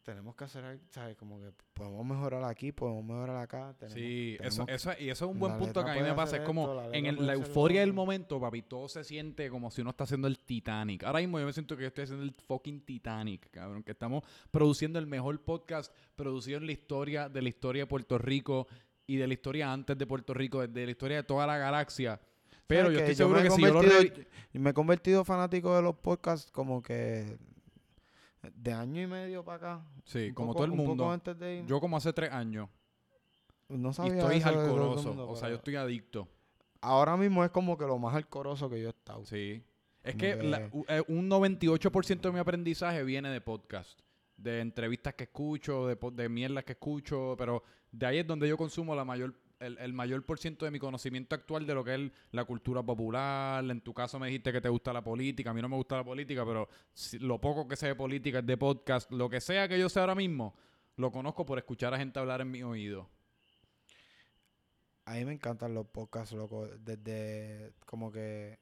tenemos 0.07 0.37
que 0.37 0.45
hacer, 0.45 0.65
algo, 0.65 0.83
¿sabes? 0.89 1.17
Como 1.17 1.41
que 1.41 1.51
podemos 1.75 2.07
mejorar 2.07 2.45
aquí, 2.45 2.71
podemos 2.71 3.05
mejorar 3.05 3.39
acá. 3.39 3.75
Tenemos, 3.77 3.99
Sí, 3.99 4.37
eso, 4.41 4.65
tenemos 4.65 4.87
eso, 4.87 5.03
y 5.03 5.11
eso 5.11 5.25
es 5.25 5.31
un 5.33 5.39
buen 5.41 5.59
punto 5.59 5.85
que 5.85 5.91
a 5.91 5.95
mí 5.95 6.01
me 6.01 6.15
pasa. 6.15 6.37
Es 6.37 6.43
como 6.45 6.73
la 6.75 6.97
en 6.97 7.07
el- 7.07 7.27
la 7.27 7.33
euforia 7.35 7.81
del 7.81 7.93
momento, 7.93 8.41
papi, 8.41 8.63
todo 8.63 8.89
se 8.89 9.03
siente 9.03 9.51
como 9.51 9.69
si 9.73 9.81
uno 9.81 9.91
está 9.91 10.05
haciendo 10.05 10.29
el 10.29 10.39
Titanic. 10.39 11.03
Ahora 11.03 11.19
mismo 11.19 11.41
yo 11.41 11.47
me 11.47 11.53
siento 11.53 11.77
que 11.77 11.83
yo 11.83 11.89
estoy 11.89 12.05
haciendo 12.05 12.23
el 12.25 12.31
fucking 12.31 12.83
Titanic, 12.83 13.51
cabrón. 13.51 13.83
Que 13.83 13.91
estamos 13.93 14.23
produciendo 14.53 15.01
el 15.01 15.09
mejor 15.09 15.41
podcast 15.43 15.93
producido 16.15 16.59
en 16.59 16.67
la 16.67 16.73
historia 16.73 17.29
de 17.29 17.43
la 17.43 17.49
historia 17.49 17.83
de 17.83 17.87
Puerto 17.89 18.17
Rico 18.17 18.69
y 19.09 19.17
de 19.17 19.27
la 19.27 19.35
historia 19.35 19.73
antes 19.73 19.99
de 19.99 20.07
Puerto 20.07 20.35
Rico, 20.35 20.65
de 20.67 20.85
la 20.85 20.91
historia 20.93 21.17
de 21.17 21.23
toda 21.25 21.49
la 21.49 21.59
galaxia. 21.59 22.21
Pero 22.69 22.83
¿Sabes 22.85 22.95
yo 22.95 23.01
estoy 23.01 23.15
seguro 23.17 23.43
que 23.43 23.51
si 23.51 23.63
yo 23.63 23.73
lo 23.83 23.83
y 24.53 24.59
me 24.61 24.71
he 24.71 24.73
convertido 24.73 25.25
fanático 25.25 25.75
de 25.75 25.83
los 25.83 25.97
podcasts 25.97 26.51
como 26.53 26.81
que 26.81 27.37
de 28.55 28.73
año 28.73 29.03
y 29.03 29.07
medio 29.07 29.45
para 29.45 29.57
acá. 29.77 29.85
Sí, 30.05 30.33
como 30.33 30.49
poco- 30.53 30.65
todo 30.65 30.65
el 30.67 30.73
mundo. 30.73 31.11
antes 31.11 31.39
de 31.39 31.57
irme. 31.57 31.69
Yo 31.69 31.81
como 31.81 31.97
hace 31.97 32.13
tres 32.13 32.31
años. 32.33 32.69
no 33.69 33.91
Y 33.91 33.93
sabía 33.95 34.15
estoy 34.19 34.41
todo 34.41 34.51
el 34.53 34.59
alcoroso. 34.61 35.09
mundo, 35.09 35.29
O 35.29 35.37
sea, 35.37 35.49
yo 35.49 35.57
estoy 35.57 35.75
adicto. 35.77 36.29
Ahora 36.81 37.17
mismo 37.17 37.45
es 37.45 37.51
como 37.51 37.77
que 37.77 37.85
lo 37.85 37.99
más 37.99 38.15
alcoroso 38.15 38.71
que 38.71 38.81
yo 38.81 38.87
he 38.89 38.91
estado. 38.91 39.25
Sí. 39.25 39.63
Es 40.05 40.13
Como 40.13 40.21
que 40.21 40.37
que- 40.39 40.43
la- 40.45 40.71
eh, 40.89 41.03
un 41.09 41.29
98% 41.29 42.29
de 42.29 42.33
mi 42.35 42.39
aprendizaje 42.39 43.03
viene 43.03 43.29
de 43.31 43.41
podcast, 43.41 43.99
de 44.37 44.61
entrevistas 44.61 45.15
que 45.15 45.25
escucho, 45.25 45.87
de, 45.89 45.99
de 46.13 46.29
mierdas 46.29 46.63
que 46.63 46.73
escucho, 46.73 47.35
pero 47.37 47.63
de 47.91 48.07
ahí 48.07 48.19
es 48.19 48.27
donde 48.27 48.49
yo 48.49 48.57
consumo 48.57 48.95
la 48.95 49.05
mayor, 49.05 49.35
el, 49.61 49.79
el 49.79 49.93
mayor 49.93 50.25
por 50.25 50.39
ciento 50.39 50.65
de 50.65 50.71
mi 50.71 50.79
conocimiento 50.79 51.35
actual 51.35 51.67
de 51.67 51.75
lo 51.75 51.85
que 51.85 51.95
es 51.95 52.11
la 52.33 52.45
cultura 52.45 52.83
popular. 52.83 53.65
En 53.65 53.81
tu 53.81 53.95
caso 53.95 54.19
me 54.19 54.27
dijiste 54.27 54.53
que 54.53 54.61
te 54.61 54.69
gusta 54.69 54.93
la 54.93 55.03
política, 55.03 55.51
a 55.51 55.55
mí 55.55 55.63
no 55.63 55.69
me 55.69 55.77
gusta 55.77 55.97
la 55.97 56.05
política, 56.05 56.45
pero 56.45 56.69
lo 57.21 57.41
poco 57.41 57.67
que 57.67 57.77
sé 57.77 57.89
de 57.89 57.95
política 57.95 58.43
de 58.43 58.57
podcast, 58.57 59.11
lo 59.13 59.29
que 59.29 59.41
sea 59.41 59.69
que 59.69 59.79
yo 59.79 59.89
sé 59.89 60.01
ahora 60.01 60.15
mismo, 60.15 60.55
lo 60.97 61.11
conozco 61.11 61.45
por 61.45 61.59
escuchar 61.59 61.95
a 61.95 61.99
gente 61.99 62.19
hablar 62.19 62.41
en 62.41 62.51
mi 62.51 62.63
oído. 62.63 63.09
A 65.07 65.15
mí 65.15 65.25
me 65.25 65.33
encantan 65.33 65.73
los 65.73 65.87
podcasts. 65.87 66.35
Desde 66.81 67.73
como 67.87 68.11
que. 68.11 68.59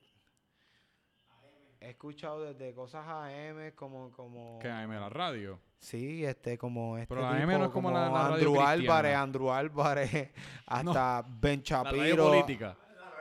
He 1.85 1.91
escuchado 1.91 2.43
desde 2.53 2.75
cosas 2.75 3.05
AM, 3.07 3.73
como. 3.75 4.11
como 4.13 4.59
Que 4.59 4.69
AM 4.69 4.91
la 4.93 5.09
radio. 5.09 5.61
Sí, 5.79 6.25
este, 6.25 6.57
como 6.57 6.97
este. 6.97 7.09
Pero 7.09 7.21
la 7.23 7.31
AM 7.37 7.59
no 7.59 7.65
es 7.67 7.71
como 7.71 7.91
la- 7.91 8.09
la 8.09 8.11
radio 8.11 8.35
Andrew. 8.35 8.61
Álvarez, 8.63 9.17
Andrew 9.17 9.51
Álvarez, 9.53 10.31
hasta 10.67 11.23
Ben 11.41 11.63
La 11.69 11.83
radio 11.83 11.95
Shapiro. 12.05 12.25
política. 12.29 12.77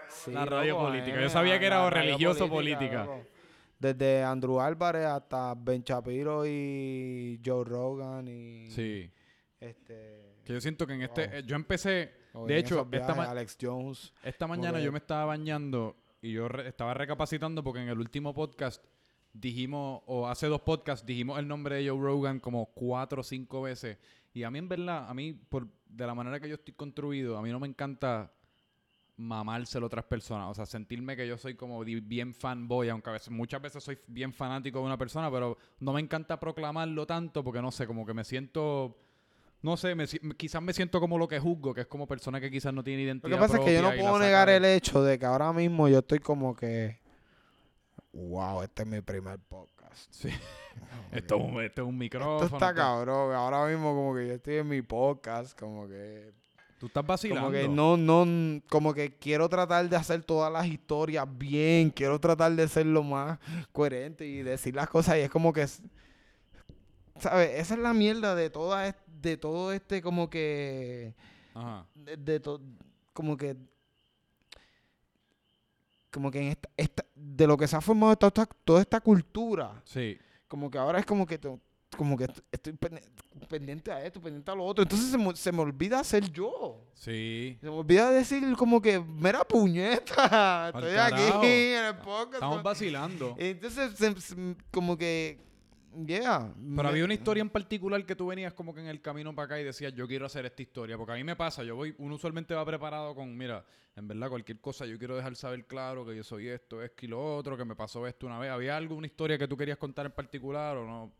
Sí, 0.09 0.31
La 0.31 0.45
radio 0.45 0.73
loco, 0.75 0.85
política. 0.85 1.17
AM, 1.17 1.23
Yo 1.23 1.29
sabía 1.29 1.59
que 1.59 1.65
era 1.65 1.83
la 1.83 1.89
religioso 1.89 2.47
política. 2.49 3.03
loco. 3.05 3.23
Desde 3.79 4.23
Andrew 4.23 4.61
Álvarez 4.61 5.05
hasta 5.07 5.53
Ben 5.55 5.83
Shapiro 5.83 6.45
y 6.45 7.41
Joe 7.45 7.65
Rogan 7.65 8.27
y. 8.29 8.69
Sí. 8.71 9.11
Este. 9.59 10.37
Que 10.45 10.53
yo 10.53 10.61
siento 10.61 10.85
que 10.87 10.93
en 10.93 11.01
este... 11.03 11.27
Wow. 11.27 11.35
eh, 11.37 11.43
yo 11.45 11.55
empecé... 11.55 12.11
o 12.33 12.45
De 12.45 12.57
hecho, 12.57 12.79
esta 12.79 12.89
viajes, 12.89 13.15
ma- 13.17 13.29
Alex 13.31 13.57
Jones. 13.61 14.13
Esta 14.23 14.45
Como 14.45 14.55
mañana 14.57 14.79
yo 14.79 14.91
me 14.91 14.97
estaba 14.99 15.25
bañando 15.25 15.95
y 16.23 16.31
yo 16.31 16.47
re- 16.47 16.67
estaba 16.67 16.93
recapacitando 16.95 17.63
porque 17.63 17.81
en 17.81 17.89
el 17.89 17.99
último 17.99 18.33
podcast 18.33 18.83
dijimos, 19.33 20.01
o 20.05 20.27
hace 20.27 20.47
dos 20.47 20.61
podcasts, 20.61 21.05
dijimos 21.05 21.37
el 21.37 21.47
nombre 21.47 21.75
de 21.75 21.89
Joe 21.89 21.99
Rogan 21.99 22.39
como 22.39 22.67
cuatro 22.73 23.21
o 23.21 23.23
cinco 23.23 23.61
veces. 23.63 23.97
Y 24.33 24.43
a 24.43 24.49
mí, 24.49 24.57
en 24.57 24.69
verdad, 24.69 25.09
a 25.09 25.13
mí, 25.13 25.33
por, 25.33 25.67
de 25.85 26.07
la 26.07 26.15
manera 26.15 26.39
que 26.39 26.47
yo 26.47 26.55
estoy 26.55 26.73
construido, 26.73 27.37
a 27.37 27.41
mí 27.41 27.51
no 27.51 27.59
me 27.59 27.67
encanta 27.67 28.33
mamárselo 29.17 29.85
a 29.85 29.87
otras 29.87 30.05
personas. 30.05 30.49
O 30.49 30.53
sea, 30.53 30.65
sentirme 30.65 31.15
que 31.15 31.27
yo 31.27 31.37
soy 31.37 31.55
como 31.55 31.83
bien 31.83 32.33
fanboy, 32.33 32.89
aunque 32.89 33.09
a 33.09 33.13
veces, 33.13 33.29
muchas 33.29 33.61
veces 33.61 33.83
soy 33.83 33.97
bien 34.07 34.33
fanático 34.33 34.79
de 34.79 34.85
una 34.85 34.97
persona, 34.97 35.29
pero 35.29 35.57
no 35.79 35.93
me 35.93 35.99
encanta 36.01 36.39
proclamarlo 36.39 37.05
tanto 37.05 37.43
porque 37.43 37.61
no 37.61 37.71
sé, 37.71 37.85
como 37.85 38.05
que 38.05 38.13
me 38.13 38.23
siento. 38.23 38.97
No 39.63 39.75
sé, 39.77 39.95
me 39.95 40.05
quizás 40.37 40.61
me 40.61 40.73
siento 40.73 40.99
como 40.99 41.17
lo 41.17 41.27
que 41.27 41.39
juzgo, 41.39 41.73
que 41.73 41.81
es 41.81 41.87
como 41.87 42.05
persona 42.05 42.39
que 42.39 42.51
quizás 42.51 42.71
no 42.73 42.83
tiene 42.83 43.01
Lo 43.01 43.07
identidad. 43.07 43.31
que 43.31 43.41
pasa 43.41 43.57
es 43.57 43.63
que 43.65 43.73
yo 43.73 43.81
no 43.81 43.87
propia 43.87 44.03
puedo 44.03 44.19
negar 44.19 44.47
de- 44.49 44.57
el 44.57 44.65
hecho 44.65 45.01
de 45.01 45.17
que 45.17 45.25
ahora 45.25 45.51
mismo 45.53 45.87
yo 45.87 45.99
estoy 45.99 46.19
como 46.19 46.55
que. 46.55 46.99
Wow, 48.11 48.61
este 48.61 48.83
es 48.83 48.87
mi 48.89 49.01
primer 49.01 49.39
podcast. 49.39 50.07
Sí. 50.11 50.29
Esto, 51.11 51.35
es 51.37 51.41
un- 51.43 51.61
esto 51.63 51.81
es 51.83 51.87
un 51.87 51.97
micrófono. 51.97 52.43
Esto 52.43 52.55
está 52.57 52.73
cabrón. 52.73 53.33
Ahora 53.33 53.65
mismo 53.67 53.93
como 53.95 54.15
que 54.15 54.27
yo 54.27 54.33
estoy 54.33 54.55
en 54.57 54.67
mi 54.67 54.81
podcast, 54.81 55.57
como 55.57 55.87
que... 55.87 56.33
Tú 56.79 56.87
estás 56.87 57.05
vacilando. 57.05 57.43
Como 57.47 57.51
que 57.53 57.67
no, 57.69 57.95
no, 57.95 58.61
como 58.69 58.93
que 58.93 59.15
quiero 59.15 59.47
tratar 59.47 59.87
de 59.87 59.95
hacer 59.95 60.23
todas 60.23 60.51
las 60.51 60.65
historias 60.67 61.25
bien, 61.37 61.91
quiero 61.91 62.19
tratar 62.19 62.51
de 62.53 62.67
ser 62.67 62.87
lo 62.87 63.03
más 63.03 63.39
coherente 63.71 64.25
y 64.25 64.41
decir 64.43 64.75
las 64.75 64.89
cosas 64.89 65.15
y 65.17 65.19
es 65.21 65.29
como 65.29 65.53
que, 65.53 65.61
es- 65.61 65.81
¿sabes? 67.19 67.51
Esa 67.59 67.75
es 67.75 67.79
la 67.79 67.93
mierda 67.93 68.35
de 68.35 68.49
toda 68.49 68.87
es- 68.87 68.95
de 69.23 69.37
todo 69.37 69.71
este 69.73 70.01
como 70.01 70.29
que, 70.29 71.13
Ajá. 71.53 71.85
de, 71.95 72.17
de 72.17 72.39
to- 72.39 72.61
como 73.13 73.35
que, 73.37 73.55
como 76.11 76.29
que 76.29 76.39
en 76.39 76.47
esta, 76.49 76.69
esta- 76.77 77.05
de 77.15 77.47
lo 77.47 77.57
que 77.57 77.67
se 77.67 77.75
ha 77.75 77.81
formado 77.81 78.15
toda 78.15 78.27
esta, 78.29 78.45
toda 78.63 78.81
esta 78.81 78.99
cultura, 79.01 79.81
Sí. 79.85 80.17
como 80.47 80.69
que 80.69 80.77
ahora 80.77 80.99
es 80.99 81.05
como 81.05 81.25
que 81.25 81.37
te- 81.37 81.59
como 81.97 82.17
que 82.17 82.23
est- 82.25 82.39
estoy 82.51 82.73
pendiente 83.47 83.91
a 83.91 84.03
esto, 84.03 84.19
pendiente 84.19 84.49
a 84.51 84.55
lo 84.55 84.65
otro, 84.65 84.83
entonces 84.83 85.09
se 85.11 85.17
me, 85.17 85.35
se 85.35 85.51
me 85.51 85.61
olvida 85.61 86.03
ser 86.03 86.29
yo. 86.31 86.81
Sí. 86.93 87.57
Se 87.61 87.67
me 87.67 87.71
olvida 87.77 88.09
decir 88.11 88.43
como 88.57 88.81
que, 88.81 88.99
mira 88.99 89.43
puñeta, 89.43 90.69
estoy 90.73 90.95
aquí 90.97 91.73
en 91.73 91.85
el 91.85 91.95
podcast. 91.97 92.33
Estamos 92.35 92.63
vacilando. 92.63 93.35
Entonces, 93.37 93.93
se- 93.97 94.19
se- 94.21 94.55
como 94.71 94.97
que, 94.97 95.39
yeah. 96.05 96.53
Pero 96.75 96.89
había 96.89 97.05
una 97.05 97.13
historia 97.13 97.41
en 97.41 97.49
particular 97.49 98.05
que 98.05 98.15
tú 98.15 98.27
venías 98.27 98.53
como 98.53 98.73
que 98.73 98.81
en 98.81 98.87
el 98.87 99.01
camino 99.01 99.33
para 99.35 99.45
acá 99.45 99.59
y 99.59 99.63
decías, 99.63 99.93
yo 99.93 100.07
quiero 100.07 100.25
hacer 100.25 100.45
esta 100.45 100.61
historia. 100.61 100.97
Porque 100.97 101.13
a 101.13 101.15
mí 101.15 101.23
me 101.23 101.35
pasa, 101.35 101.63
yo 101.63 101.75
voy, 101.75 101.95
uno 101.97 102.15
usualmente 102.15 102.53
va 102.53 102.65
preparado 102.65 103.13
con, 103.15 103.35
mira, 103.37 103.65
en 103.95 104.07
verdad 104.07 104.29
cualquier 104.29 104.59
cosa, 104.59 104.85
yo 104.85 104.97
quiero 104.97 105.15
dejar 105.15 105.35
saber 105.35 105.65
claro 105.65 106.05
que 106.05 106.15
yo 106.15 106.23
soy 106.23 106.47
esto, 106.47 106.81
esto 106.81 107.05
y 107.05 107.07
lo 107.09 107.35
otro, 107.37 107.55
que 107.57 107.65
me 107.65 107.75
pasó 107.75 108.05
esto 108.07 108.25
una 108.25 108.39
vez. 108.39 108.49
¿Había 108.51 108.75
alguna 108.77 109.07
historia 109.07 109.37
que 109.37 109.47
tú 109.47 109.55
querías 109.55 109.77
contar 109.77 110.05
en 110.05 110.11
particular 110.13 110.77
o 110.77 110.85
no? 110.85 111.11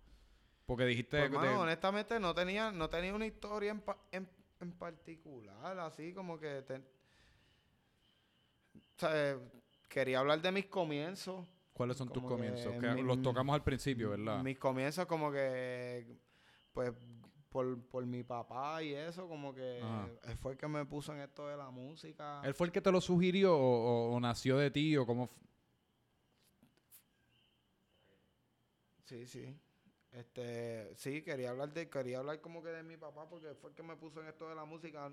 Porque 0.65 0.85
dijiste 0.85 1.17
Pues, 1.19 1.29
que 1.29 1.35
mano, 1.37 1.51
te- 1.51 1.57
honestamente 1.57 2.19
no 2.19 2.33
tenía, 2.33 2.71
no 2.71 2.89
tenía 2.89 3.13
una 3.13 3.25
historia 3.25 3.71
en, 3.71 3.81
pa- 3.81 3.97
en, 4.11 4.27
en 4.61 4.71
particular, 4.71 5.77
así 5.79 6.13
como 6.13 6.39
que... 6.39 6.61
te- 6.63 6.81
o 8.95 8.99
sea, 8.99 9.09
eh, 9.13 9.37
quería 9.89 10.19
hablar 10.19 10.41
de 10.41 10.51
mis 10.51 10.65
comienzos. 10.67 11.45
¿Cuáles 11.73 11.97
son 11.97 12.09
tus 12.09 12.23
comienzos? 12.23 12.75
Que 12.79 12.87
mi- 12.89 13.01
los 13.03 13.21
tocamos 13.21 13.53
al 13.55 13.63
principio, 13.63 14.11
¿verdad? 14.11 14.43
Mis 14.43 14.59
comienzos 14.59 15.05
como 15.07 15.31
que, 15.31 16.05
pues, 16.71 16.91
por, 17.49 17.81
por 17.87 18.05
mi 18.05 18.23
papá 18.23 18.81
y 18.83 18.93
eso, 18.93 19.27
como 19.27 19.53
que 19.53 19.79
Ajá. 19.81 20.09
él 20.25 20.37
fue 20.37 20.53
el 20.53 20.57
que 20.57 20.67
me 20.67 20.85
puso 20.85 21.13
en 21.13 21.19
esto 21.21 21.47
de 21.47 21.57
la 21.57 21.69
música. 21.71 22.41
¿Él 22.43 22.53
fue 22.53 22.67
el 22.67 22.73
que 22.73 22.81
te 22.81 22.91
lo 22.91 23.01
sugirió 23.01 23.55
o, 23.57 23.59
o- 24.11 24.15
o 24.15 24.19
nació 24.19 24.57
de 24.57 24.69
ti 24.71 24.95
o 24.97 25.05
cómo? 25.05 25.29
Sí, 29.05 29.27
sí. 29.27 29.55
Este, 30.11 30.93
sí, 30.95 31.21
quería 31.23 31.49
hablar 31.49 31.73
de, 31.73 31.89
quería 31.89 32.19
hablar 32.19 32.39
como 32.39 32.61
que 32.63 32.69
de 32.69 32.83
mi 32.83 32.97
papá 32.97 33.27
porque 33.27 33.53
fue 33.55 33.71
el 33.71 33.75
que 33.75 33.83
me 33.83 33.95
puso 33.95 34.21
en 34.21 34.27
esto 34.27 34.47
de 34.47 34.55
la 34.55 34.65
música. 34.65 35.11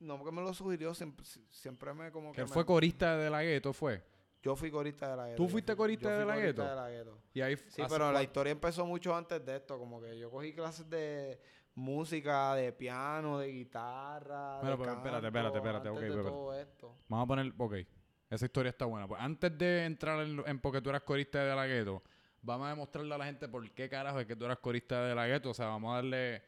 No 0.00 0.18
porque 0.18 0.34
me 0.34 0.42
lo 0.42 0.52
sugirió, 0.52 0.92
siempre, 0.94 1.24
siempre 1.50 1.94
me 1.94 2.10
como 2.10 2.32
Que 2.32 2.36
que 2.36 2.40
él 2.42 2.48
me- 2.48 2.52
fue 2.52 2.66
corista 2.66 3.16
de 3.16 3.30
la 3.30 3.42
gueto, 3.42 3.72
¿fue? 3.72 4.02
Yo 4.42 4.56
fui 4.56 4.70
corista 4.70 5.08
de 5.10 5.16
la 5.16 5.26
gueto. 5.28 5.36
¿Tú 5.36 5.48
fuiste 5.48 5.72
fui- 5.72 5.76
corista 5.78 6.10
yo 6.10 6.18
de 6.18 6.24
la 6.26 6.34
corista 6.34 6.70
de 6.70 6.76
la 6.76 6.88
gueto. 6.90 7.18
Y 7.32 7.40
ahí 7.40 7.56
Sí, 7.68 7.82
pero 7.88 8.10
la 8.12 8.22
historia 8.22 8.50
empezó 8.50 8.84
mucho 8.84 9.14
antes 9.14 9.44
de 9.46 9.56
esto, 9.56 9.78
como 9.78 10.00
que 10.00 10.18
yo 10.18 10.30
cogí 10.30 10.52
clases 10.52 10.88
de 10.90 11.40
música, 11.74 12.54
de 12.54 12.72
piano, 12.72 13.38
de 13.38 13.48
guitarra, 13.48 14.58
Bueno, 14.60 14.76
de 14.76 14.82
espérate, 14.82 14.84
canto, 14.84 15.26
espérate, 15.26 15.56
espérate, 15.58 15.88
antes 15.88 16.00
de 16.02 16.06
espérate. 16.08 16.28
todo 16.30 16.54
esto. 16.54 16.96
Vamos 17.08 17.24
a 17.24 17.26
poner, 17.28 17.52
ok, 17.56 17.74
esa 18.30 18.44
historia 18.44 18.70
está 18.70 18.84
buena. 18.84 19.06
Pues 19.08 19.20
antes 19.20 19.56
de 19.56 19.84
entrar 19.84 20.20
en, 20.20 20.42
en 20.46 20.58
porque 20.60 20.80
tú 20.82 20.90
eras 20.90 21.02
corista 21.02 21.42
de 21.44 21.54
la 21.54 21.66
gueto, 21.66 22.02
vamos 22.42 22.66
a 22.66 22.70
demostrarle 22.70 23.14
a 23.14 23.18
la 23.18 23.24
gente 23.24 23.48
por 23.48 23.70
qué 23.72 23.88
carajo 23.88 24.20
es 24.20 24.26
que 24.26 24.36
tú 24.36 24.44
eras 24.44 24.58
corista 24.58 25.04
de 25.04 25.14
la 25.14 25.26
gueto. 25.26 25.50
O 25.50 25.54
sea, 25.54 25.66
vamos 25.66 25.92
a 25.92 25.96
darle, 25.96 26.42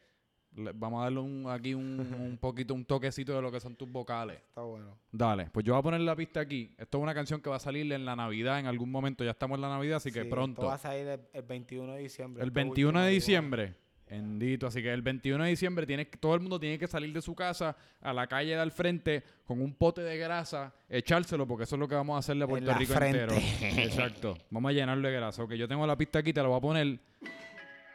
le- 0.55 0.71
vamos 0.73 1.01
a 1.01 1.03
darle 1.05 1.19
un, 1.19 1.45
aquí 1.49 1.73
un, 1.73 1.99
un 1.99 2.37
poquito, 2.41 2.73
un 2.73 2.85
toquecito 2.85 3.33
de 3.35 3.41
lo 3.41 3.51
que 3.51 3.59
son 3.59 3.75
tus 3.75 3.89
vocales. 3.89 4.37
Está 4.37 4.61
bueno. 4.61 4.97
Dale, 5.11 5.49
pues 5.51 5.65
yo 5.65 5.73
voy 5.73 5.79
a 5.79 5.83
poner 5.83 6.01
la 6.01 6.15
pista 6.15 6.39
aquí. 6.39 6.73
Esto 6.77 6.97
es 6.97 7.03
una 7.03 7.13
canción 7.13 7.41
que 7.41 7.49
va 7.49 7.57
a 7.57 7.59
salir 7.59 7.91
en 7.91 8.05
la 8.05 8.15
Navidad 8.15 8.59
en 8.59 8.67
algún 8.67 8.91
momento. 8.91 9.23
Ya 9.23 9.31
estamos 9.31 9.55
en 9.57 9.61
la 9.61 9.69
Navidad, 9.69 9.97
así 9.97 10.11
que 10.11 10.23
Sí, 10.23 10.29
pronto. 10.29 10.61
Esto 10.61 10.67
va 10.67 10.75
a 10.75 10.77
salir 10.77 11.07
el, 11.07 11.19
el 11.33 11.41
21 11.43 11.93
de 11.93 11.99
diciembre. 12.01 12.41
El 12.43 12.49
este 12.49 12.59
21 12.59 12.87
último 12.89 13.05
de 13.05 13.11
diciembre. 13.11 13.75
Bendito. 14.07 14.67
Así 14.67 14.83
que 14.83 14.93
el 14.93 15.01
21 15.01 15.43
de 15.43 15.49
diciembre 15.49 15.85
tiene, 15.87 16.07
que- 16.07 16.17
todo 16.19 16.35
el 16.35 16.41
mundo 16.41 16.59
tiene 16.59 16.77
que 16.77 16.85
salir 16.87 17.11
de 17.11 17.21
su 17.23 17.33
casa 17.33 17.75
a 18.01 18.13
la 18.13 18.27
calle 18.27 18.51
de 18.51 18.59
al 18.59 18.71
frente 18.71 19.23
con 19.45 19.59
un 19.59 19.73
pote 19.73 20.01
de 20.01 20.15
grasa, 20.17 20.75
echárselo, 20.87 21.47
porque 21.47 21.63
eso 21.63 21.75
es 21.75 21.79
lo 21.79 21.87
que 21.87 21.95
vamos 21.95 22.15
a 22.15 22.19
hacerle 22.19 22.43
a 22.43 22.47
Puerto 22.47 22.71
Rico 22.75 22.93
entero. 22.93 23.33
Exacto. 23.61 24.37
Vamos 24.51 24.69
a 24.69 24.73
llenarlo 24.73 25.07
de 25.07 25.13
grasa. 25.15 25.41
Ok, 25.43 25.53
yo 25.53 25.67
tengo 25.67 25.87
la 25.87 25.97
pista 25.97 26.19
aquí, 26.19 26.33
te 26.33 26.41
la 26.41 26.47
voy 26.47 26.57
a 26.57 26.61
poner 26.61 26.99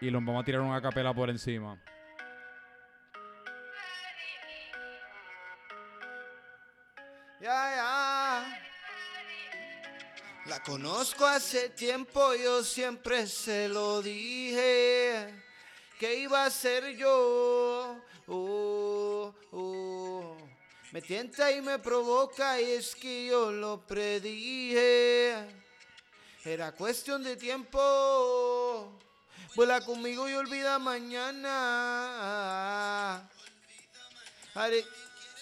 y 0.01 0.11
los 0.11 0.25
vamos 0.25 0.43
a 0.43 0.45
tirar 0.45 0.63
una 0.63 0.81
capela 0.83 1.15
por 1.15 1.31
encima. 1.31 1.81
Ya, 7.41 7.75
ya. 7.77 8.45
La 10.47 10.63
conozco 10.63 11.27
hace 11.27 11.69
tiempo, 11.71 12.35
yo 12.35 12.63
siempre 12.65 13.27
se 13.27 13.69
lo 13.69 14.03
dije. 14.03 15.35
Que 15.99 16.15
iba 16.17 16.45
a 16.45 16.51
ser 16.51 16.97
yo. 16.97 18.01
Oh, 18.27 19.35
oh. 19.53 20.37
Me 20.93 21.01
tienta 21.03 21.51
y 21.53 21.61
me 21.63 21.79
provoca 21.79 22.61
y 22.61 22.73
es 22.73 22.95
que 22.95 23.27
yo 23.27 23.51
lo 23.53 23.81
predije. 23.87 25.47
Era 26.45 26.73
cuestión 26.73 27.23
de 27.23 27.37
tiempo. 27.37 28.99
Vuela 29.55 29.81
conmigo 29.83 30.29
y 30.29 30.35
olvida 30.35 30.79
mañana. 30.79 31.49
Haré- 34.55 34.85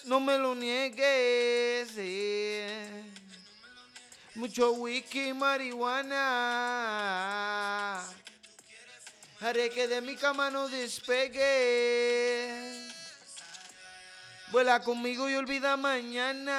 no 0.05 0.19
me 0.19 0.37
lo 0.37 0.55
niegues. 0.55 1.95
Mucho 4.35 4.73
whisky 4.73 5.33
marihuana. 5.33 6.15
Haré 9.41 9.69
que 9.69 9.87
de 9.87 10.01
mi 10.01 10.15
cama 10.15 10.49
no 10.49 10.67
despegue. 10.67 11.39
Vuela 14.51 14.81
conmigo 14.81 15.29
y 15.29 15.35
olvida 15.35 15.77
mañana. 15.77 16.55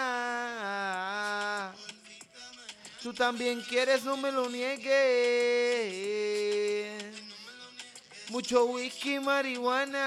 Tú 3.03 3.13
también 3.15 3.63
quieres, 3.63 4.05
no 4.05 4.17
me 4.17 4.31
lo 4.31 4.49
niegues. 4.51 4.91
Mucho 8.31 8.67
whisky, 8.67 9.19
marihuana. 9.19 10.01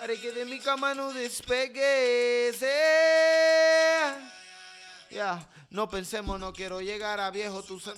Haré 0.00 0.18
que 0.18 0.32
de 0.32 0.44
mi 0.46 0.58
cama 0.60 0.94
no 0.94 1.12
despegues. 1.12 2.58
eh. 2.62 4.14
Ya, 5.10 5.46
no 5.70 5.88
pensemos, 5.90 6.38
no 6.40 6.52
quiero 6.52 6.80
llegar 6.80 7.20
a 7.20 7.30
viejo. 7.30 7.62
Sa- 7.78 7.94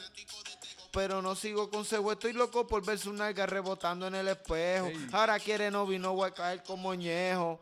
pero 0.92 1.22
no 1.22 1.34
sigo 1.34 1.70
consejo, 1.70 2.12
estoy 2.12 2.34
loco 2.34 2.66
por 2.66 2.84
ver 2.84 2.98
su 2.98 3.12
nalga 3.12 3.46
rebotando 3.46 4.06
en 4.06 4.14
el 4.14 4.28
espejo. 4.28 4.88
Ahora 5.10 5.38
quiere 5.38 5.70
no 5.70 5.86
vino, 5.86 6.12
voy 6.14 6.28
a 6.28 6.34
caer 6.34 6.62
como 6.62 6.94
ñejo. 6.94 7.58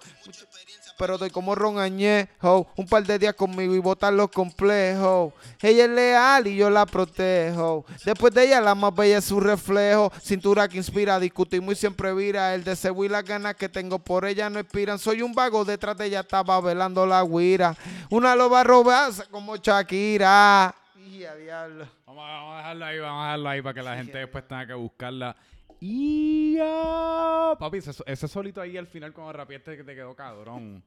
Pero 0.98 1.14
estoy 1.14 1.30
como 1.30 1.54
ron 1.54 1.78
añejo. 1.78 2.66
Un 2.76 2.86
par 2.86 3.04
de 3.04 3.18
días 3.18 3.34
conmigo 3.34 3.74
y 3.74 3.78
botar 3.78 4.12
los 4.12 4.30
complejos. 4.30 5.32
Ella 5.62 5.84
es 5.84 5.90
leal 5.90 6.46
y 6.48 6.56
yo 6.56 6.68
la 6.70 6.84
protejo. 6.86 7.84
Después 8.04 8.34
de 8.34 8.46
ella, 8.46 8.60
la 8.60 8.74
más 8.74 8.94
bella 8.94 9.18
es 9.18 9.24
su 9.24 9.38
reflejo. 9.38 10.12
Cintura 10.20 10.68
que 10.68 10.78
inspira, 10.78 11.20
discutimos 11.20 11.74
y 11.74 11.76
siempre 11.76 12.12
vira. 12.12 12.52
El 12.54 12.64
deseo 12.64 13.04
y 13.04 13.08
las 13.08 13.24
ganas 13.24 13.54
que 13.54 13.68
tengo 13.68 14.00
por 14.00 14.24
ella 14.24 14.50
no 14.50 14.58
expiran. 14.58 14.98
Soy 14.98 15.22
un 15.22 15.32
vago, 15.34 15.64
detrás 15.64 15.96
de 15.96 16.06
ella 16.06 16.20
estaba 16.20 16.60
velando 16.60 17.06
la 17.06 17.22
guira. 17.22 17.76
Una 18.10 18.34
loba 18.34 18.64
robaza 18.64 19.24
como 19.30 19.56
Shakira. 19.56 20.74
Diablo. 21.20 21.88
Vamos 22.06 22.24
a, 22.24 22.32
vamos 22.32 22.54
a 22.54 22.56
dejarlo 22.58 22.84
ahí, 22.84 22.98
vamos 22.98 23.20
a 23.20 23.24
dejarlo 23.24 23.48
ahí 23.48 23.62
para 23.62 23.74
que 23.74 23.82
la 23.82 23.96
gente 23.96 24.18
después 24.18 24.48
tenga 24.48 24.66
que 24.66 24.74
buscarla. 24.74 25.36
Y 25.80 26.56
ya. 26.56 27.54
Papi, 27.58 27.78
ese, 27.78 28.02
ese 28.06 28.28
solito 28.28 28.60
ahí 28.60 28.76
al 28.76 28.86
final 28.86 29.12
cuando 29.12 29.32
rapieste 29.32 29.76
que 29.76 29.84
te 29.84 29.94
quedó 29.94 30.14
cabrón. 30.14 30.82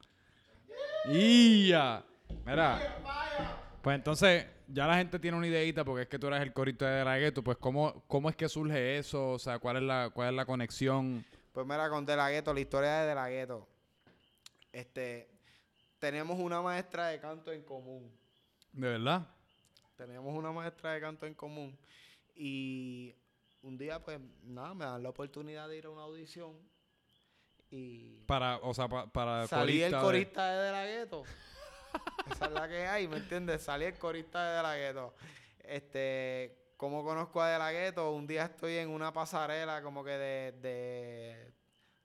Y 1.05 1.69
ya. 1.69 2.03
Mira. 2.45 2.97
Pues 3.81 3.95
entonces, 3.95 4.45
ya 4.67 4.87
la 4.87 4.95
gente 4.95 5.19
tiene 5.19 5.37
una 5.37 5.47
ideita 5.47 5.83
porque 5.83 6.03
es 6.03 6.07
que 6.07 6.17
tú 6.17 6.27
eres 6.27 6.41
el 6.41 6.53
corito 6.53 6.85
de 6.85 7.03
la 7.03 7.17
gueto. 7.17 7.43
Pues, 7.43 7.57
¿cómo, 7.57 8.03
¿cómo 8.07 8.29
es 8.29 8.35
que 8.35 8.47
surge 8.47 8.97
eso? 8.97 9.31
O 9.31 9.39
sea, 9.39 9.59
¿cuál 9.59 9.77
es 9.77 9.83
la, 9.83 10.09
cuál 10.13 10.29
es 10.29 10.35
la 10.35 10.45
conexión? 10.45 11.25
Pues 11.51 11.65
mira, 11.67 11.89
con 11.89 12.05
De 12.05 12.15
La 12.15 12.29
Ghetto, 12.29 12.53
la 12.53 12.59
historia 12.59 13.01
de 13.01 13.07
De 13.07 13.15
La 13.15 13.29
Ghetto. 13.29 13.67
Este, 14.71 15.29
tenemos 15.99 16.39
una 16.39 16.61
maestra 16.61 17.07
de 17.07 17.19
canto 17.19 17.51
en 17.51 17.61
común. 17.63 18.11
¿De 18.71 18.87
verdad? 18.89 19.27
Teníamos 20.05 20.35
una 20.37 20.51
maestra 20.51 20.93
de 20.93 21.01
canto 21.01 21.25
en 21.25 21.33
común. 21.33 21.77
Y 22.35 23.15
un 23.61 23.77
día, 23.77 24.03
pues, 24.03 24.19
nada, 24.43 24.73
me 24.73 24.85
dan 24.85 25.01
la 25.03 25.09
oportunidad 25.09 25.67
de 25.69 25.77
ir 25.77 25.85
a 25.85 25.89
una 25.89 26.01
audición. 26.03 26.57
Y 27.69 28.23
Para, 28.25 28.57
o 28.57 28.73
sea, 28.73 28.87
pa- 28.87 29.07
para 29.11 29.47
salí 29.47 29.81
el 29.81 29.91
corista 29.93 30.51
de 30.51 30.65
De 30.65 30.71
La 30.71 30.85
Ghetto. 30.85 31.23
Esa 32.31 32.45
es 32.45 32.51
la 32.51 32.67
que 32.67 32.85
hay, 32.87 33.07
¿me 33.07 33.17
entiendes? 33.17 33.61
Salí 33.63 33.85
el 33.85 33.97
corista 33.97 34.43
de 34.49 34.57
De 34.57 34.63
La 34.63 34.75
Ghetto. 34.75 35.15
Este, 35.59 36.73
¿cómo 36.77 37.03
conozco 37.03 37.41
a 37.41 37.49
De 37.49 37.57
La 37.59 37.71
Ghetto? 37.71 38.11
Un 38.11 38.27
día 38.27 38.45
estoy 38.45 38.75
en 38.77 38.89
una 38.89 39.11
pasarela 39.13 39.81
como 39.81 40.03
que 40.03 40.11
de, 40.11 40.51
de 40.61 41.53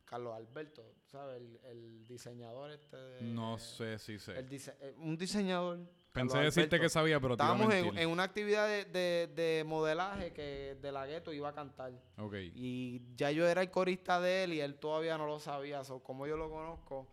Carlos 0.04 0.34
Alberto, 0.34 0.94
¿sabes? 1.06 1.36
El, 1.36 1.60
el 1.64 2.06
diseñador 2.06 2.70
este 2.70 2.96
de... 2.96 3.22
No 3.22 3.58
sé 3.58 3.98
si 3.98 4.18
sé. 4.18 4.38
el 4.38 4.48
dise- 4.48 4.76
eh, 4.80 4.94
un 4.98 5.16
diseñador. 5.18 5.80
Pensé 6.12 6.38
decirte 6.38 6.80
que 6.80 6.88
sabía, 6.88 7.20
pero 7.20 7.36
te 7.36 7.42
iba 7.44 7.52
a 7.52 7.54
Estábamos 7.54 7.74
en, 7.74 7.98
en 7.98 8.08
una 8.08 8.24
actividad 8.24 8.66
de, 8.66 8.84
de- 8.86 9.26
de 9.34 9.64
modelaje 9.64 10.32
que 10.32 10.76
De 10.80 10.90
La 10.90 11.06
Ghetto 11.06 11.32
iba 11.32 11.48
a 11.50 11.52
cantar. 11.54 11.92
Ok. 12.16 12.34
Y 12.54 13.02
ya 13.14 13.30
yo 13.30 13.46
era 13.46 13.62
el 13.62 13.70
corista 13.70 14.20
de 14.20 14.44
él 14.44 14.54
y 14.54 14.60
él 14.60 14.76
todavía 14.76 15.16
no 15.18 15.26
lo 15.26 15.38
sabía. 15.38 15.84
So, 15.84 16.02
como 16.02 16.26
yo 16.26 16.36
lo 16.36 16.50
conozco, 16.50 17.08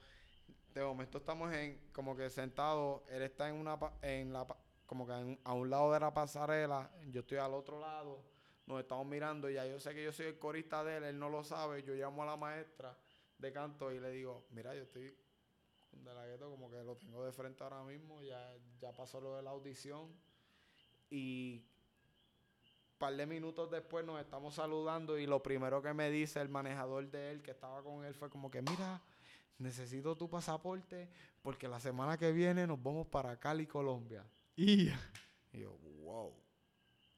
de 0.73 0.83
momento 0.83 1.19
estamos 1.19 1.53
en 1.53 1.79
como 1.91 2.15
que 2.15 2.29
sentados. 2.29 3.01
Él 3.09 3.21
está 3.21 3.47
en 3.49 3.55
una 3.55 3.77
en 4.01 4.33
la 4.33 4.47
como 4.87 5.05
que 5.05 5.13
en- 5.13 5.39
a 5.43 5.53
un 5.53 5.69
lado 5.69 5.91
de 5.91 5.99
la 5.99 6.13
pasarela. 6.13 6.89
Yo 7.09 7.21
estoy 7.21 7.37
al 7.37 7.53
otro 7.53 7.79
lado. 7.79 8.23
Nos 8.65 8.79
estamos 8.79 9.05
mirando. 9.05 9.49
y 9.49 9.53
Ya 9.55 9.67
yo 9.67 9.79
sé 9.79 9.93
que 9.93 10.03
yo 10.03 10.11
soy 10.11 10.27
el 10.27 10.39
corista 10.39 10.83
de 10.83 10.97
él. 10.97 11.03
Él 11.03 11.19
no 11.19 11.29
lo 11.29 11.43
sabe. 11.43 11.83
Yo 11.83 11.93
llamo 11.93 12.23
a 12.23 12.25
la 12.25 12.37
maestra 12.37 12.97
de 13.37 13.51
canto 13.51 13.91
y 13.91 13.99
le 13.99 14.09
digo, 14.11 14.47
mira, 14.51 14.73
yo 14.73 14.83
estoy 14.83 15.13
de 16.03 16.13
la 16.13 16.25
gueto 16.25 16.49
como 16.49 16.69
que 16.69 16.83
lo 16.83 16.97
tengo 16.97 17.23
de 17.25 17.31
frente 17.31 17.63
ahora 17.63 17.83
mismo. 17.83 18.21
Ya, 18.21 18.53
ya 18.79 18.91
pasó 18.93 19.21
lo 19.21 19.35
de 19.35 19.43
la 19.43 19.51
audición. 19.51 20.13
Y 21.09 21.65
par 22.97 23.15
de 23.15 23.25
minutos 23.25 23.69
después 23.69 24.05
nos 24.05 24.19
estamos 24.21 24.55
saludando 24.55 25.17
y 25.17 25.25
lo 25.25 25.43
primero 25.43 25.81
que 25.81 25.93
me 25.93 26.09
dice 26.09 26.39
el 26.41 26.49
manejador 26.49 27.09
de 27.11 27.31
él 27.31 27.41
que 27.41 27.51
estaba 27.51 27.83
con 27.83 28.05
él 28.05 28.15
fue 28.15 28.29
como 28.29 28.49
que, 28.49 28.61
mira, 28.61 29.01
necesito 29.57 30.15
tu 30.15 30.29
pasaporte 30.29 31.09
porque 31.41 31.67
la 31.67 31.79
semana 31.79 32.17
que 32.17 32.31
viene 32.31 32.65
nos 32.65 32.81
vamos 32.81 33.07
para 33.07 33.37
Cali, 33.37 33.67
Colombia. 33.67 34.25
Y, 34.55 34.89
Y 35.51 35.59
yo, 35.59 35.77
wow. 36.03 36.33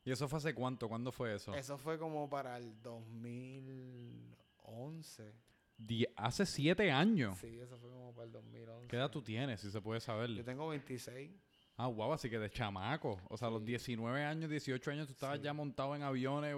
¿Y 0.03 0.11
eso 0.11 0.27
fue 0.27 0.37
hace 0.37 0.53
cuánto? 0.53 0.87
¿Cuándo 0.87 1.11
fue 1.11 1.35
eso? 1.35 1.53
Eso 1.53 1.77
fue 1.77 1.99
como 1.99 2.29
para 2.29 2.57
el 2.57 2.81
2011. 2.81 5.33
Die- 5.77 6.07
hace 6.15 6.45
siete 6.45 6.91
años. 6.91 7.37
Sí, 7.39 7.59
eso 7.59 7.77
fue 7.77 7.89
como 7.89 8.13
para 8.13 8.25
el 8.25 8.31
2011. 8.31 8.87
¿Qué 8.87 8.95
edad 8.95 9.11
tú 9.11 9.21
tienes, 9.21 9.61
si 9.61 9.69
se 9.69 9.79
puede 9.81 9.99
saber? 9.99 10.29
Yo 10.31 10.43
tengo 10.43 10.67
26. 10.69 11.31
Ah, 11.77 11.85
guau, 11.87 12.11
así 12.11 12.29
que 12.29 12.39
de 12.39 12.49
chamaco. 12.49 13.21
O 13.29 13.37
sea, 13.37 13.49
a 13.49 13.51
los 13.51 13.63
19 13.63 14.23
años, 14.23 14.49
18 14.49 14.89
años, 14.91 15.05
tú 15.07 15.13
estabas 15.13 15.37
Sí. 15.37 15.43
ya 15.43 15.53
montado 15.53 15.95
en 15.95 16.01
aviones, 16.01 16.55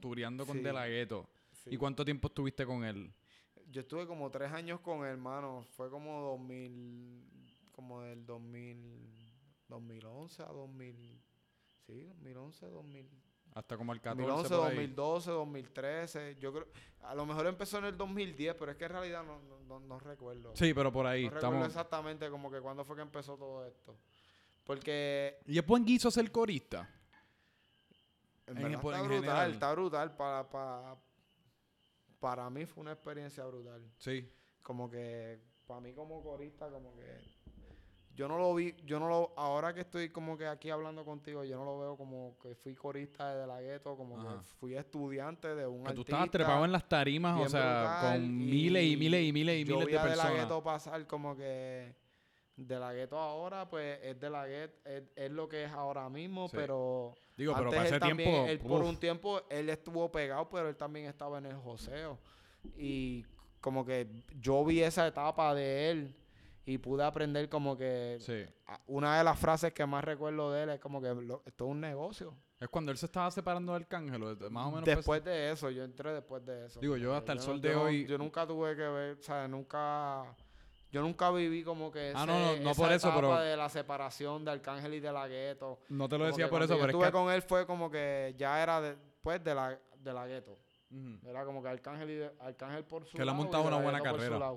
tureando 0.00 0.46
con 0.46 0.56
Sí. 0.56 0.62
De 0.62 0.72
La 0.72 0.86
Ghetto. 0.86 1.28
Sí. 1.52 1.70
¿Y 1.74 1.76
cuánto 1.76 2.04
tiempo 2.04 2.28
estuviste 2.28 2.64
con 2.64 2.82
él? 2.84 3.12
Yo 3.70 3.82
estuve 3.82 4.06
como 4.06 4.30
tres 4.30 4.50
años 4.52 4.80
con 4.80 5.00
él, 5.00 5.12
hermano. 5.12 5.66
Fue 5.76 5.90
como 5.90 6.20
2000, 6.22 7.22
como 7.72 8.00
del 8.02 8.24
2000, 8.24 9.10
2011 9.68 10.42
a 10.42 10.46
2000, 10.46 11.20
sí, 11.86 12.04
2011, 12.04 12.66
2000, 12.66 13.06
Hasta 13.54 13.76
como 13.76 13.92
el 13.92 14.00
14 14.00 14.26
2011, 14.26 14.48
por 14.56 14.66
ahí. 14.66 14.74
2012, 14.74 15.30
2013. 15.30 16.36
Yo 16.40 16.52
creo, 16.52 16.66
a 17.02 17.14
lo 17.14 17.24
mejor 17.24 17.46
empezó 17.46 17.78
en 17.78 17.84
el 17.84 17.96
2010, 17.96 18.56
pero 18.58 18.72
es 18.72 18.76
que 18.76 18.84
en 18.86 18.90
realidad 18.90 19.22
no, 19.24 19.38
no, 19.42 19.60
no- 19.60 19.80
no 19.80 19.98
recuerdo. 20.00 20.54
Sí, 20.56 20.74
pero 20.74 20.92
por 20.92 21.06
ahí 21.06 21.24
no 21.24 21.30
recuerdo 21.30 21.48
estamos. 21.48 21.68
exactamente 21.68 22.28
como 22.30 22.50
que 22.50 22.60
cuándo 22.60 22.84
fue 22.84 22.96
que 22.96 23.02
empezó 23.02 23.36
todo 23.36 23.64
esto. 23.66 23.96
Porque 24.64 25.38
¿Y 25.46 25.58
es 25.58 25.64
buen 25.66 25.84
guiso 25.84 26.10
ser 26.10 26.30
corista? 26.32 26.88
en 28.46 28.58
En- 28.58 28.74
está 28.74 28.76
en 28.76 28.80
brutal, 28.80 29.08
general. 29.08 29.50
está 29.52 29.72
brutal. 29.72 30.16
Para, 30.16 30.48
para, 30.50 30.96
para 32.18 32.50
mí 32.50 32.66
fue 32.66 32.82
una 32.82 32.92
experiencia 32.92 33.44
brutal. 33.46 33.82
Sí. 33.98 34.28
como 34.62 34.88
que 34.90 35.40
para 35.66 35.80
mí 35.80 35.92
como 35.92 36.22
corista 36.22 36.68
como 36.70 36.94
que 36.96 37.20
yo 38.16 38.28
no 38.28 38.38
lo 38.38 38.54
vi 38.54 38.74
yo 38.84 39.00
no 39.00 39.08
lo 39.08 39.32
ahora 39.36 39.74
que 39.74 39.80
estoy 39.80 40.08
como 40.10 40.36
que 40.38 40.46
aquí 40.46 40.70
hablando 40.70 41.04
contigo 41.04 41.42
yo 41.44 41.56
no 41.56 41.64
lo 41.64 41.78
veo 41.80 41.96
como 41.96 42.36
que 42.40 42.54
fui 42.54 42.74
corista 42.74 43.34
de 43.34 43.46
la 43.46 43.60
gueto 43.60 43.96
como 43.96 44.18
Ajá. 44.20 44.38
que 44.38 44.44
fui 44.60 44.74
estudiante 44.76 45.54
de 45.54 45.66
un 45.66 45.78
Que 45.78 45.84
tú 45.84 45.88
artista 46.00 46.12
estabas 46.12 46.30
trepado 46.30 46.64
en 46.64 46.72
las 46.72 46.88
tarimas, 46.88 47.40
o 47.40 47.48
sea, 47.48 47.98
con 48.12 48.36
miles 48.38 48.84
y 48.84 48.96
miles 48.96 49.24
y 49.24 49.32
miles 49.32 49.56
y 49.60 49.64
yo 49.64 49.76
miles 49.78 49.92
de 49.92 49.98
a 49.98 50.02
de 50.04 50.08
la 50.10 50.14
personas. 50.22 50.42
gueto 50.42 50.62
pasar 50.62 51.06
como 51.06 51.36
que 51.36 51.94
de 52.56 52.78
la 52.78 52.92
gueto 52.92 53.18
ahora 53.18 53.68
pues 53.68 53.98
es 54.02 54.20
de 54.20 54.30
la 54.30 54.46
gueto 54.46 54.88
es, 54.88 55.02
es 55.16 55.30
lo 55.32 55.48
que 55.48 55.64
es 55.64 55.72
ahora 55.72 56.08
mismo 56.08 56.46
Sí. 56.48 56.56
pero 56.56 57.14
Digo, 57.36 57.52
pero 57.56 57.70
para 57.70 57.80
él 57.82 57.86
ese 57.88 57.98
también- 57.98 58.30
tiempo. 58.30 58.48
él 58.48 58.58
por 58.60 58.82
un 58.82 58.96
tiempo 58.96 59.42
él 59.50 59.68
estuvo 59.70 60.12
pegado, 60.12 60.48
pero 60.48 60.68
él 60.68 60.76
también 60.76 61.06
estaba 61.06 61.38
en 61.38 61.46
el 61.46 61.56
joseo. 61.56 62.16
Y 62.76 63.24
como 63.60 63.84
que 63.84 64.06
yo 64.40 64.64
vi 64.64 64.82
esa 64.82 65.04
etapa 65.08 65.52
de 65.52 65.90
él 65.90 66.14
y 66.66 66.78
pude 66.78 67.04
aprender 67.04 67.48
como 67.48 67.76
que 67.76 68.16
sí. 68.20 68.44
una 68.86 69.18
de 69.18 69.24
las 69.24 69.38
frases 69.38 69.72
que 69.72 69.84
más 69.86 70.02
recuerdo 70.04 70.50
de 70.52 70.62
él 70.62 70.70
es 70.70 70.80
como 70.80 71.00
que 71.02 71.14
lo- 71.14 71.42
esto 71.44 71.64
es 71.66 71.70
un 71.70 71.80
negocio. 71.80 72.34
Es 72.58 72.68
cuando 72.68 72.90
él 72.92 72.96
se 72.98 73.06
estaba 73.06 73.30
separando 73.30 73.74
del 73.74 73.86
cángelo, 73.86 74.34
más 74.50 74.66
o 74.66 74.70
menos. 74.70 74.84
Después 74.84 75.22
de 75.22 75.50
eso, 75.50 75.68
yo 75.70 75.84
entré 75.84 76.14
después 76.14 76.44
de 76.46 76.66
eso. 76.66 76.80
Digo, 76.80 76.96
yo 76.96 77.14
hasta 77.14 77.32
el 77.32 77.40
sol 77.40 77.60
yo 77.60 77.68
de 77.68 77.76
hoy- 77.76 78.06
Yo 78.06 78.16
nunca 78.16 78.46
tuve 78.46 78.74
que 78.74 78.82
ver, 78.82 79.18
o 79.18 79.22
sea, 79.22 79.46
nunca... 79.48 80.34
Yo 80.90 81.02
nunca 81.02 81.30
viví 81.32 81.64
como 81.64 81.90
que 81.90 82.12
Ah, 82.14 82.24
no, 82.24 82.38
no, 82.38 82.56
no 82.62 82.70
esa 82.70 82.80
por 82.82 82.92
eso, 82.92 83.08
etapa 83.08 83.20
pero- 83.20 83.40
de 83.40 83.56
la 83.56 83.68
separación 83.68 84.44
de 84.44 84.52
Arcángel 84.52 84.94
y 84.94 85.00
de 85.00 85.12
la 85.12 85.26
gueto. 85.26 85.80
No 85.88 86.08
te 86.08 86.16
lo 86.16 86.24
Como 86.24 86.28
decía 86.36 86.48
por 86.48 86.62
eso, 86.62 86.74
yo 86.74 86.78
pero 86.80 86.90
estuve 86.90 87.04
es 87.06 87.10
que. 87.10 87.12
con 87.12 87.32
él 87.32 87.42
fue 87.42 87.66
como 87.66 87.90
que 87.90 88.32
ya 88.38 88.62
era 88.62 88.80
después 88.80 89.42
de 89.42 89.54
la, 89.56 89.78
de 89.98 90.12
la 90.12 90.26
gueto. 90.28 90.56
Ujú. 90.92 91.28
Era 91.28 91.44
como 91.44 91.60
que 91.62 91.68
Arcángel, 91.68 92.10
y 92.10 92.14
de- 92.14 92.30
Arcángel 92.38 92.84
por 92.84 93.04
su 93.04 93.16
Que 93.16 93.24
le 93.24 93.30
ha 93.32 93.34
montado 93.34 93.64
una 93.64 93.78
buena 93.78 94.00
carrera. 94.00 94.52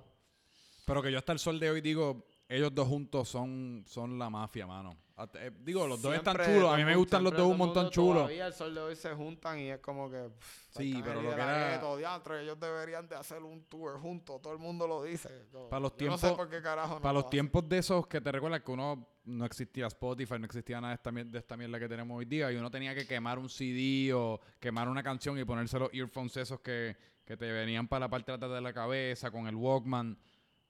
Pero 0.88 1.02
que 1.04 1.12
yo 1.12 1.18
hasta 1.18 1.34
el 1.34 1.40
sol 1.40 1.60
de 1.60 1.70
hoy 1.70 1.82
digo, 1.82 2.26
ellos 2.48 2.74
dos 2.74 2.88
juntos 2.88 3.28
son, 3.28 3.84
son 3.86 4.18
la 4.18 4.30
mafia, 4.30 4.66
mano. 4.66 4.96
Hasta- 5.18 5.46
eh, 5.48 5.52
digo, 5.60 5.86
los 5.86 6.02
dos 6.02 6.16
están 6.16 6.38
chulos. 6.38 6.72
A 6.74 6.78
mí 6.78 6.86
me 6.86 6.96
gustan 6.96 7.26
los 7.26 7.34
dos 7.36 7.46
un 7.52 7.58
montón 7.58 7.90
chulos. 7.90 8.24
Todavía 8.24 8.48
el 8.48 8.54
sol 8.54 8.74
de 8.74 8.80
hoy 8.80 8.96
se 8.96 9.14
juntan 9.14 9.60
y 9.60 9.70
es 9.72 9.80
como 9.80 10.10
que... 10.10 10.30
pff, 10.30 10.68
Sí, 10.78 11.02
pero 11.04 11.22
lo 11.22 11.30
que 11.36 11.42
era- 11.42 11.96
diantre, 11.98 12.42
ellos 12.44 12.58
deberían 12.58 13.06
de 13.10 13.16
hacer 13.18 13.44
un 13.44 13.64
tour 13.66 14.00
juntos. 14.00 14.42
Todo 14.42 14.54
el 14.54 14.60
mundo 14.60 14.88
lo 14.88 15.04
dice. 15.04 15.28
Para 15.70 15.82
los 15.82 15.98
yo 15.98 16.08
no 16.08 16.18
sé 16.18 16.28
tiempos- 16.28 16.38
por 16.38 16.50
qué 16.50 16.62
carajo 16.62 16.96
no 16.96 17.02
Para 17.02 17.12
lo 17.14 17.20
los 17.20 17.24
hacen. 17.26 17.32
tiempos 17.32 17.68
de 17.68 17.78
esos 17.80 18.08
que 18.08 18.22
te 18.22 18.32
recuerdas 18.32 18.62
que 18.62 18.72
uno 18.72 19.10
no 19.26 19.44
existía 19.46 19.88
Spotify, 19.88 20.36
no 20.40 20.46
existía 20.46 20.80
nada 20.80 20.92
de 20.92 20.96
esta, 20.96 21.12
de 21.12 21.38
esta 21.40 21.58
mierda 21.58 21.80
que 21.80 21.90
tenemos 21.90 22.18
hoy 22.18 22.24
día 22.26 22.50
y 22.50 22.56
uno 22.56 22.72
tenía 22.72 22.96
que 22.96 23.06
quemar 23.06 23.40
un 23.40 23.50
CD 23.50 24.14
o 24.14 24.40
quemar 24.58 24.88
una 24.88 25.04
canción 25.04 25.38
y 25.38 25.44
ponerse 25.44 25.78
los 25.80 25.94
earphones 25.94 26.38
esos 26.38 26.62
que, 26.62 26.96
que 27.26 27.36
te 27.36 27.52
venían 27.52 27.90
para 27.90 28.06
la 28.06 28.10
parte 28.10 28.38
de 28.38 28.62
la 28.62 28.72
cabeza 28.72 29.32
con 29.32 29.48
el 29.48 29.56
Walkman. 29.56 30.18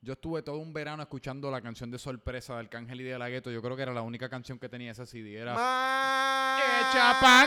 Yo 0.02 0.14
estuve 0.14 0.42
todo 0.44 0.58
un 0.60 0.72
verano 0.74 1.02
escuchando 1.02 1.50
la 1.50 1.60
canción 1.62 1.90
de 1.92 1.98
sorpresa 1.98 2.54
de 2.54 2.60
Arcángel 2.62 3.02
y 3.02 3.04
de 3.04 3.18
la 3.18 3.30
Gueto. 3.30 3.50
Yo 3.52 3.62
creo 3.62 3.76
que 3.76 3.82
era 3.82 3.94
la 3.94 4.04
única 4.04 4.30
canción 4.30 4.60
que 4.60 4.70
tenía 4.70 4.92
ese 4.92 5.06
CD. 5.06 5.34
Era 5.36 5.54
Echa 5.54 7.20
pa' 7.20 7.42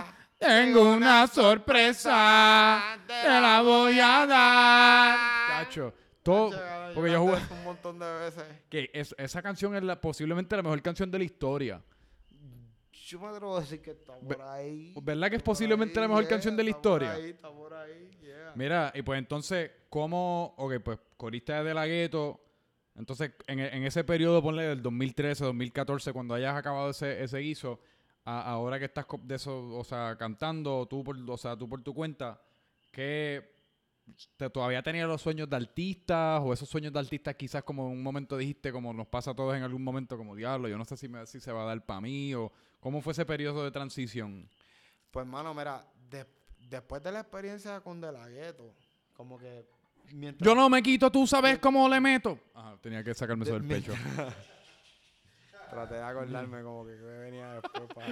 acá. 0.00 0.16
Tengo 0.38 0.92
una 0.94 1.26
sorpresa. 1.26 2.98
Te 3.06 3.28
la 3.28 3.60
voy 3.62 3.98
a 4.00 4.26
dar. 4.26 5.18
Cacho. 5.64 5.92
Todo, 6.22 6.50
porque 6.94 7.12
yo 7.12 7.20
jugué. 7.22 7.38
un 7.50 7.64
montón 7.64 7.98
de 7.98 8.12
veces. 8.20 8.44
Que 8.68 8.90
es- 8.92 9.14
esa 9.18 9.42
canción 9.42 9.74
es 9.74 9.82
la, 9.82 10.00
posiblemente 10.00 10.54
la 10.56 10.62
mejor 10.62 10.80
canción 10.82 11.10
de 11.10 11.18
la 11.18 11.24
historia. 11.24 11.82
Yo 12.92 13.18
me 13.18 13.26
atrevo 13.28 13.56
a 13.56 13.60
decir 13.60 13.80
que 13.82 13.90
está 13.92 14.16
por 14.16 14.40
ahí. 14.42 14.94
¿Verdad 15.02 15.30
que 15.30 15.36
es 15.36 15.42
posiblemente 15.42 15.98
la 15.98 16.06
mejor 16.06 16.28
canción 16.28 16.56
de 16.56 16.62
la 16.62 16.70
está 16.70 16.82
por 16.82 17.02
historia? 17.02 17.12
ahí, 17.24 17.30
está 17.30 17.50
por 17.50 17.74
ahí, 17.74 18.09
yeah. 18.50 18.56
Mira, 18.56 18.92
y 18.94 19.02
pues 19.02 19.18
entonces, 19.18 19.70
¿cómo? 19.88 20.54
Ok, 20.56 20.74
pues 20.84 20.98
corista 21.16 21.62
de 21.62 21.74
La 21.74 21.86
Gueto. 21.86 22.40
Entonces, 22.96 23.32
en, 23.46 23.60
e- 23.60 23.76
en 23.76 23.84
ese 23.84 24.04
periodo, 24.04 24.42
ponle 24.42 24.64
del 24.64 24.82
2013, 24.82 25.44
2014, 25.44 26.12
cuando 26.12 26.34
hayas 26.34 26.54
acabado 26.56 26.90
ese, 26.90 27.22
ese 27.22 27.38
guiso, 27.38 27.80
a- 28.24 28.42
ahora 28.50 28.78
que 28.78 28.84
estás 28.86 29.06
de 29.22 29.34
eso, 29.36 29.68
o 29.76 29.84
sea, 29.84 30.16
cantando, 30.18 30.86
tú 30.86 31.02
por, 31.02 31.16
o 31.30 31.36
sea, 31.36 31.56
tú 31.56 31.68
por 31.68 31.82
tu 31.82 31.94
cuenta, 31.94 32.40
¿qué 32.90 33.48
te, 34.36 34.50
todavía 34.50 34.82
tenías 34.82 35.06
los 35.08 35.22
sueños 35.22 35.48
de 35.48 35.56
artistas 35.56 36.40
o 36.44 36.52
esos 36.52 36.68
sueños 36.68 36.92
de 36.92 36.98
artistas 36.98 37.36
quizás 37.36 37.62
como 37.62 37.86
en 37.86 37.92
un 37.92 38.02
momento 38.02 38.36
dijiste, 38.36 38.72
como 38.72 38.92
nos 38.92 39.06
pasa 39.06 39.30
a 39.30 39.34
todos 39.34 39.56
en 39.56 39.62
algún 39.62 39.84
momento, 39.84 40.16
como 40.16 40.34
diablo, 40.34 40.68
yo 40.68 40.76
no 40.76 40.84
sé 40.84 40.96
si, 40.96 41.08
me, 41.08 41.24
si 41.26 41.40
se 41.40 41.52
va 41.52 41.62
a 41.62 41.66
dar 41.66 41.86
para 41.86 42.00
mí 42.00 42.34
o 42.34 42.52
cómo 42.80 43.00
fue 43.00 43.12
ese 43.12 43.24
periodo 43.24 43.64
de 43.64 43.70
transición? 43.70 44.48
Pues, 45.10 45.26
mano, 45.26 45.54
mira, 45.54 45.86
de- 46.10 46.26
después 46.68 47.02
de 47.02 47.12
la 47.12 47.20
experiencia 47.20 47.80
con 47.80 48.00
De 48.00 48.12
La 48.12 48.28
Ghetto, 48.28 48.74
como 49.16 49.38
que 49.38 49.64
mientras... 50.12 50.46
Yo 50.46 50.54
no 50.54 50.68
me 50.68 50.82
quito, 50.82 51.10
tú 51.10 51.26
sabes 51.26 51.58
cómo 51.58 51.88
le 51.88 52.00
meto. 52.00 52.38
Ajá, 52.54 52.76
tenía 52.80 53.02
que 53.02 53.14
sacarme 53.14 53.44
eso 53.44 53.54
del 53.54 53.66
De- 53.68 53.74
pecho. 53.76 53.92
Traté 55.70 55.94
de 55.94 56.02
acordarme 56.02 56.62
como 56.64 56.84
que, 56.84 56.96
que 56.96 57.02
venía 57.02 57.52
después 57.52 57.84
para, 57.94 58.08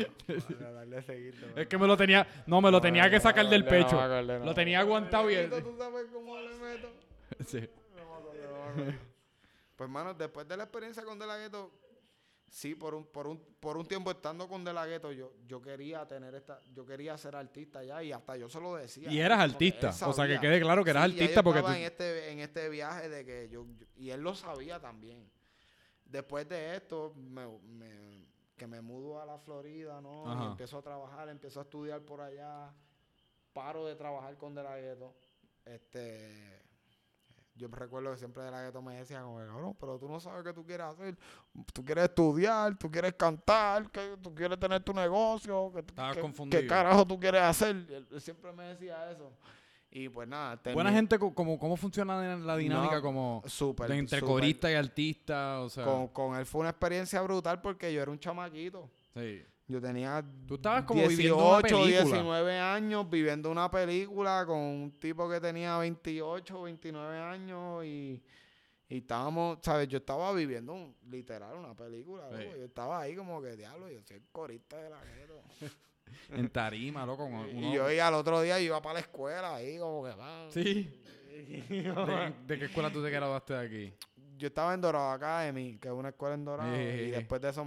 para 0.59 0.70
darle 0.72 0.99
a 0.99 1.03
seguirte. 1.03 1.53
Es 1.61 1.66
que 1.66 1.76
me 1.76 1.88
lo 1.88 1.96
tenía, 1.96 2.24
no, 2.46 2.61
me 2.61 2.70
lo 2.70 2.80
tenía 2.80 3.11
que 3.11 3.18
sacar 3.18 3.49
del 3.49 3.64
pecho. 3.64 4.01
Lo 4.07 4.44
Lo 4.44 4.55
tenía 4.55 4.78
aguantado 4.80 5.28
y... 5.28 5.34
¿Tú 5.49 5.74
sabes 5.76 6.07
cómo 6.12 6.38
le 6.38 6.55
meto? 6.57 6.92
Sí. 7.46 7.59
Me 8.76 8.84
me. 8.84 8.99
Pues, 9.76 9.90
mano, 9.90 10.14
después 10.14 10.46
de 10.49 10.57
la 10.57 10.64
experiencia 10.64 11.05
con 11.05 11.18
De 11.18 11.26
La 11.26 11.36
Ghetto, 11.36 11.70
sí, 12.51 12.74
por 12.74 12.94
un, 12.94 13.07
por 13.07 13.26
un, 13.26 13.38
por 13.61 13.76
un 13.76 13.86
tiempo 13.86 14.11
estando 14.11 14.49
con 14.49 14.64
De 14.64 14.72
La 14.72 14.86
Ghetto, 14.86 15.12
yo, 15.12 15.32
yo 15.46 15.61
quería 15.62 16.07
tener 16.07 16.34
esta, 16.34 16.61
yo 16.74 16.84
quería 16.86 17.16
ser 17.18 17.36
artista 17.36 17.82
ya 17.84 18.03
y 18.03 18.12
hasta 18.12 18.36
yo 18.36 18.49
se 18.49 18.61
lo 18.61 18.74
decía. 18.76 19.11
Y 19.11 19.18
eras 19.20 19.40
artista. 19.40 19.90
O 20.07 20.12
sea, 20.12 20.26
que 20.26 20.38
quede 20.40 20.61
claro 20.61 20.82
que 20.84 20.90
eras 20.90 21.11
Sí, 21.11 21.20
artista 21.20 21.42
porque 21.42 21.61
tú... 21.62 21.68
en 21.68 21.82
este, 21.82 22.30
en 22.32 22.40
este 22.40 22.68
viaje 22.68 23.09
de 23.09 23.24
que 23.24 23.49
yo, 23.49 23.66
yo- 23.76 23.86
y 23.96 24.11
él 24.11 24.20
lo 24.20 24.34
sabía 24.34 24.80
también. 24.80 25.30
Después 26.05 26.49
de 26.49 26.76
esto, 26.76 27.12
me, 27.16 27.46
me- 27.62 28.28
que 28.57 28.66
me 28.66 28.80
mudo 28.80 29.20
a 29.20 29.26
la 29.26 29.38
Florida, 29.38 30.01
¿no? 30.01 30.30
Ajá. 30.30 30.44
Y 30.44 30.46
empiezo 30.49 30.78
a 30.78 30.82
trabajar, 30.82 31.28
empiezo 31.28 31.61
a 31.61 31.62
estudiar 31.62 32.01
por 32.03 32.20
allá, 32.20 32.72
paro 33.53 33.86
de 33.86 33.94
trabajar 33.94 34.36
con 34.36 34.55
De 34.55 34.62
La 34.62 34.76
Ghetto. 34.78 35.14
Este, 35.64 36.62
yo 37.59 37.69
me 37.69 37.77
recuerdo 37.77 38.11
que 38.13 38.17
siempre 38.19 38.43
De 38.45 38.51
La 38.51 38.63
Ghetto 38.63 38.81
me 38.81 38.95
decía 38.97 39.21
como, 39.23 39.39
cabrón, 39.39 39.77
pero 39.79 39.99
tú 39.99 40.09
no 40.09 40.19
sabes 40.21 40.43
qué 40.45 40.53
tú 40.53 40.65
quieres 40.65 40.87
hacer. 40.87 41.17
Tú 41.73 41.85
quieres 41.85 42.05
estudiar, 42.05 42.77
tú 42.79 42.91
quieres 42.91 43.13
cantar, 43.15 43.91
que 43.91 44.17
tú 44.23 44.35
quieres 44.35 44.59
tener 44.59 44.83
tu 44.83 44.93
negocio, 44.95 45.73
que, 45.75 45.83
que- 45.85 46.21
confundido. 46.21 46.63
¿Qué 46.63 46.67
carajo 46.67 47.07
tú 47.07 47.19
quieres 47.19 47.43
hacer? 47.43 47.77
Él- 47.91 48.21
siempre 48.21 48.53
me 48.53 48.65
decía 48.69 49.11
eso. 49.11 49.31
Y 49.91 50.09
pues 50.09 50.29
nada, 50.29 50.61
Buena 50.75 50.93
gente, 50.93 51.19
como, 51.19 51.59
¿cómo 51.59 51.77
funciona 51.77 52.37
la 52.37 52.57
dinámica 52.57 52.97
No, 52.97 53.03
como 53.03 53.43
de 53.89 53.97
entre 53.99 54.21
corista 54.21 54.71
y 54.71 54.75
artista? 54.75 55.61
O 55.61 55.69
sea, 55.71 55.85
Con, 55.85 56.09
con 56.09 56.37
él 56.37 56.45
fue 56.45 56.61
una 56.61 56.71
experiencia 56.71 57.23
brutal 57.23 57.61
porque 57.63 57.93
yo 57.93 58.03
era 58.03 58.11
un 58.11 58.19
chamaquito. 58.19 58.91
sí. 59.15 59.43
Yo 59.69 59.81
tenía 59.83 60.25
Tú 60.47 60.55
estabas 60.55 60.85
como 60.85 61.07
viviendo 61.07 61.37
una 61.37 61.59
18, 61.61 61.77
película. 61.85 62.05
19 62.05 62.59
años 62.59 63.11
viviendo 63.11 63.51
una 63.51 63.71
película 63.71 64.45
con 64.47 64.57
un 64.59 64.93
tipo 64.99 65.29
que 65.29 65.41
tenía 65.41 65.77
28, 65.77 66.62
29 66.62 67.19
años 67.19 67.85
y, 67.85 68.23
y 68.89 68.97
estábamos, 68.97 69.59
¿sabes? 69.61 69.87
Yo 69.89 69.99
estaba 69.99 70.33
viviendo 70.33 70.73
un- 70.73 70.97
literal 71.11 71.55
una 71.57 71.75
película. 71.77 72.29
Sí. 72.31 72.45
loco. 72.45 72.57
Yo 72.57 72.64
estaba 72.64 73.01
ahí 73.03 73.14
como 73.14 73.43
que, 73.43 73.57
diablo, 73.57 73.91
yo 73.91 74.01
soy 74.03 74.16
el 74.16 74.23
corista 74.33 74.77
de 74.79 74.89
la. 74.91 74.99
En 76.31 76.49
tarima, 76.49 77.05
loco. 77.05 77.29
Y 77.53 77.75
yo 77.75 77.93
y 77.93 77.99
al 77.99 78.14
otro 78.14 78.41
día 78.41 78.59
iba 78.59 78.81
para 78.81 78.95
la 78.95 79.01
escuela 79.01 79.57
ahí 79.57 79.77
como 79.79 80.03
que, 80.05 80.14
va. 80.14 80.51
Sí. 80.51 81.03
¿De, 81.69 82.35
de 82.47 82.59
qué 82.59 82.64
escuela 82.64 82.91
tú 82.91 83.03
te 83.03 83.11
graduaste 83.11 83.53
de 83.53 83.66
aquí? 83.66 83.95
Yo 84.39 84.47
estaba 84.49 84.73
en 84.73 84.81
Dorado 84.81 85.11
Academy, 85.11 85.77
que 85.79 85.89
es 85.89 85.95
una 85.95 86.09
escuela 86.09 86.35
en 86.35 86.45
Dorado, 86.47 86.75
y 86.75 87.11
después 87.11 87.43
de 87.43 87.51
eso 87.51 87.66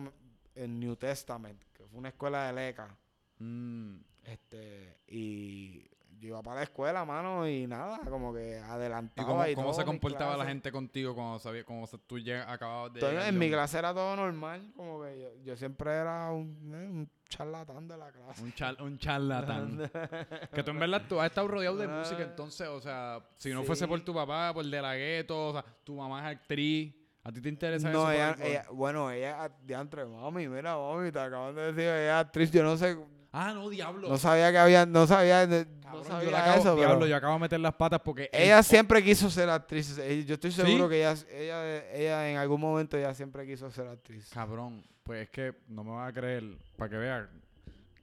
en 0.56 0.80
New 0.80 0.96
Testament, 0.96 1.62
fue 1.92 2.00
una 2.00 2.10
escuela 2.10 2.48
de 2.48 2.54
leca. 2.54 2.98
Mm. 3.40 3.98
Este, 4.24 5.00
y 5.08 5.90
yo 6.20 6.28
iba 6.28 6.44
para 6.44 6.58
la 6.58 6.64
escuela, 6.64 7.04
mano, 7.04 7.48
y 7.48 7.66
nada, 7.66 8.00
como 8.08 8.32
que 8.32 8.52
¿Y 8.60 8.70
adelantaba. 8.70 9.28
cómo, 9.28 9.48
y 9.48 9.56
cómo 9.56 9.68
todo 9.72 9.80
se 9.80 9.86
comportaba 9.86 10.38
la 10.38 10.46
gente 10.46 10.72
contigo 10.72 11.16
cuando 11.16 11.40
sabía, 11.40 11.64
cuando 11.66 11.88
se- 11.88 11.98
tú 11.98 12.18
acababas 12.48 12.94
de 12.94 13.00
Entonces, 13.00 13.28
en 13.30 13.40
mi 13.40 13.50
clase 13.50 13.80
era 13.80 13.92
todo 13.92 14.16
normal, 14.16 14.72
como 14.76 15.02
que 15.02 15.20
yo, 15.20 15.30
yo 15.44 15.56
siempre 15.58 15.90
era 15.92 16.30
un, 16.32 16.72
eh, 16.76 16.88
un 16.88 17.10
charlatán 17.28 17.88
de 17.88 17.98
la 17.98 18.12
clase. 18.12 18.44
Un, 18.44 18.54
char- 18.54 18.80
un 18.84 19.00
charlatán. 19.00 19.80
que 20.54 20.62
tú 20.64 20.70
en 20.72 20.80
verdad 20.80 21.02
tú 21.10 21.20
has 21.20 21.26
estado 21.32 21.48
rodeado 21.48 21.78
de 21.78 21.88
música, 21.88 22.20
Ah. 22.20 22.24
entonces, 22.30 22.68
o 22.68 22.80
sea, 22.80 23.20
si 23.38 23.50
no 23.52 23.62
Sí. 23.62 23.66
fuese 23.68 23.88
por 23.88 24.00
tu 24.02 24.14
papá, 24.14 24.54
por 24.54 24.64
de 24.64 24.80
la 24.82 24.96
gueto, 24.96 25.48
o 25.48 25.54
sea, 25.54 25.66
tu 25.84 25.96
mamá 25.96 26.20
es 26.30 26.38
actriz, 26.38 26.94
¿a 27.24 27.32
ti 27.32 27.42
te 27.42 27.50
interesa 27.50 27.90
eso? 27.90 27.98
No, 27.98 28.06
por 28.06 28.14
ella, 28.14 28.36
ella- 28.44 28.66
bueno, 28.72 29.12
ella, 29.12 29.50
de 29.64 29.74
entre 29.74 30.06
mami, 30.06 30.48
mira, 30.48 30.78
mami, 30.78 31.12
te 31.12 31.20
acaban 31.20 31.56
de 31.56 31.62
decir, 31.62 31.82
ella 31.84 32.20
es 32.20 32.26
actriz, 32.26 32.52
yo 32.52 32.64
no 32.64 32.78
sé, 32.78 32.98
Ah, 33.34 33.54
no, 33.54 33.70
diablo. 33.70 34.10
no 34.10 34.18
sabía 34.18 34.52
que 34.52 34.58
había, 34.58 34.86
no 34.86 35.08
sabía, 35.08 35.48
no 35.48 35.56
Cabrón, 35.82 36.04
yo, 36.04 36.10
sabía 36.10 36.30
le 36.32 36.38
acabo, 36.38 36.60
eso, 36.60 36.76
diablo, 36.76 36.96
pero 37.00 37.08
yo 37.08 37.16
acabo 37.16 37.34
de 37.36 37.40
meter 37.40 37.60
las 37.62 37.74
patas 37.76 38.02
porque 38.04 38.30
ella 38.34 38.62
siempre 38.64 39.02
quiso 39.04 39.30
ser 39.30 39.50
actriz, 39.50 39.96
yo 40.26 40.34
estoy 40.34 40.52
seguro 40.52 40.86
¿Sí? 40.86 40.90
que 40.90 40.98
ella, 41.00 41.16
ella, 41.32 41.92
ella 41.94 42.30
en 42.32 42.38
algún 42.38 42.60
momento 42.60 42.98
ella 42.98 43.14
siempre 43.14 43.46
quiso 43.46 43.70
ser 43.72 43.88
actriz. 43.88 44.30
Cabrón, 44.34 44.84
pues 45.04 45.24
es 45.24 45.30
que 45.30 45.54
no 45.68 45.84
me 45.84 45.92
vas 45.92 46.10
a 46.10 46.14
creer, 46.14 46.44
para 46.76 46.90
que 46.90 46.98
vean, 46.98 47.30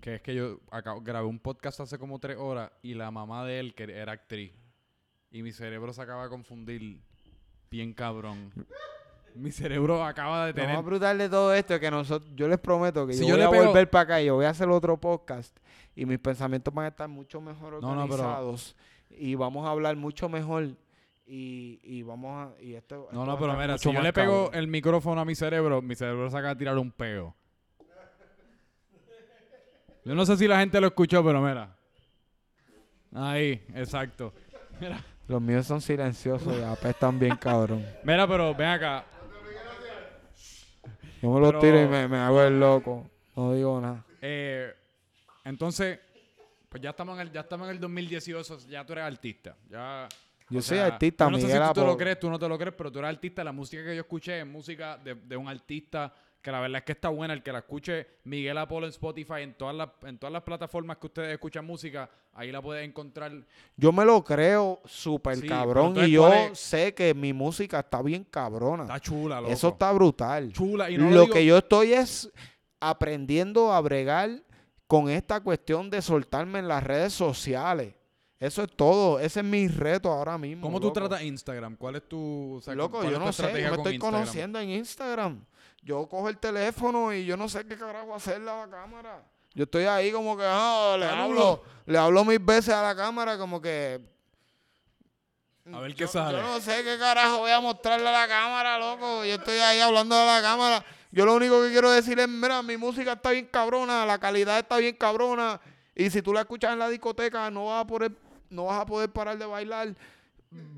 que 0.00 0.14
es 0.14 0.22
que 0.22 0.34
yo 0.34 0.60
acabo- 0.70 1.02
grabé 1.02 1.26
un 1.26 1.38
podcast 1.40 1.80
hace 1.80 1.98
como 1.98 2.18
tres 2.18 2.36
horas 2.38 2.70
y 2.82 2.94
la 2.94 3.10
mamá 3.10 3.44
de 3.44 3.58
él, 3.60 3.74
que 3.74 3.82
era 3.84 4.12
actriz, 4.12 4.52
y 5.30 5.42
mi 5.42 5.52
cerebro 5.52 5.92
se 5.92 6.00
acaba 6.00 6.22
de 6.24 6.30
confundir 6.30 7.00
bien 7.70 7.92
cabrón. 7.92 8.50
Mi 9.34 9.50
cerebro 9.52 10.04
acaba 10.04 10.46
de 10.46 10.52
Lo 10.52 10.54
tener... 10.56 10.74
más 10.76 10.84
brutal 10.84 11.16
de 11.18 11.28
todo 11.28 11.54
esto 11.54 11.74
es 11.74 11.80
que 11.80 11.90
nosotros, 11.90 12.30
yo 12.34 12.48
les 12.48 12.58
prometo 12.58 13.06
que 13.06 13.12
Si 13.14 13.20
yo, 13.26 13.36
yo 13.36 13.36
voy 13.36 13.42
a 13.44 13.50
pego- 13.50 13.66
volver 13.68 13.88
para 13.90 14.02
acá 14.02 14.22
y 14.22 14.26
yo 14.26 14.34
voy 14.34 14.44
a 14.46 14.50
hacer 14.50 14.68
otro 14.68 14.96
podcast 14.96 15.56
y 15.94 16.06
mis 16.06 16.18
pensamientos 16.18 16.72
van 16.74 16.86
a 16.86 16.88
estar 16.88 17.08
mucho 17.08 17.40
mejor 17.40 17.74
No, 17.82 17.94
no, 17.94 18.02
pero- 18.08 18.14
organizados 18.22 18.76
y 19.10 19.34
vamos 19.34 19.66
a 19.66 19.70
hablar 19.70 19.96
mucho 19.96 20.28
mejor 20.28 20.68
y, 21.26 21.78
y 21.82 22.02
vamos 22.02 22.48
a 22.58 22.62
y 22.62 22.74
esto, 22.74 23.04
esto 23.04 23.08
No, 23.12 23.24
no, 23.26 23.32
a 23.32 23.38
pero 23.38 23.54
mira, 23.56 23.78
si 23.78 23.92
yo 23.92 24.00
le 24.00 24.12
pego 24.12 24.44
cabrón. 24.46 24.58
el 24.60 24.66
micrófono 24.68 25.20
a 25.20 25.24
mi 25.24 25.34
cerebro, 25.34 25.82
mi 25.82 25.94
cerebro 25.94 26.30
se 26.30 26.36
acaba 26.36 26.54
de 26.54 26.58
tirar 26.58 26.78
un 26.78 26.90
peo. 26.90 27.34
Yo 30.04 30.14
no 30.14 30.24
sé 30.24 30.36
si 30.36 30.48
la 30.48 30.58
gente 30.60 30.80
lo 30.80 30.86
escuchó, 30.86 31.22
pero 31.24 31.40
mira. 31.42 31.76
Ahí, 33.14 33.62
exacto. 33.74 34.32
Mira, 34.80 35.04
los 35.26 35.40
míos 35.42 35.66
son 35.66 35.80
silenciosos 35.80 36.56
y 36.58 36.62
apestan 36.62 37.18
bien 37.18 37.36
cabrón. 37.36 37.84
mira, 38.04 38.26
pero 38.26 38.54
ven 38.54 38.68
acá. 38.68 39.04
Yo 41.22 41.30
me 41.30 41.40
Pero- 41.46 41.58
tiro 41.58 41.82
y 41.82 41.86
me, 41.86 42.08
me 42.08 42.18
hago 42.18 42.42
el 42.42 42.58
loco. 42.60 43.08
No 43.36 43.52
digo 43.54 43.80
nada. 43.80 44.04
Eh, 44.20 44.72
entonces, 45.44 45.98
pues 46.68 46.82
ya 46.82 46.90
estamos 46.90 47.14
en 47.18 47.26
el, 47.28 47.32
ya 47.32 47.40
estamos 47.40 47.68
en 47.68 47.74
el 47.74 47.80
2018, 47.80 48.58
ya 48.68 48.84
tú 48.84 48.92
eres 48.92 49.04
artista. 49.04 49.56
Ya, 49.70 50.08
Yo 50.50 50.58
o 50.58 50.62
soy 50.62 50.78
artista, 50.78 51.24
yo 51.26 51.30
no 51.30 51.38
sé 51.38 51.44
Miguel 51.46 51.62
si 51.62 51.68
tú 51.68 51.74
te 51.74 51.80
lo 51.80 51.86
Apo- 51.92 51.96
crees, 51.98 52.20
tú 52.20 52.30
no 52.30 52.38
te 52.38 52.48
lo 52.48 52.58
crees, 52.58 52.74
pero 52.76 52.90
tú 52.92 52.98
eres 52.98 53.08
artista. 53.10 53.44
La 53.44 53.52
música 53.52 53.82
que 53.84 53.94
yo 53.94 54.02
escuché 54.02 54.40
es 54.40 54.46
música 54.46 54.96
de, 54.98 55.14
de 55.14 55.36
un 55.36 55.48
artista 55.48 56.12
que 56.42 56.52
la 56.52 56.60
verdad 56.60 56.78
es 56.78 56.84
que 56.84 56.92
está 56.92 57.08
buena. 57.08 57.34
El 57.34 57.42
que 57.42 57.52
la 57.52 57.58
escuche 57.58 58.06
Miguel 58.24 58.56
Apolo 58.58 58.86
en 58.86 58.90
Spotify, 58.90 59.42
en 59.42 59.54
todas 59.54 59.74
las, 59.74 59.88
en 60.02 60.18
todas 60.18 60.32
las 60.32 60.42
plataformas 60.42 60.96
que 60.98 61.06
ustedes 61.08 61.32
escuchan 61.32 61.64
música, 61.66 62.08
ahí 62.32 62.52
la 62.52 62.62
puedes 62.62 62.86
encontrar. 62.88 63.32
Yo 63.76 63.92
me 63.92 64.04
lo 64.04 64.22
creo 64.22 64.80
súper 64.84 65.36
Sí, 65.36 65.48
cabrón 65.48 65.94
y 65.96 66.10
yo 66.12 66.30
sé 66.54 66.94
que 66.94 67.12
mi 67.14 67.32
música 67.32 67.80
está 67.80 68.00
bien 68.02 68.24
cabrona. 68.24 68.84
Está 68.84 69.00
chula, 69.00 69.40
loco. 69.40 69.52
Eso 69.52 69.68
está 69.68 69.92
brutal. 69.92 70.52
chula. 70.52 70.90
Y 70.90 70.96
no 70.96 71.04
lo 71.10 71.10
lo 71.16 71.20
digo- 71.22 71.34
que 71.34 71.44
yo 71.44 71.58
estoy 71.58 71.92
es 71.92 72.30
aprendiendo 72.80 73.72
a 73.72 73.80
bregar 73.80 74.30
con 74.86 75.10
esta 75.10 75.40
cuestión 75.40 75.90
de 75.90 76.00
soltarme 76.00 76.60
en 76.60 76.68
las 76.68 76.82
redes 76.82 77.12
sociales. 77.12 77.94
Eso 78.40 78.62
es 78.62 78.70
todo. 78.76 79.18
Ese 79.18 79.40
es 79.40 79.46
mi 79.46 79.66
reto 79.66 80.12
ahora 80.12 80.38
mismo. 80.38 80.62
¿Cómo 80.62 80.80
tú 80.80 80.92
tratas 80.92 81.22
Instagram? 81.22 81.76
¿Cuál 81.76 81.96
es 81.96 82.08
tu. 82.08 82.56
o 82.56 82.60
sea, 82.60 82.74
Loco, 82.74 83.02
yo 83.02 83.18
no 83.18 83.32
sé. 83.32 83.42
Yo 83.42 83.52
me 83.52 83.76
estoy 83.76 83.94
Instagram? 83.94 84.20
conociendo 84.20 84.60
en 84.60 84.70
Instagram. 84.70 85.44
Yo 85.82 86.08
cojo 86.08 86.28
el 86.28 86.38
teléfono 86.38 87.12
y 87.12 87.24
yo 87.24 87.36
no 87.36 87.48
sé 87.48 87.66
qué 87.66 87.76
carajo 87.76 88.14
hacerle 88.14 88.50
a 88.50 88.66
la 88.66 88.70
cámara. 88.70 89.24
Yo 89.54 89.64
estoy 89.64 89.84
ahí 89.84 90.12
como 90.12 90.36
que 90.36 90.44
ah, 90.46 90.96
le 90.98 91.06
hablo, 91.06 91.62
le 91.86 91.98
hablo 91.98 92.24
mil 92.24 92.38
veces 92.38 92.74
a 92.74 92.82
la 92.82 92.94
cámara 92.94 93.38
como 93.38 93.60
que 93.60 94.00
A 95.72 95.80
ver 95.80 95.94
qué 95.94 96.02
yo, 96.02 96.08
sale. 96.08 96.38
Yo 96.38 96.44
no 96.44 96.60
sé 96.60 96.84
qué 96.84 96.96
carajo 96.98 97.38
voy 97.38 97.50
a 97.50 97.60
mostrarle 97.60 98.08
a 98.08 98.12
la 98.12 98.28
cámara, 98.28 98.78
loco. 98.78 99.24
Yo 99.24 99.34
estoy 99.34 99.58
ahí 99.58 99.80
hablando 99.80 100.14
a 100.14 100.24
la 100.24 100.42
cámara. 100.42 100.84
Yo 101.10 101.24
lo 101.24 101.34
único 101.34 101.62
que 101.62 101.70
quiero 101.70 101.90
decir 101.90 102.18
es, 102.20 102.28
mira, 102.28 102.62
mi 102.62 102.76
música 102.76 103.14
está 103.14 103.30
bien 103.30 103.46
cabrona, 103.46 104.04
la 104.04 104.18
calidad 104.18 104.58
está 104.58 104.76
bien 104.76 104.94
cabrona. 104.94 105.60
Y 105.94 106.10
si 106.10 106.22
tú 106.22 106.32
la 106.32 106.40
escuchas 106.40 106.72
en 106.72 106.78
la 106.78 106.88
discoteca, 106.88 107.50
no 107.50 107.66
vas 107.66 107.82
a 107.82 107.86
poder, 107.86 108.12
no 108.50 108.64
vas 108.66 108.80
a 108.80 108.86
poder 108.86 109.10
parar 109.10 109.36
de 109.38 109.46
bailar. 109.46 109.94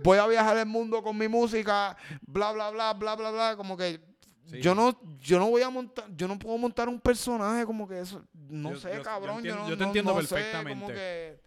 Voy 0.03 0.18
a 0.18 0.27
viajar 0.27 0.57
el 0.57 0.66
mundo 0.66 1.03
con 1.03 1.16
mi 1.16 1.29
música, 1.29 1.97
bla, 2.27 2.53
bla, 2.53 2.71
bla, 2.71 2.93
bla, 2.95 3.14
bla, 3.14 3.31
bla. 3.31 3.57
Como 3.57 3.77
que 3.77 4.01
Sí. 4.47 4.61
yo 4.61 4.75
no, 4.75 4.99
yo 5.21 5.39
no 5.39 5.49
voy 5.49 5.62
a 5.62 5.71
montar, 5.71 6.07
yo 6.16 6.27
no 6.27 6.37
puedo 6.37 6.59
montar 6.59 6.89
un 6.89 6.99
personaje 7.01 7.64
como 7.64 7.87
que 7.87 8.01
eso. 8.01 8.25
No 8.49 8.71
Yo- 8.73 8.77
sé, 8.81 8.89
yo- 8.91 8.97
yo 8.97 9.03
cabrón. 9.05 9.37
entiendo- 9.37 9.62
no- 9.62 9.68
yo 9.68 9.77
te 9.77 9.83
no- 9.83 9.87
entiendo 9.87 10.12
no 10.14 10.23
sé, 10.23 10.35
perfectamente. 10.35 10.81
como 10.81 10.89
que- 10.93 11.41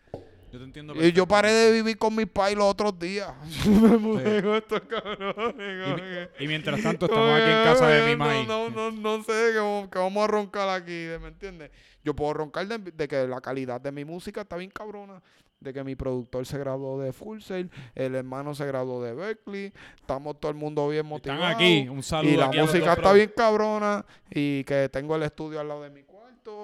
Yo 0.54 0.60
te 0.60 0.64
entiendo. 0.64 0.94
y 1.04 1.12
yo 1.12 1.28
paré 1.28 1.52
de 1.52 1.72
vivir 1.74 1.98
con 1.98 2.16
mis 2.16 2.28
pais 2.28 2.56
los 2.56 2.64
otros 2.66 2.98
días. 2.98 3.30
me 3.68 3.98
mudé 3.98 4.38
Sí. 4.40 4.44
con 4.46 4.56
estos 4.56 4.82
cabrones. 4.84 6.30
Y, 6.40 6.48
mientras 6.48 6.82
tanto 6.82 7.08
estamos 7.08 7.42
aquí 7.42 7.52
en 7.52 7.64
casa 7.66 7.88
de 7.88 8.06
mi 8.06 8.12
no, 8.14 8.18
maíz. 8.26 8.48
No, 8.48 8.70
no, 8.70 8.92
no 8.92 9.18
sé 9.24 9.50
que, 9.52 9.58
vamos- 9.60 9.90
que 9.90 10.00
vamos 10.00 10.24
a 10.24 10.28
roncar 10.28 10.70
aquí, 10.70 11.08
¿me 11.22 11.28
entiendes? 11.28 11.72
Yo 12.06 12.16
puedo 12.16 12.34
roncar 12.34 12.66
de, 12.68 12.78
de 12.78 13.08
que 13.10 13.28
la 13.28 13.42
calidad 13.42 13.82
de 13.82 13.92
mi 13.92 14.06
música 14.06 14.42
está 14.42 14.56
bien 14.56 14.72
cabrona. 14.72 15.22
De 15.64 15.74
que 15.74 15.84
mi 15.84 15.96
productor 15.96 16.46
se 16.46 16.58
graduó 16.58 17.00
de 17.02 17.14
Full 17.14 17.40
Sail, 17.40 17.72
el 17.96 18.16
hermano 18.16 18.54
se 18.54 18.66
graduó 18.66 19.02
de 19.02 19.14
Berkeley, 19.14 19.72
estamos 19.96 20.40
todo 20.40 20.52
el 20.52 20.58
mundo 20.58 20.88
bien 20.90 21.06
Están 21.06 21.38
motivados. 21.38 21.56
aquí. 21.56 21.88
Un 21.88 22.04
saludo 22.04 22.34
Y 22.34 22.38
la 22.38 22.46
aquí 22.48 22.60
música 22.60 22.94
está 22.94 23.14
bien 23.14 23.32
cabrona 23.36 24.06
y 24.30 24.64
que 24.66 24.90
tengo 24.90 25.16
el 25.16 25.24
estudio 25.24 25.60
al 25.60 25.68
lado 25.70 25.84
de 25.84 25.90
mi 25.90 26.04
cuarto 26.04 26.24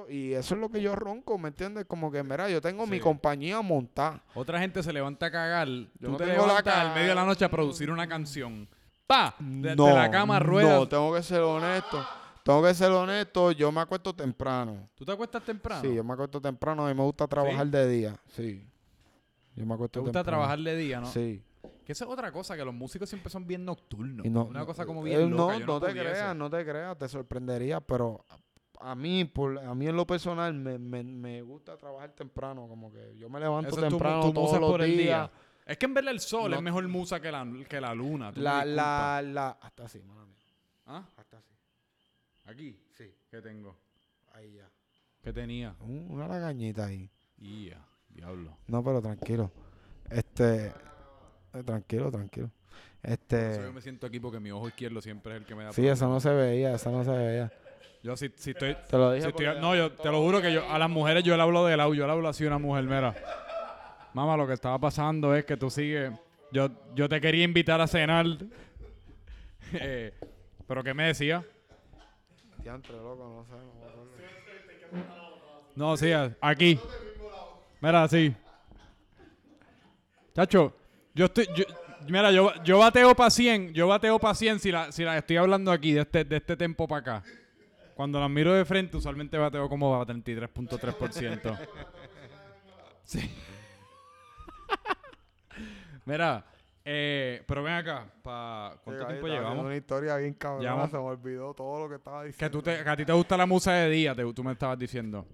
y 0.09 0.33
eso 0.33 0.55
es 0.55 0.61
lo 0.61 0.69
que 0.69 0.81
yo 0.81 0.95
ronco, 0.95 1.37
¿me 1.37 1.49
entiendes? 1.49 1.85
Como 1.85 2.11
que, 2.11 2.23
mira, 2.23 2.49
yo 2.49 2.61
tengo 2.61 2.85
mi 2.85 2.99
compañía 2.99 3.61
montada. 3.61 4.21
Otra 4.33 4.59
gente 4.59 4.83
se 4.83 4.91
levanta 4.91 5.27
a 5.27 5.31
cagar. 5.31 5.67
Tú 5.67 6.11
no 6.11 6.17
te 6.17 6.25
tengo 6.25 6.45
la 6.45 6.57
al 6.57 6.93
medio 6.93 7.09
de 7.09 7.15
la 7.15 7.25
noche 7.25 7.45
a 7.45 7.49
producir 7.49 7.89
una 7.89 8.07
canción. 8.07 8.67
¡Pa! 9.07 9.35
De, 9.39 9.69
de 9.69 9.75
no, 9.75 9.95
la 9.95 10.11
cama 10.11 10.39
rueda. 10.39 10.75
No, 10.75 10.87
tengo 10.87 11.13
que 11.13 11.23
ser 11.23 11.41
honesto. 11.41 12.05
Tengo 12.43 12.63
que 12.63 12.73
ser 12.73 12.91
honesto, 12.91 13.51
yo 13.51 13.71
me 13.71 13.81
acuesto 13.81 14.13
temprano. 14.13 14.89
¿Tú 14.95 15.05
te 15.05 15.11
acuestas 15.11 15.43
temprano? 15.43 15.81
Sí, 15.81 15.93
yo 15.93 16.03
me 16.03 16.13
acuesto 16.13 16.41
temprano, 16.41 16.85
a 16.85 16.89
mí 16.89 16.95
me 16.95 17.03
gusta 17.03 17.27
trabajar 17.27 17.67
de 17.67 17.87
día. 17.87 18.15
Sí. 18.27 18.65
Yo 19.55 19.65
me 19.65 19.73
acuesto 19.73 19.99
¿Te 19.99 20.03
gusta 20.03 20.19
temprano. 20.19 20.37
trabajar 20.37 20.59
de 20.59 20.75
día, 20.77 20.99
no? 21.01 21.07
Sí. 21.07 21.43
Que 21.85 21.91
esa 21.93 22.05
es 22.05 22.11
otra 22.11 22.31
cosa, 22.31 22.55
que 22.55 22.63
los 22.63 22.73
músicos 22.73 23.09
siempre 23.09 23.29
son 23.31 23.45
bien 23.47 23.65
nocturnos. 23.65 24.25
Y 24.25 24.29
no, 24.29 24.45
una 24.45 24.59
no, 24.59 24.65
cosa 24.65 24.85
como 24.85 25.01
eh, 25.05 25.09
bien 25.17 25.29
no, 25.31 25.37
loca. 25.37 25.57
yo 25.59 25.65
no, 25.65 25.79
te 25.81 25.91
creas, 25.91 26.35
no 26.35 26.49
te 26.49 26.63
creas, 26.65 26.97
te 26.97 27.07
sorprendería, 27.09 27.81
pero 27.81 28.25
a, 28.79 28.95
mí, 28.95 29.25
por, 29.25 29.57
a 29.57 29.73
mí 29.73 29.87
en 29.87 29.95
lo 29.95 30.05
personal, 30.05 30.53
me, 30.53 30.77
me, 30.77 31.03
me 31.03 31.41
gusta 31.41 31.75
trabajar 31.77 32.11
temprano, 32.11 32.67
como 32.67 32.91
que 32.91 33.17
yo 33.17 33.29
me 33.29 33.39
levanto 33.39 33.69
Eso 33.71 33.81
temprano 33.81 34.31
todos 34.31 34.59
los 34.59 34.69
por 34.71 34.81
el 34.81 34.91
días. 34.91 34.99
día. 35.29 35.31
Es 35.65 35.77
que 35.77 35.85
en 35.87 35.93
verle 35.93 36.11
el 36.11 36.19
sol 36.19 36.51
No. 36.51 36.57
es 36.57 36.63
mejor 36.63 36.87
musa 36.87 37.19
que 37.19 37.31
la, 37.31 37.45
que 37.67 37.81
la 37.81 37.93
luna. 37.93 38.31
La, 38.35 38.63
la, 38.65 39.21
la, 39.23 39.49
hasta 39.61 39.83
así, 39.85 39.99
mía, 39.99 40.15
¿Ah? 40.85 41.03
hasta 41.17 41.37
así. 41.37 41.53
Aquí. 42.45 42.79
Sí, 42.93 43.13
¿Qué 43.29 43.41
tengo? 43.41 43.75
ahí 44.33 44.53
ya. 44.53 44.69
¿Qué 45.21 45.33
tenía? 45.33 45.75
Un- 45.81 46.07
Una 46.09 46.27
lagañita 46.27 46.85
ahí. 46.85 47.09
Ya, 47.37 47.85
diablo. 48.09 48.57
No, 48.67 48.83
pero 48.83 49.01
tranquilo. 49.01 49.51
Este, 50.09 50.67
eh, 50.67 51.63
tranquilo, 51.65 52.11
tranquilo. 52.11 52.49
Este, 53.01 53.51
eso 53.51 53.61
yo 53.63 53.73
me 53.73 53.81
siento 53.81 54.07
aquí 54.07 54.19
porque 54.19 54.39
mi 54.39 54.51
ojo 54.51 54.67
izquierdo 54.67 55.01
siempre 55.01 55.33
es 55.33 55.39
el 55.41 55.45
que 55.45 55.55
me 55.55 55.63
da 55.63 55.71
sí, 55.71 55.87
eso 55.87 56.07
no 56.09 56.19
se 56.19 56.29
veía, 56.33 56.73
eso 56.75 56.91
no 56.91 57.03
se 57.03 57.11
veía. 57.11 57.51
Yo 58.03 58.15
si, 58.17 58.29
si 58.35 58.51
estoy... 58.51 58.75
Te 58.89 58.97
lo 58.97 59.09
si 59.11 59.15
dije. 59.17 59.29
estoy- 59.29 59.61
no, 59.61 59.75
yo 59.75 59.91
te 59.91 60.09
lo 60.09 60.21
juro 60.21 60.41
que 60.41 60.51
yo 60.53 60.69
a 60.69 60.77
las 60.79 60.89
mujeres 60.89 61.23
yo 61.23 61.35
le 61.35 61.41
hablo 61.43 61.65
de 61.65 61.77
lado, 61.77 61.93
yo 61.93 62.05
le 62.05 62.11
hablo 62.11 62.27
así 62.29 62.43
a 62.45 62.47
una 62.47 62.57
mujer, 62.57 62.83
mira. 62.85 63.13
Mamá, 64.13 64.35
lo 64.37 64.47
que 64.47 64.53
estaba 64.53 64.77
pasando 64.79 65.35
es 65.35 65.45
que 65.45 65.55
tú 65.57 65.69
sigues... 65.69 66.11
Yo, 66.51 66.69
yo 66.95 67.07
te 67.07 67.21
quería 67.21 67.43
invitar 67.43 67.79
a 67.81 67.87
cenar. 67.87 68.25
Eh, 69.73 70.11
¿Pero 70.67 70.83
qué 70.83 70.95
me 70.95 71.03
decía? 71.03 71.45
Diantre, 72.63 72.95
loco, 72.95 73.45
no 73.45 73.45
sé. 73.45 74.99
No, 75.75 75.95
sí, 75.95 76.11
aquí. 76.41 76.79
Mira, 77.81 78.03
así. 78.03 78.35
Chacho, 80.33 80.75
yo 81.13 81.25
estoy... 81.25 81.47
yo- 81.55 81.65
mira, 82.07 82.31
yo, 82.31 82.51
yo 82.63 82.79
bateo 82.79 83.15
para 83.15 83.29
100. 83.29 83.73
Yo 83.73 83.87
bateo 83.87 84.19
para 84.19 84.35
100 84.35 84.59
si 84.59 84.71
la, 84.71 84.91
si 84.91 85.03
la 85.03 85.17
estoy 85.17 85.37
hablando 85.37 85.71
aquí, 85.71 85.93
de 85.93 86.01
este, 86.01 86.23
de 86.25 86.37
este 86.37 86.57
tiempo 86.57 86.87
para 86.87 86.99
acá. 87.19 87.23
Cuando 87.95 88.19
las 88.19 88.29
miro 88.29 88.53
de 88.53 88.63
frente, 88.65 88.95
usualmente 88.97 89.37
bateo 89.37 89.67
como 89.67 89.99
a 89.99 90.05
33.3%. 90.05 91.57
Sí. 93.03 93.19
Mira, 96.05 96.45
eh, 96.85 97.43
pero 97.45 97.61
ven 97.63 97.73
acá. 97.73 98.05
Pa, 98.23 98.75
¿Cuánto 98.83 99.03
Sí, 99.03 99.07
tiempo 99.09 99.27
llevamos? 99.27 99.65
Una 99.65 99.75
historia 99.75 100.15
bien 100.17 100.33
cabrona, 100.33 100.87
se 100.87 100.93
me 100.97 101.03
olvidó 101.03 101.53
todo 101.53 101.83
lo 101.83 101.89
que 101.89 101.95
estaba 101.95 102.23
diciendo. 102.23 102.45
Que, 102.45 102.49
tú 102.49 102.61
te, 102.77 102.83
que 102.83 102.89
a 102.89 102.97
ti 102.97 103.05
te 103.05 103.13
gusta 103.13 103.37
la 103.37 103.45
musa 103.45 103.73
de 103.73 103.89
día, 103.89 104.15
te- 104.15 104.33
tú 104.33 104.43
me 104.43 104.53
estabas 104.53 104.79
diciendo. 104.79 105.25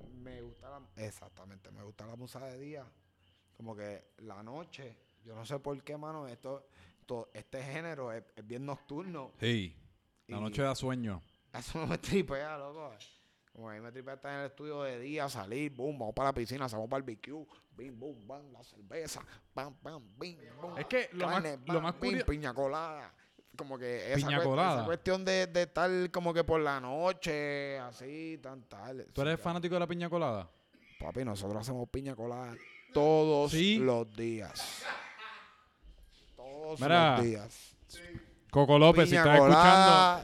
Exactamente, 0.96 1.72
me 1.72 1.84
gusta 1.84 2.06
la 2.06 2.16
música 2.16 2.46
de 2.46 2.60
día. 2.60 2.86
Como 3.58 3.76
que 3.76 4.12
la 4.20 4.42
noche, 4.44 4.96
yo 5.24 5.36
no 5.36 5.46
sé 5.46 5.60
por 5.60 5.82
qué, 5.84 5.98
mano, 5.98 6.28
esto, 6.28 6.68
to- 7.06 7.30
este 7.34 7.62
género 7.64 8.12
es, 8.12 8.24
es 8.36 8.46
bien 8.46 8.66
nocturno. 8.66 9.32
Sí. 9.40 9.76
La 10.28 10.38
Y- 10.38 10.42
noche 10.42 10.62
da 10.62 10.76
sueño. 10.76 11.22
Eso 11.54 11.80
no 11.80 11.88
me 11.88 11.98
tripea, 11.98 12.58
loco. 12.58 12.94
Como 13.54 13.70
a 13.70 13.74
mí 13.74 13.80
me 13.80 13.92
tripea 13.92 14.16
estar 14.16 14.34
en 14.34 14.40
el 14.42 14.46
estudio 14.48 14.82
de 14.84 15.00
día, 15.00 15.30
salir, 15.30 15.72
boom, 15.74 15.98
vamos 15.98 16.14
para 16.14 16.30
la 16.30 16.34
piscina, 16.34 16.66
hacemos 16.66 16.90
barbecue, 16.90 17.46
bim, 17.78 17.98
boom, 17.98 18.28
bam, 18.28 18.52
la 18.52 18.62
cerveza, 18.64 19.22
pam, 19.54 19.74
pam, 19.76 20.04
bim, 20.20 20.38
boom. 20.62 20.78
Es 20.78 20.86
que 20.88 21.10
lo 21.14 21.26
más, 21.28 21.36
carne, 21.42 21.60
lo 21.66 21.74
bam, 21.76 21.84
más 21.84 22.00
bim, 22.00 22.22
piña 22.26 22.54
colada. 22.54 23.14
Como 23.58 23.78
que 23.78 24.12
esa, 24.12 24.28
Piña 24.28 24.40
cue- 24.42 24.44
colada. 24.44 24.76
esa 24.80 24.86
cuestión 24.86 25.24
de, 25.24 25.48
de 25.48 25.62
estar 25.62 25.90
como 26.12 26.34
que 26.34 26.44
por 26.44 26.60
la 26.60 26.82
noche, 26.82 27.80
así, 27.80 28.38
tan 28.44 28.64
tal. 28.64 29.08
¿Tú 29.14 29.22
eres 29.22 29.40
fanático 29.40 29.76
de 29.76 29.80
la 29.80 29.88
piña 29.88 30.10
colada? 30.10 30.50
Papi, 31.00 31.26
nosotros 31.26 31.62
hacemos 31.62 31.90
piña 31.90 32.16
colada 32.16 32.56
todos 32.94 33.52
Sí. 33.52 33.78
los 33.78 34.12
días. 34.16 34.84
Todos 36.36 36.80
Mira, 36.80 37.18
los 37.18 37.26
días. 37.26 37.76
Coco 38.50 38.80
López, 38.80 39.10
si 39.10 39.16
estás 39.18 39.36
escuchando... 39.36 39.54
colada, 39.62 40.24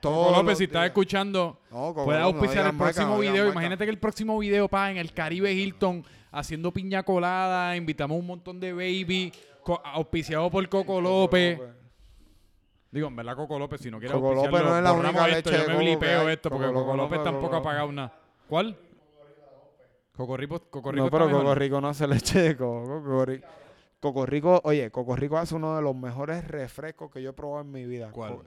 Coco 0.00 0.30
López, 0.30 0.58
si 0.58 0.64
estás 0.64 0.86
escuchando... 0.86 1.60
No, 1.70 1.92
no 1.92 2.12
auspiciar 2.12 2.66
el 2.66 2.76
próximo 2.76 3.18
video. 3.18 3.50
Imagínate 3.50 3.84
que 3.84 3.90
el 3.90 3.98
próximo 3.98 4.38
video, 4.38 4.68
pa, 4.68 4.90
en 4.90 4.98
el 4.98 5.12
Caribe 5.12 5.52
Hilton, 5.52 6.04
haciendo 6.30 6.72
piña 6.72 7.02
colada, 7.02 7.74
invitamos 7.76 8.18
un 8.18 8.26
montón 8.26 8.60
de 8.60 8.72
baby, 8.72 9.32
auspiciado 9.84 10.48
por 10.50 10.68
Coco 10.68 11.00
López. 11.00 11.60
Digo, 12.92 13.08
en 13.08 13.16
verdad, 13.16 13.34
Coco 13.34 13.58
López, 13.58 13.80
si 13.80 13.90
no 13.90 13.98
quieres 13.98 14.16
Coco 14.16 14.32
López 14.32 14.62
no 14.62 14.76
es 14.76 14.84
la 14.84 14.92
única 14.92 15.28
esto, 15.28 15.50
leche 15.50 15.64
yo 15.64 15.68
me 15.72 15.78
blipeo 15.78 16.28
esto, 16.28 16.50
porque 16.50 16.66
Coco 16.68 16.84
Coco 16.84 16.96
López 16.96 17.18
López, 17.18 17.32
tampoco 17.32 17.56
ha 17.56 17.62
pagado 17.62 17.88
una... 17.88 18.12
¿Cuál? 18.48 18.78
Coco 20.16 20.36
Rico, 20.36 20.60
Coco 20.70 20.90
Rico 20.92 21.04
No, 21.04 21.10
pero 21.10 21.26
mejor. 21.26 21.42
Coco 21.42 21.54
Rico 21.54 21.80
no 21.80 21.88
hace 21.88 22.06
leche 22.06 22.40
de 22.40 22.56
coco. 22.56 22.84
Coco 23.02 23.24
Rico, 23.24 23.46
Coco 24.00 24.26
Rico, 24.26 24.60
oye, 24.64 24.90
Coco 24.90 25.16
Rico 25.16 25.36
hace 25.38 25.54
uno 25.54 25.76
de 25.76 25.82
los 25.82 25.94
mejores 25.96 26.46
refrescos 26.48 27.10
que 27.10 27.22
yo 27.22 27.30
he 27.30 27.32
probado 27.32 27.62
en 27.62 27.70
mi 27.72 27.84
vida. 27.86 28.10
¿Cuál? 28.12 28.38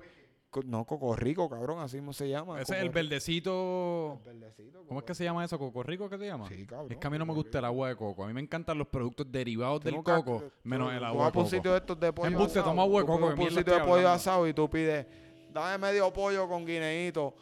Co- 0.50 0.64
no, 0.64 0.84
Coco 0.86 1.16
Rico, 1.16 1.48
cabrón, 1.48 1.80
así 1.80 1.98
mismo 1.98 2.12
se 2.12 2.28
llama. 2.28 2.60
Ese 2.60 2.74
es 2.74 2.80
el 2.80 2.88
Coco 2.88 2.96
verdecito... 2.96 4.20
¿Cómo 4.24 4.30
es 4.32 4.88
Coco 4.88 5.06
que 5.06 5.14
se 5.14 5.24
llama 5.24 5.46
eso? 5.46 5.60
¿Coco 5.60 5.84
Rico 5.84 6.10
qué 6.10 6.18
se 6.18 6.26
llama? 6.26 6.48
Sí, 6.48 6.66
cabrón. 6.66 6.92
Es 6.92 6.98
que 6.98 7.06
a 7.06 7.10
mí 7.12 7.20
no 7.20 7.26
me 7.26 7.30
Coco 7.34 7.44
gusta 7.44 7.60
el 7.60 7.66
agua 7.66 7.90
de 7.90 7.96
coco. 7.96 8.24
A 8.24 8.28
mí 8.28 8.34
me 8.34 8.42
encantan 8.42 8.78
los 8.80 8.88
productos 8.88 9.32
derivados 9.32 9.80
del 9.82 9.94
nunca- 9.94 10.16
coco, 10.16 10.40
tú- 10.40 10.52
menos 10.64 10.92
el 10.92 11.04
agua 11.04 11.26
de 11.28 11.32
por 11.34 11.42
un 11.42 11.46
coco. 11.46 11.56
sitio 11.56 11.72
de 11.72 11.78
estos 11.78 12.00
de 12.00 12.14
pollo 12.14 12.44
asado, 12.44 12.64
toma 12.66 12.82
agua 12.82 13.02
de 13.02 13.06
coco, 13.08 13.36
que 13.36 13.42
un 13.42 13.50
sitio 13.52 13.74
de 13.74 13.80
pollo 13.82 13.92
hablando. 13.94 14.10
asado 14.10 14.48
y 14.48 14.54
tú 14.54 14.68
pides, 14.70 15.06
dame 15.54 15.78
medio 15.78 16.12
pollo 16.12 16.48
con 16.50 16.66
guineíto 16.66 17.36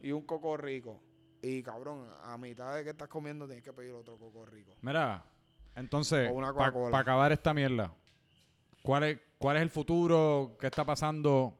y 0.00 0.12
un 0.12 0.22
coco 0.22 0.56
rico. 0.56 1.00
Y 1.42 1.62
cabrón, 1.62 2.08
a 2.22 2.38
mitad 2.38 2.76
de 2.76 2.84
que 2.84 2.90
estás 2.90 3.08
comiendo 3.08 3.46
tienes 3.46 3.64
que 3.64 3.72
pedir 3.72 3.92
otro 3.92 4.16
coco 4.16 4.46
rico. 4.46 4.72
Mira, 4.80 5.24
entonces, 5.74 6.30
para 6.32 6.52
Coca-Cola. 6.52 6.98
acabar 6.98 7.32
esta 7.32 7.52
mierda, 7.52 7.92
¿cuál 8.82 9.02
es, 9.04 9.20
¿cuál 9.38 9.56
es 9.56 9.62
el 9.62 9.70
futuro? 9.70 10.56
¿Qué 10.60 10.68
está 10.68 10.84
pasando? 10.84 11.52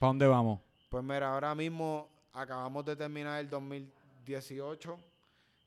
¿Para 0.00 0.08
dónde 0.10 0.26
vamos? 0.26 0.60
Pues 0.88 1.04
mira, 1.04 1.32
ahora 1.32 1.54
mismo 1.54 2.08
acabamos 2.32 2.84
de 2.84 2.96
terminar 2.96 3.38
el 3.38 3.48
2018. 3.48 4.98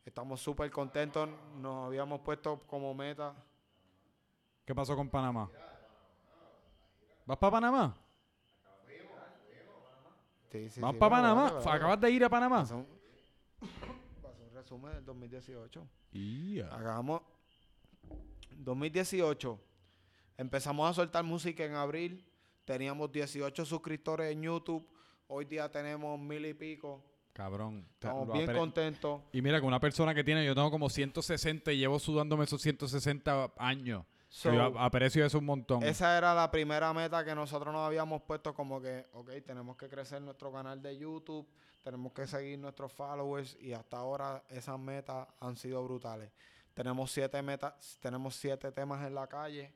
Estamos 0.06 0.42
súper 0.42 0.70
contentos. 0.70 1.30
Nos 1.62 1.88
habíamos 1.88 2.20
puesto 2.20 2.60
como 2.68 2.94
meta. 2.94 3.34
¿Qué 4.66 4.76
pasó 4.76 4.96
con 4.96 5.10
Panamá? 5.10 5.50
¿Vas 7.26 7.38
para 7.38 7.52
Panamá? 7.52 7.96
Sí, 10.52 10.70
sí, 10.70 10.82
¿Vas 10.82 10.92
sí, 10.92 10.98
para 11.00 11.10
Panamá? 11.10 11.42
bueno, 11.44 11.56
bueno. 11.56 11.72
¿Acabas 11.72 12.02
de 12.02 12.12
ir 12.12 12.24
a 12.26 12.30
Panamá? 12.30 12.66
Resumen 14.64 14.94
del 14.94 15.06
2018. 15.06 15.88
Ia. 16.14 16.68
Hagamos 16.74 17.22
2018. 18.58 19.60
Empezamos 20.38 20.90
a 20.90 20.94
soltar 20.94 21.24
música 21.24 21.66
en 21.66 21.76
abril. 21.76 22.26
Teníamos 22.66 23.12
18 23.12 23.66
suscriptores 23.66 24.32
en 24.32 24.44
YouTube. 24.44 24.88
Hoy 25.28 25.46
día 25.46 25.70
tenemos 25.70 26.18
mil 26.18 26.46
y 26.46 26.54
pico. 26.54 27.04
Cabrón. 27.34 27.86
Estamos 27.94 28.32
bien 28.32 28.54
contentos. 28.54 29.22
Y 29.34 29.42
mira, 29.42 29.60
que 29.60 29.66
una 29.66 29.80
persona 29.80 30.16
que 30.16 30.24
tiene, 30.24 30.46
yo 30.46 30.56
tengo 30.56 30.72
como 30.72 30.90
160 30.90 31.74
y 31.74 31.80
llevo 31.80 32.00
sudándome 32.00 32.46
esos 32.46 32.62
160 32.62 33.54
años. 33.58 34.06
So, 34.36 34.50
aprecio 34.80 35.24
eso 35.24 35.38
un 35.38 35.46
montón. 35.46 35.84
esa 35.84 36.18
era 36.18 36.34
la 36.34 36.50
primera 36.50 36.92
meta 36.92 37.24
que 37.24 37.36
nosotros 37.36 37.72
nos 37.72 37.86
habíamos 37.86 38.24
puesto 38.24 38.52
como 38.52 38.82
que, 38.82 39.06
ok, 39.14 39.30
tenemos 39.46 39.78
que 39.78 39.88
crecer 39.88 40.24
nuestro 40.24 40.52
canal 40.52 40.82
de 40.82 40.98
YouTube, 40.98 41.48
tenemos 41.84 42.14
que 42.14 42.26
seguir 42.26 42.58
nuestros 42.58 42.92
followers 42.92 43.56
y 43.62 43.74
hasta 43.74 43.98
ahora 43.98 44.44
esas 44.50 44.80
metas 44.80 45.28
han 45.40 45.56
sido 45.56 45.84
brutales. 45.84 46.32
Tenemos 46.74 47.12
siete 47.12 47.44
metas, 47.44 48.00
tenemos 48.02 48.36
siete 48.36 48.72
temas 48.72 49.06
en 49.06 49.14
la 49.14 49.28
calle. 49.28 49.72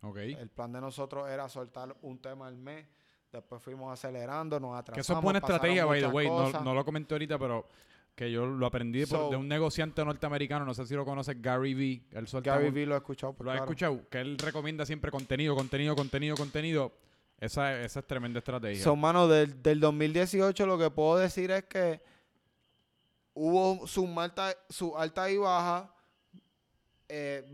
ok. 0.00 0.16
El 0.16 0.48
plan 0.48 0.72
de 0.72 0.80
nosotros 0.80 1.28
era 1.28 1.46
soltar 1.50 1.94
un 2.00 2.18
tema 2.18 2.46
al 2.46 2.56
mes. 2.56 2.86
Después 3.30 3.60
fuimos 3.60 3.92
acelerando, 3.92 4.58
nos 4.58 4.70
atrasamos. 4.74 4.94
Que 4.94 5.00
eso 5.02 5.18
es 5.18 5.22
buena 5.22 5.40
estrategia, 5.40 5.84
by 5.84 6.00
the 6.00 6.06
way. 6.06 6.26
No 6.28 6.72
lo 6.72 6.82
comenté 6.82 7.14
ahorita, 7.14 7.38
pero 7.38 7.68
que 8.18 8.32
yo 8.32 8.44
lo 8.46 8.66
aprendí 8.66 9.06
por- 9.06 9.30
de 9.30 9.36
un 9.36 9.46
negociante 9.46 10.04
norteamericano. 10.04 10.64
No 10.64 10.74
sé 10.74 10.84
si 10.86 10.94
lo 10.94 11.04
conoces, 11.04 11.40
Gary 11.40 11.72
Vee. 11.72 12.02
Él 12.10 12.26
Gary 12.42 12.70
Vee 12.70 12.84
lo 12.84 12.94
he 12.96 12.98
escuchado. 12.98 13.32
pues, 13.32 13.44
¿Lo 13.46 13.52
claro. 13.52 13.64
escuchado? 13.64 14.08
Que 14.10 14.18
él 14.20 14.36
recomienda 14.38 14.84
siempre 14.84 15.12
contenido, 15.12 15.54
contenido, 15.54 15.94
contenido, 15.94 16.36
contenido. 16.36 16.92
Esa, 17.38 17.80
esa 17.80 18.00
es 18.00 18.06
tremenda 18.08 18.40
estrategia. 18.40 18.82
So, 18.82 18.96
mano, 18.96 19.28
del, 19.28 19.62
del 19.62 19.78
2018 19.78 20.66
lo 20.66 20.76
que 20.76 20.90
puedo 20.90 21.16
decir 21.18 21.52
es 21.52 21.62
que 21.66 22.00
hubo 23.34 23.86
su 23.86 24.04
alta, 24.20 24.52
su 24.68 24.96
alta 24.98 25.30
y 25.30 25.36
baja. 25.36 25.94
Eh, 27.08 27.44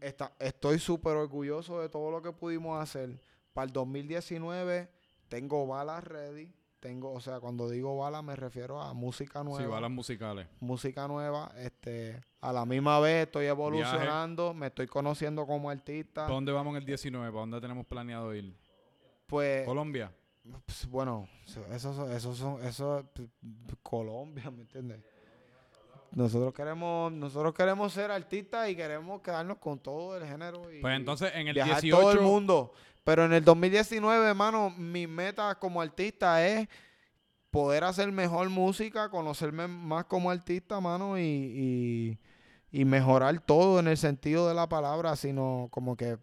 está- 0.00 0.32
estoy 0.38 0.78
súper 0.78 1.16
orgulloso 1.16 1.80
de 1.82 1.88
todo 1.90 2.10
lo 2.10 2.22
que 2.22 2.32
pudimos 2.32 2.82
hacer. 2.82 3.20
Para 3.52 3.66
el 3.66 3.72
2019 3.74 4.88
tengo 5.28 5.66
balas 5.66 6.02
ready. 6.02 6.50
Tengo, 6.84 7.14
o 7.14 7.20
sea, 7.20 7.40
cuando 7.40 7.70
digo 7.70 7.96
balas 7.96 8.22
me 8.22 8.36
refiero 8.36 8.78
a 8.78 8.92
música 8.92 9.42
nueva. 9.42 9.58
sí, 9.58 9.64
balas 9.66 9.90
musicales. 9.90 10.46
música 10.60 11.08
nueva. 11.08 11.50
Este, 11.56 12.20
a 12.42 12.52
la 12.52 12.66
misma 12.66 13.00
vez 13.00 13.24
estoy 13.24 13.46
evolucionando, 13.46 14.52
me 14.52 14.66
estoy 14.66 14.86
conociendo 14.86 15.46
como 15.46 15.70
artista. 15.70 16.24
¿Para 16.24 16.34
dónde 16.34 16.52
vamos 16.52 16.72
en 16.72 16.76
el 16.76 16.84
19? 16.84 17.26
¿Para 17.30 17.40
dónde 17.40 17.58
tenemos 17.62 17.86
planeado 17.86 18.34
ir? 18.34 18.54
Pues 19.26 19.64
Colombia. 19.64 20.12
Pues, 20.66 20.86
bueno, 20.86 21.26
so- 21.46 21.64
eso, 21.72 21.94
son- 21.94 22.12
eso 22.12 22.34
son, 22.34 22.62
eso 22.66 23.02
Colombia, 23.82 24.50
¿me 24.50 24.60
entiendes? 24.60 25.00
Nosotros 26.12 26.52
queremos, 26.52 27.10
nosotros 27.12 27.54
queremos 27.54 27.94
ser 27.94 28.10
artistas 28.10 28.68
y 28.68 28.76
queremos 28.76 29.22
quedarnos 29.22 29.56
con 29.56 29.78
todo 29.78 30.16
el 30.18 30.26
género 30.28 30.70
y 30.70 30.80
Pues 30.82 30.94
entonces 30.96 31.32
en 31.34 31.48
el 31.48 31.54
viajar 31.54 31.80
18. 31.80 31.98
todo 31.98 32.12
el 32.12 32.20
mundo. 32.20 32.72
Pero 33.04 33.24
en 33.26 33.32
el 33.34 33.44
2019, 33.44 34.26
hermano, 34.28 34.70
mi 34.70 35.06
meta 35.06 35.54
como 35.56 35.80
artista 35.82 36.44
es 36.46 36.66
poder 37.50 37.84
hacer 37.84 38.10
mejor 38.10 38.48
música, 38.50 39.10
conocerme 39.10 39.68
más 39.68 40.06
como 40.06 40.30
artista, 40.30 40.80
mano, 40.80 41.18
y, 41.18 41.22
y, 41.22 42.18
y 42.80 42.84
mejorar 42.84 43.38
todo 43.40 43.78
en 43.78 43.88
el 43.88 43.96
sentido 43.96 44.48
de 44.48 44.54
la 44.54 44.68
palabra, 44.68 45.14
sino 45.16 45.68
como 45.70 45.96
que 45.96 46.18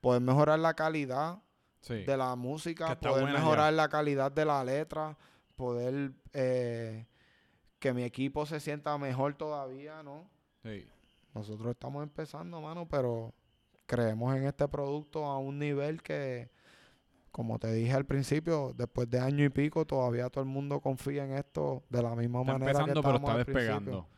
poder 0.00 0.20
mejorar 0.22 0.58
la 0.58 0.74
calidad 0.74 1.38
Sí. 1.80 2.02
de 2.02 2.16
la 2.16 2.34
música, 2.34 2.98
poder 2.98 3.26
mejorar 3.32 3.72
la 3.72 3.88
calidad 3.88 4.32
de 4.32 4.44
la 4.44 4.64
letra, 4.64 5.16
poder 5.54 6.10
eh, 6.32 7.06
que 7.78 7.92
mi 7.92 8.02
equipo 8.02 8.44
se 8.44 8.58
sienta 8.58 8.98
mejor 8.98 9.34
todavía, 9.34 10.02
¿no? 10.02 10.28
sí. 10.64 10.84
Nosotros 11.32 11.70
estamos 11.72 12.02
empezando, 12.02 12.60
mano, 12.60 12.88
pero 12.88 13.32
creemos 13.86 14.36
en 14.36 14.44
este 14.44 14.68
producto 14.68 15.24
a 15.24 15.38
un 15.38 15.58
nivel 15.58 16.02
que, 16.02 16.50
como 17.32 17.58
te 17.58 17.72
dije 17.72 17.92
al 17.92 18.04
principio, 18.04 18.72
después 18.76 19.08
de 19.08 19.20
año 19.20 19.44
y 19.44 19.48
pico, 19.48 19.84
todavía 19.86 20.28
todo 20.28 20.42
el 20.42 20.50
mundo 20.50 20.80
confía 20.80 21.24
en 21.24 21.32
esto 21.32 21.82
de 21.88 22.02
la 22.02 22.14
misma 22.14 22.40
Está 22.40 22.52
manera 22.52 22.70
empezando, 22.80 23.00
que 23.02 23.06
pero 23.06 23.16
está 23.18 23.36
despegando. 23.38 24.08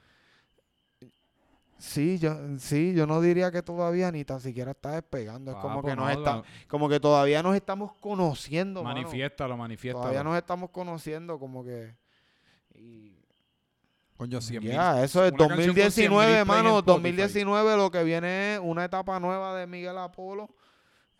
Sí, 1.78 2.18
yo, 2.18 2.36
sí, 2.58 2.92
yo 2.92 3.06
no 3.06 3.20
diría 3.20 3.52
que 3.52 3.62
todavía 3.62 4.10
ni 4.10 4.24
tan 4.24 4.40
siquiera 4.40 4.72
está 4.72 4.92
despegando. 4.92 5.52
Es 5.52 5.56
como 5.58 5.76
Papo, 5.76 5.86
que 5.88 5.94
nos 5.94 6.06
no, 6.06 6.10
está, 6.10 6.36
no. 6.36 6.44
como 6.66 6.88
que 6.88 6.98
todavía 6.98 7.40
nos 7.40 7.54
estamos 7.54 7.92
conociendo, 8.00 8.82
mano. 8.82 8.96
Manifiéstalo, 8.96 9.56
manifiéstalo. 9.56 10.02
Todavía 10.02 10.24
nos 10.24 10.36
estamos 10.36 10.70
conociendo 10.70 11.38
como 11.38 11.62
que... 11.64 11.94
y- 12.74 13.16
Coño, 14.18 14.40
100 14.40 14.62
Ya, 14.64 15.02
eso 15.04 15.24
es 15.24 15.32
una 15.32 15.48
canción 15.48 15.68
con 15.68 15.74
100.000 15.74 15.74
play 15.74 15.84
2019, 16.08 16.32
en 16.32 16.38
hermano. 16.38 16.68
Spotify. 16.80 16.92
2019 16.92 17.76
lo 17.76 17.90
que 17.90 18.02
viene 18.04 18.54
es 18.54 18.60
una 18.62 18.84
etapa 18.84 19.18
nueva 19.20 19.56
de 19.56 19.66
Miguel 19.66 19.96
Apolo. 19.96 20.50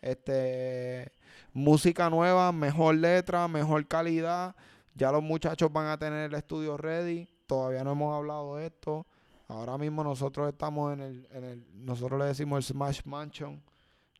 Este, 0.01 1.11
música 1.53 2.09
nueva, 2.09 2.51
mejor 2.51 2.95
letra, 2.95 3.47
mejor 3.47 3.87
calidad. 3.87 4.55
Ya 4.95 5.11
los 5.11 5.23
muchachos 5.23 5.71
van 5.71 5.87
a 5.87 5.97
tener 5.97 6.29
el 6.29 6.35
estudio 6.35 6.77
ready. 6.77 7.27
Todavía 7.47 7.83
no 7.83 7.93
hemos 7.93 8.15
hablado 8.15 8.57
de 8.57 8.67
esto. 8.67 9.07
Ahora 9.47 9.77
mismo 9.77 10.03
nosotros 10.03 10.47
estamos 10.49 10.93
en 10.93 10.99
el, 10.99 11.27
en 11.31 11.43
el 11.43 11.65
nosotros 11.85 12.19
le 12.19 12.25
decimos 12.25 12.57
el 12.57 12.63
Smash 12.75 13.01
Mansion. 13.05 13.63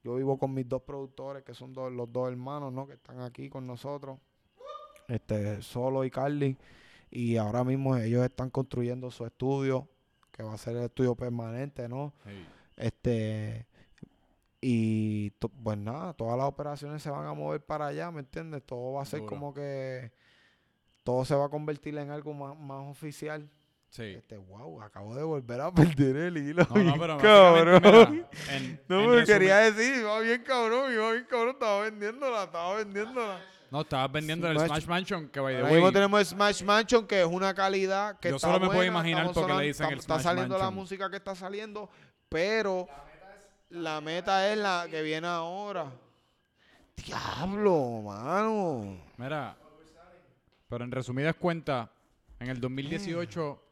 Yo 0.04 0.16
vivo 0.16 0.38
con 0.40 0.54
mis 0.54 0.68
dos 0.68 0.82
productores, 0.84 1.44
que 1.44 1.54
son 1.54 1.74
dos- 1.74 1.92
los 1.92 2.12
dos 2.12 2.30
hermanos, 2.30 2.72
¿no? 2.72 2.88
Que 2.88 2.94
están 2.94 3.20
aquí 3.22 3.50
con 3.50 3.68
nosotros. 3.68 4.18
Este, 5.08 5.62
Solo 5.62 6.06
y 6.06 6.10
Carly. 6.10 6.58
Y 7.12 7.38
ahora 7.38 7.64
mismo 7.64 7.96
ellos 7.98 8.24
están 8.24 8.50
construyendo 8.50 9.10
su 9.12 9.26
estudio, 9.26 9.88
que 10.32 10.44
va 10.44 10.54
a 10.54 10.58
ser 10.58 10.76
el 10.78 10.84
estudio 10.84 11.16
permanente, 11.16 11.88
¿no? 11.90 12.14
Este, 12.78 13.66
y 14.62 15.32
pues 15.32 15.78
nada, 15.78 16.14
todas 16.14 16.38
las 16.38 16.48
operaciones 16.48 17.02
se 17.02 17.10
van 17.10 17.26
a 17.28 17.34
mover 17.34 17.62
para 17.66 17.88
allá, 17.88 18.12
¿me 18.12 18.20
entiendes? 18.20 18.62
Todo 18.66 18.94
va 18.94 19.04
a 19.04 19.06
ser 19.06 19.26
como 19.26 19.54
que 19.54 20.12
todo 21.04 21.26
se 21.26 21.34
va 21.36 21.46
a 21.46 21.50
convertir 21.50 21.98
en 21.98 22.12
algo 22.12 22.34
más, 22.34 22.58
más 22.58 22.88
oficial. 22.90 23.50
Sí. 23.90 24.04
Este, 24.04 24.38
wow, 24.38 24.82
acabo 24.84 25.16
de 25.16 25.24
volver 25.24 25.62
a 25.62 25.74
perder 25.74 26.16
el 26.18 26.38
hilo. 26.38 26.64
No, 26.76 26.94
pero 27.00 27.18
cabrón. 27.18 27.82
básicamente, 27.82 28.12
mira, 28.12 28.30
en- 28.56 28.82
no 28.88 29.00
en 29.02 29.10
me 29.10 29.16
resumi- 29.18 29.26
quería 29.26 29.58
decir, 29.58 29.96
iba 30.02 30.20
bien 30.20 30.44
cabrón, 30.44 30.94
iba 30.94 31.12
bien 31.14 31.26
cabrón, 31.28 31.50
estaba 31.56 31.82
vendiéndola, 31.82 32.44
estaba 32.44 32.76
vendiéndola. 32.76 33.42
No, 33.72 33.82
estabas 33.82 34.12
vendiendo 34.12 34.48
el 34.50 34.58
Smash- 34.58 34.68
Smash 34.68 34.86
Mansion, 34.88 35.30
que 35.30 35.40
by 35.40 35.56
the 35.56 35.64
way, 35.64 35.94
tenemos 35.94 36.28
Smash 36.28 36.64
Mansion, 36.64 37.06
que 37.06 37.22
es 37.22 37.28
una 37.28 37.54
calidad 37.54 38.20
que 38.20 38.30
Yo 38.30 38.36
está 38.38 38.48
solo 38.48 38.60
me 38.62 38.68
puedo 38.68 38.84
imaginar 38.84 39.26
estamos 39.28 39.38
por 39.38 39.48
qué 39.48 39.62
le 39.62 39.68
dicen 39.68 39.84
está, 39.86 39.94
el 39.94 40.00
está 40.00 40.14
Smash 40.16 40.24
saliendo 40.24 40.58
la 40.58 40.70
música 40.72 41.10
que 41.10 41.18
está 41.18 41.36
saliendo, 41.36 41.90
pero 42.28 42.88
la 43.70 44.02
meta 44.02 44.52
es 44.52 44.58
la 44.58 44.88
que 44.90 45.02
viene 45.04 45.28
ahora. 45.28 45.92
Diablo, 46.96 48.02
mano. 48.04 48.98
Mira, 49.18 49.56
pero 50.68 50.84
en 50.84 50.92
resumidas 50.92 51.36
cuentas, 51.36 51.90
en 52.40 52.50
el 52.50 52.60
2018 52.60 53.64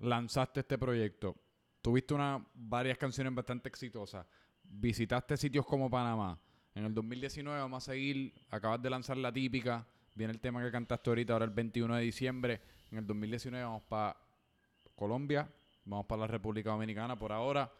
lanzaste 0.00 0.60
este 0.60 0.76
proyecto. 0.78 1.36
Tuviste 1.82 2.14
una, 2.14 2.44
varias 2.54 2.98
canciones 2.98 3.34
bastante 3.34 3.68
exitosas. 3.68 4.26
Visitaste 4.62 5.36
sitios 5.36 5.64
como 5.66 5.88
Panamá. 5.90 6.38
En 6.74 6.84
el 6.84 6.94
2019 6.94 7.58
vamos 7.60 7.82
a 7.88 7.92
seguir. 7.92 8.32
Acabas 8.50 8.80
de 8.82 8.90
lanzar 8.90 9.16
la 9.16 9.32
típica. 9.32 9.86
Viene 10.14 10.32
el 10.32 10.40
tema 10.40 10.62
que 10.62 10.70
cantaste 10.70 11.10
ahorita, 11.10 11.32
ahora 11.32 11.44
el 11.44 11.50
21 11.50 11.96
de 11.96 12.02
diciembre. 12.02 12.60
En 12.90 12.98
el 12.98 13.06
2019 13.06 13.64
vamos 13.64 13.82
para 13.88 14.16
Colombia. 14.94 15.48
Vamos 15.84 16.06
para 16.06 16.20
la 16.22 16.26
República 16.26 16.70
Dominicana 16.70 17.18
por 17.18 17.32
ahora. 17.32 17.70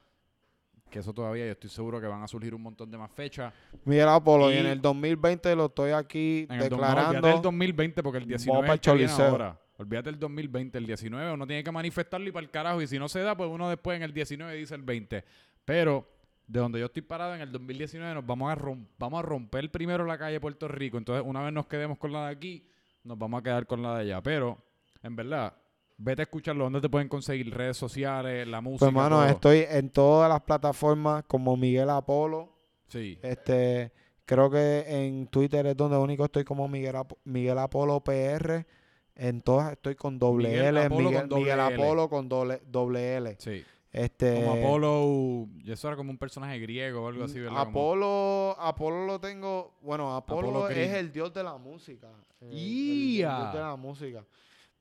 Que 0.91 0.99
eso 0.99 1.13
todavía 1.13 1.47
yo 1.47 1.53
estoy 1.53 1.71
seguro 1.71 2.01
que 2.01 2.07
van 2.09 2.23
a 2.23 2.27
surgir 2.29 2.53
un 2.55 2.63
montón 2.63 2.91
de 2.91 2.99
más 2.99 3.13
fechas. 3.13 3.53
Mira, 3.85 4.13
Apolo, 4.15 4.51
y, 4.51 4.55
Y- 4.55 4.59
en 4.59 4.67
el 4.67 4.81
2020 4.81 5.55
lo 5.55 5.67
estoy 5.67 5.93
aquí 5.93 6.47
En 6.51 6.61
el 6.63 6.69
do- 6.69 6.77
no, 6.77 6.83
declarando. 6.83 7.29
del 7.29 7.43
2020 7.43 8.03
porque 8.03 8.19
el 8.19 8.25
Vamos 8.25 8.43
19 8.43 8.67
pa'l 8.67 9.01
es 9.01 9.11
el 9.11 9.17
que 9.17 9.23
ahora. 9.23 9.61
Olvídate 9.77 10.11
del 10.11 10.19
2020. 10.19 10.79
El 10.79 10.87
19 10.87 11.33
uno 11.33 11.47
tiene 11.47 11.63
que 11.63 11.71
manifestarlo 11.71 12.29
y 12.29 12.33
para 12.33 12.45
el 12.45 12.51
carajo. 12.51 12.83
Y 12.83 12.87
si 12.89 12.99
no 12.99 13.09
se 13.09 13.21
da, 13.21 13.37
pues 13.37 13.49
uno 13.51 13.69
después 13.69 13.97
en 13.97 14.03
el 14.03 14.13
19 14.13 14.55
dice 14.57 14.75
el 14.75 14.83
20. 14.83 15.25
Pero 15.65 16.07
de 16.51 16.61
donde 16.61 16.81
yo 16.81 16.87
estoy 16.87 17.03
parado 17.03 17.35
en 17.35 17.41
el 17.43 17.53
2019 17.53 18.15
nos 18.15 18.27
vamos 18.27 18.51
a, 18.51 18.57
rom- 18.57 18.87
vamos 18.99 19.21
a 19.21 19.23
romper 19.23 19.71
primero 19.71 20.05
la 20.05 20.19
calle 20.19 20.41
Puerto 20.41 20.67
Rico. 20.69 20.99
Entonces 20.99 21.25
una 21.27 21.43
vez 21.43 21.53
nos 21.53 21.67
quedemos 21.67 21.97
con 21.99 22.13
la 22.13 22.27
de 22.27 22.33
aquí, 22.33 22.67
nos 23.05 23.19
vamos 23.19 23.41
a 23.41 23.43
quedar 23.43 23.67
con 23.67 23.83
la 23.83 23.95
de 23.97 24.01
allá. 24.03 24.21
Pero, 24.23 24.59
en 25.03 25.15
verdad, 25.17 25.55
vete 25.97 26.23
a 26.23 26.25
escucharlo. 26.25 26.65
¿Dónde 26.65 26.81
te 26.81 26.89
pueden 26.89 27.09
conseguir? 27.09 27.55
Redes 27.55 27.77
sociales, 27.77 28.49
la 28.49 28.61
música. 28.61 28.81
Pues, 28.87 28.89
hermano, 28.91 29.25
estoy 29.25 29.65
en 29.69 29.91
todas 29.91 30.29
las 30.29 30.41
plataformas 30.43 31.25
como 31.29 31.57
Miguel 31.57 31.89
Apolo. 31.91 32.53
Sí. 32.89 33.19
Este, 33.23 33.93
creo 34.25 34.51
que 34.51 34.85
en 34.89 35.29
Twitter 35.29 35.65
es 35.67 35.77
donde 35.77 35.97
único 35.99 36.25
estoy 36.25 36.43
como 36.45 36.67
Miguel, 36.67 36.97
Ap- 36.97 37.13
Miguel 37.25 37.59
Apolo 37.59 38.01
PR. 38.01 38.67
En 39.15 39.43
todas 39.43 39.73
estoy 39.73 39.95
con 39.95 40.19
doble 40.19 40.49
Miguel 40.49 40.67
L, 40.79 40.81
Apolo 40.87 41.11
Miguel, 41.11 41.29
L. 41.61 41.75
Apolo 41.75 42.09
con 42.09 42.29
doble, 42.29 42.61
doble 42.67 43.17
L. 43.17 43.37
Sí. 43.39 43.63
Este, 43.93 44.35
Como 44.45 44.53
Apolo. 44.55 45.49
Y 45.65 45.73
eso 45.73 45.89
era 45.89 45.97
como 45.97 46.11
un 46.13 46.19
personaje 46.19 46.59
griego 46.61 47.03
o 47.03 47.09
algo 47.09 47.25
así, 47.25 47.41
¿verdad? 47.41 47.65
Como- 47.65 47.71
Apolo, 47.71 48.57
Apolo 48.61 49.07
lo 49.07 49.19
tengo, 49.21 49.75
bueno, 49.83 50.15
Apolo, 50.15 50.49
Apolo 50.49 50.69
es 50.69 50.95
el 50.95 51.11
dios 51.11 51.33
de 51.35 51.43
la 51.43 51.57
música. 51.57 52.09
el- 52.41 52.49
el- 52.53 53.17
dios 53.19 53.53
de 53.53 53.59
la 53.61 53.77
música. 53.77 54.25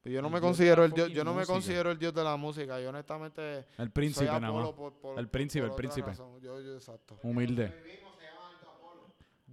Pero 0.01 0.14
yo 0.16 0.22
no 0.22 0.28
El 0.30 0.34
me 0.36 0.39
considero 0.41 0.86
el 0.86 0.91
dios, 0.93 1.10
yo 1.10 1.24
no 1.26 1.34
me 1.34 1.45
considero 1.45 1.91
el 1.91 1.97
dios 1.99 2.14
de 2.14 2.24
la 2.24 2.38
música. 2.38 2.80
Yo 2.80 2.89
honestamente 2.89 3.66
El 3.78 3.91
príncipe 3.91 4.28
soy 4.28 4.39
nada 4.39 4.39
más. 4.39 4.49
Apolo 4.51 4.76
por, 4.76 4.93
por- 4.93 5.20
El 5.20 5.28
príncipe, 5.28 5.64
por 5.64 5.72
el 5.72 5.76
príncipe. 5.76 6.07
razón. 6.07 6.39
Yo, 6.39 6.62
yo- 6.62 6.76
exacto. 6.76 7.20
Humilde. 7.24 7.74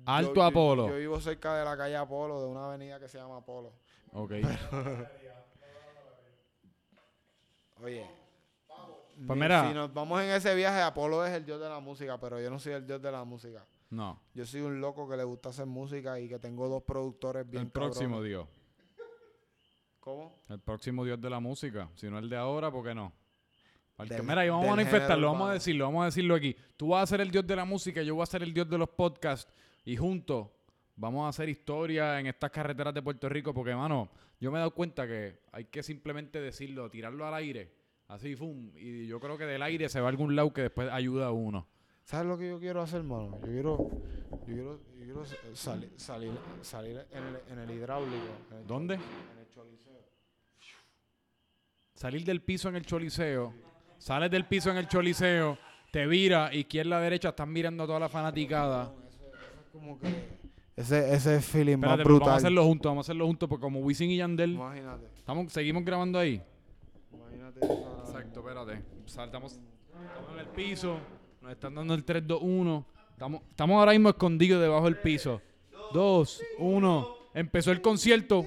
Alto 0.05 0.35
yo- 0.35 0.43
Apolo. 0.45 0.89
Yo, 0.89 0.97
vivo 0.99 1.21
cerca 1.21 1.57
de 1.59 1.65
la 1.65 1.77
calle 1.77 1.97
Apolo, 1.97 2.41
de 2.43 2.47
una 2.49 2.67
avenida 2.67 3.01
que 3.01 3.09
se 3.09 3.19
llama 3.19 3.39
Apolo. 3.39 3.73
Ok. 4.13 4.33
Oye, 7.83 8.07
Pues 9.27 9.39
mira. 9.39 9.69
Si 9.69 9.75
nos 9.75 9.93
vamos 9.95 10.21
en 10.23 10.31
ese 10.31 10.55
viaje, 10.55 10.81
Apolo 10.83 11.25
es 11.25 11.33
el 11.33 11.45
dios 11.47 11.61
de 11.61 11.69
la 11.69 11.81
música, 11.81 12.19
pero 12.21 12.41
yo 12.41 12.51
no 12.51 12.59
soy 12.59 12.75
el 12.75 12.87
dios 12.87 13.01
de 13.01 13.11
la 13.13 13.25
música. 13.25 13.65
No. 13.91 14.21
Yo 14.35 14.45
soy 14.45 14.61
un 14.63 14.81
loco 14.81 15.09
que 15.09 15.17
le 15.17 15.25
gusta 15.25 15.51
hacer 15.51 15.65
música 15.67 16.19
y 16.21 16.29
que 16.29 16.39
tengo 16.39 16.69
dos 16.69 16.83
productores 16.83 17.49
bien 17.49 17.63
el 17.65 17.71
próximo 17.71 18.17
cabrones. 18.17 18.29
Dios. 18.29 18.49
¿Cómo? 20.01 20.33
El 20.49 20.61
próximo 20.61 21.05
Dios 21.05 21.21
de 21.21 21.31
la 21.31 21.41
música. 21.41 21.89
Si 21.95 22.09
no 22.09 22.19
el 22.19 22.29
de 22.29 22.37
ahora, 22.37 22.71
¿por 22.71 22.85
qué 22.85 22.95
no? 22.95 23.13
Al 23.99 24.09
que- 24.09 24.15
Del- 24.17 24.25
mira, 24.25 24.45
y 24.45 24.51
vamos 24.51 24.67
a 24.67 24.71
manifestarlo, 24.71 25.33
vamos 25.33 25.51
a 25.51 25.53
decirlo, 25.55 25.85
vamos 25.87 26.03
a 26.03 26.05
decirlo 26.07 26.35
aquí. 26.35 26.55
Tú 26.77 26.89
vas 26.89 27.03
a 27.05 27.07
ser 27.07 27.21
el 27.23 27.31
Dios 27.31 27.47
de 27.47 27.57
la 27.57 27.65
música, 27.65 28.03
yo 28.03 28.15
voy 28.15 28.23
a 28.23 28.27
ser 28.27 28.43
el 28.43 28.53
Dios 28.53 28.69
de 28.69 28.79
los 28.79 28.89
podcasts. 28.91 29.51
Y 29.85 29.97
juntos 29.97 30.49
vamos 30.95 31.25
a 31.25 31.29
hacer 31.29 31.49
historia 31.49 32.21
en 32.21 32.27
estas 32.27 32.51
carreteras 32.51 32.93
de 32.93 33.03
Puerto 33.03 33.29
Rico. 33.29 33.55
Porque, 33.55 33.75
mano, 33.75 34.11
yo 34.39 34.51
me 34.53 34.59
he 34.59 34.61
dado 34.61 34.73
cuenta 34.73 35.07
que 35.07 35.41
hay 35.53 35.65
que 35.65 35.83
simplemente 35.83 36.41
decirlo, 36.41 36.91
tirarlo 36.91 37.27
al 37.27 37.35
aire. 37.35 37.73
Así, 38.09 38.37
fum. 38.37 38.71
Y 38.77 39.07
yo 39.07 39.19
creo 39.21 39.37
que 39.37 39.45
del 39.45 39.63
aire 39.63 39.89
se 39.89 40.01
va 40.01 40.07
a 40.07 40.11
algún 40.11 40.37
lado 40.37 40.53
que 40.53 40.63
después 40.63 40.91
ayuda 40.91 41.27
a 41.27 41.33
uno. 41.33 41.67
¿Sabes 42.05 42.27
lo 42.29 42.39
que 42.39 42.49
yo 42.49 42.61
quiero 42.61 42.81
hacer, 42.83 43.03
mano? 43.03 43.37
Yo 43.43 43.51
quiero, 43.53 43.79
yo 44.31 44.39
quiero, 44.47 44.81
yo 44.97 45.05
quiero 45.05 45.25
salir, 45.55 45.91
salir, 45.97 46.31
salir 46.63 47.05
en 47.11 47.25
el, 47.25 47.37
en 47.51 47.59
el 47.59 47.71
hidráulico. 47.77 48.17
en 48.53 48.59
el 48.59 48.67
¿Dónde? 48.67 48.95
En 48.95 49.01
el 49.41 49.49
choliseo. 49.53 50.05
Salir 51.95 52.25
del 52.25 52.43
piso 52.43 52.69
en 52.69 52.77
el 52.77 52.87
choliseo. 52.87 53.53
Sales 53.99 54.31
del 54.31 54.45
piso 54.45 54.71
en 54.71 54.77
el 54.77 54.87
choliseo, 54.87 55.59
te 55.91 56.07
vira, 56.07 56.55
izquierda, 56.55 57.01
derecha, 57.01 57.31
están 57.31 57.51
mirando 57.51 57.83
a 57.85 57.87
toda 57.87 57.99
la 57.99 58.09
fanaticada. 58.11 58.93
Es 59.65 59.71
como 59.73 59.99
que 59.99 60.07
ese, 60.77 61.15
ese 61.15 61.41
feeling 61.41 61.77
Espérate, 61.77 61.97
más 61.97 62.05
brutal. 62.05 62.21
vamos 62.21 62.35
a 62.35 62.37
hacerlo 62.37 62.65
juntos, 62.65 62.91
vamos 62.91 63.05
a 63.05 63.07
hacerlo 63.07 63.27
juntos, 63.27 63.49
porque 63.49 63.63
como 63.63 63.81
Wisin 63.81 64.11
y 64.11 64.19
Yandel, 64.19 64.53
Imagínate, 64.53 65.07
estamos, 65.17 65.51
seguimos 65.51 65.83
grabando 65.85 66.19
ahí. 66.19 66.43
Imagínate. 67.47 67.61
esa- 67.65 68.01
Exacto, 68.19 68.41
espérate. 68.41 68.83
Saltamos, 69.07 69.53
estamos 69.53 70.33
en 70.33 70.39
el 70.41 70.47
piso, 70.49 70.99
nos 71.41 71.53
están 71.53 71.75
dando 71.75 71.95
el 71.95 72.05
3, 72.05 72.27
2, 72.27 72.41
1. 72.43 72.87
Estamos, 73.13 73.43
estamos 73.51 73.79
ahora 73.79 73.93
mismo 73.93 74.09
escondidos 74.11 74.61
debajo 74.61 74.85
del 74.85 74.99
piso. 74.99 75.41
2, 75.93 76.43
1. 76.59 77.17
Empezó 77.35 77.71
el 77.73 77.81
concierto. 77.81 78.45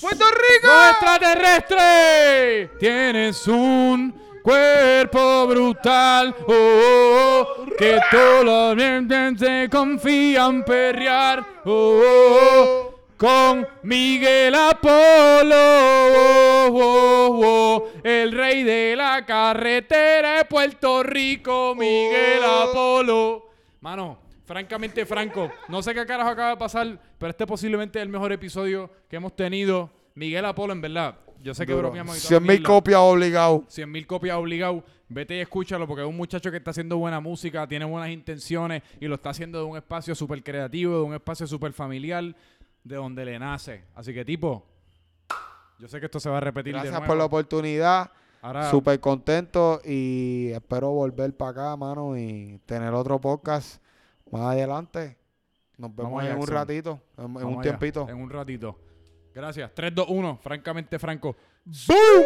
¡Puerto 0.00 0.24
Rico! 0.24 0.66
¡Los 0.66 0.90
extraterrestres! 0.92 2.78
Tienes 2.78 3.46
un 3.48 4.14
cuerpo 4.42 5.46
brutal. 5.48 6.34
Oh, 6.46 6.52
oh, 6.52 7.46
oh, 7.58 7.66
que 7.76 7.98
todos 8.10 8.44
los 8.44 9.38
se 9.38 9.68
confían 9.70 10.64
perrear. 10.64 11.44
Oh, 11.64 12.00
oh, 12.02 12.64
oh, 12.64 12.87
con 13.18 13.66
Miguel 13.82 14.54
Apolo. 14.54 15.52
Oh, 15.52 16.68
oh, 16.70 17.40
oh, 17.44 17.88
el 18.04 18.32
rey 18.32 18.62
de 18.62 18.94
la 18.96 19.26
carretera 19.26 20.38
de 20.38 20.44
Puerto 20.44 21.02
Rico, 21.02 21.74
Miguel 21.74 22.42
Apolo. 22.44 23.50
Mano, 23.80 24.18
francamente 24.44 25.04
franco, 25.04 25.50
no 25.68 25.82
sé 25.82 25.92
qué 25.94 26.06
carajo 26.06 26.30
acaba 26.30 26.50
de 26.50 26.56
pasar, 26.56 26.98
pero 27.18 27.30
este 27.30 27.46
posiblemente 27.46 27.98
es 27.98 28.04
el 28.04 28.08
mejor 28.08 28.32
episodio 28.32 28.88
que 29.10 29.16
hemos 29.16 29.34
tenido. 29.34 29.90
Miguel 30.14 30.44
Apolo, 30.44 30.72
en 30.72 30.80
verdad. 30.80 31.18
Yo 31.42 31.54
sé 31.54 31.66
que 31.66 31.74
bromeamos 31.74 32.18
y 32.18 32.20
toda 32.20 32.40
100 32.40 32.42
mil 32.42 32.62
copias 32.62 32.98
obligado. 32.98 33.64
100 33.68 33.90
mil 33.90 34.06
copias 34.06 34.36
obligado. 34.36 34.82
Vete 35.08 35.36
y 35.36 35.40
escúchalo 35.40 35.86
porque 35.86 36.02
es 36.02 36.08
un 36.08 36.16
muchacho 36.16 36.50
que 36.50 36.58
está 36.58 36.70
haciendo 36.70 36.98
buena 36.98 37.20
música, 37.20 37.66
tiene 37.66 37.84
buenas 37.84 38.10
intenciones 38.10 38.82
y 39.00 39.06
lo 39.06 39.14
está 39.14 39.30
haciendo 39.30 39.58
de 39.58 39.64
un 39.64 39.76
espacio 39.76 40.14
súper 40.14 40.42
creativo, 40.42 40.96
de 40.96 41.02
un 41.02 41.14
espacio 41.14 41.46
súper 41.46 41.72
familiar, 41.72 42.34
de 42.88 42.96
donde 42.96 43.24
le 43.24 43.38
nace. 43.38 43.84
Así 43.94 44.12
que, 44.12 44.24
tipo, 44.24 44.64
yo 45.78 45.86
sé 45.88 46.00
que 46.00 46.06
esto 46.06 46.18
se 46.18 46.28
va 46.30 46.38
a 46.38 46.40
repetir 46.40 46.72
de 46.72 46.80
Gracias 46.80 46.92
nuevo. 46.92 47.06
por 47.06 47.16
la 47.16 47.24
oportunidad. 47.26 48.10
Súper 48.70 49.00
contento 49.00 49.80
y 49.84 50.50
espero 50.52 50.90
volver 50.90 51.36
para 51.36 51.50
acá, 51.50 51.76
mano, 51.76 52.16
y 52.16 52.60
tener 52.66 52.94
otro 52.94 53.20
podcast 53.20 53.82
más 54.30 54.42
adelante. 54.52 55.16
Nos 55.76 55.94
vemos 55.94 56.20
allá, 56.20 56.30
en 56.30 56.36
un 56.36 56.40
Jackson. 56.42 56.54
ratito, 56.54 57.00
en, 57.18 57.24
un 57.24 57.52
allá, 57.54 57.60
tiempito. 57.62 58.08
En 58.08 58.16
un 58.16 58.30
ratito. 58.30 58.78
Gracias. 59.34 59.70
3, 59.74 59.94
2, 59.94 60.06
1. 60.08 60.38
Francamente 60.42 60.98
franco. 60.98 61.36
¡Boom! 61.64 62.24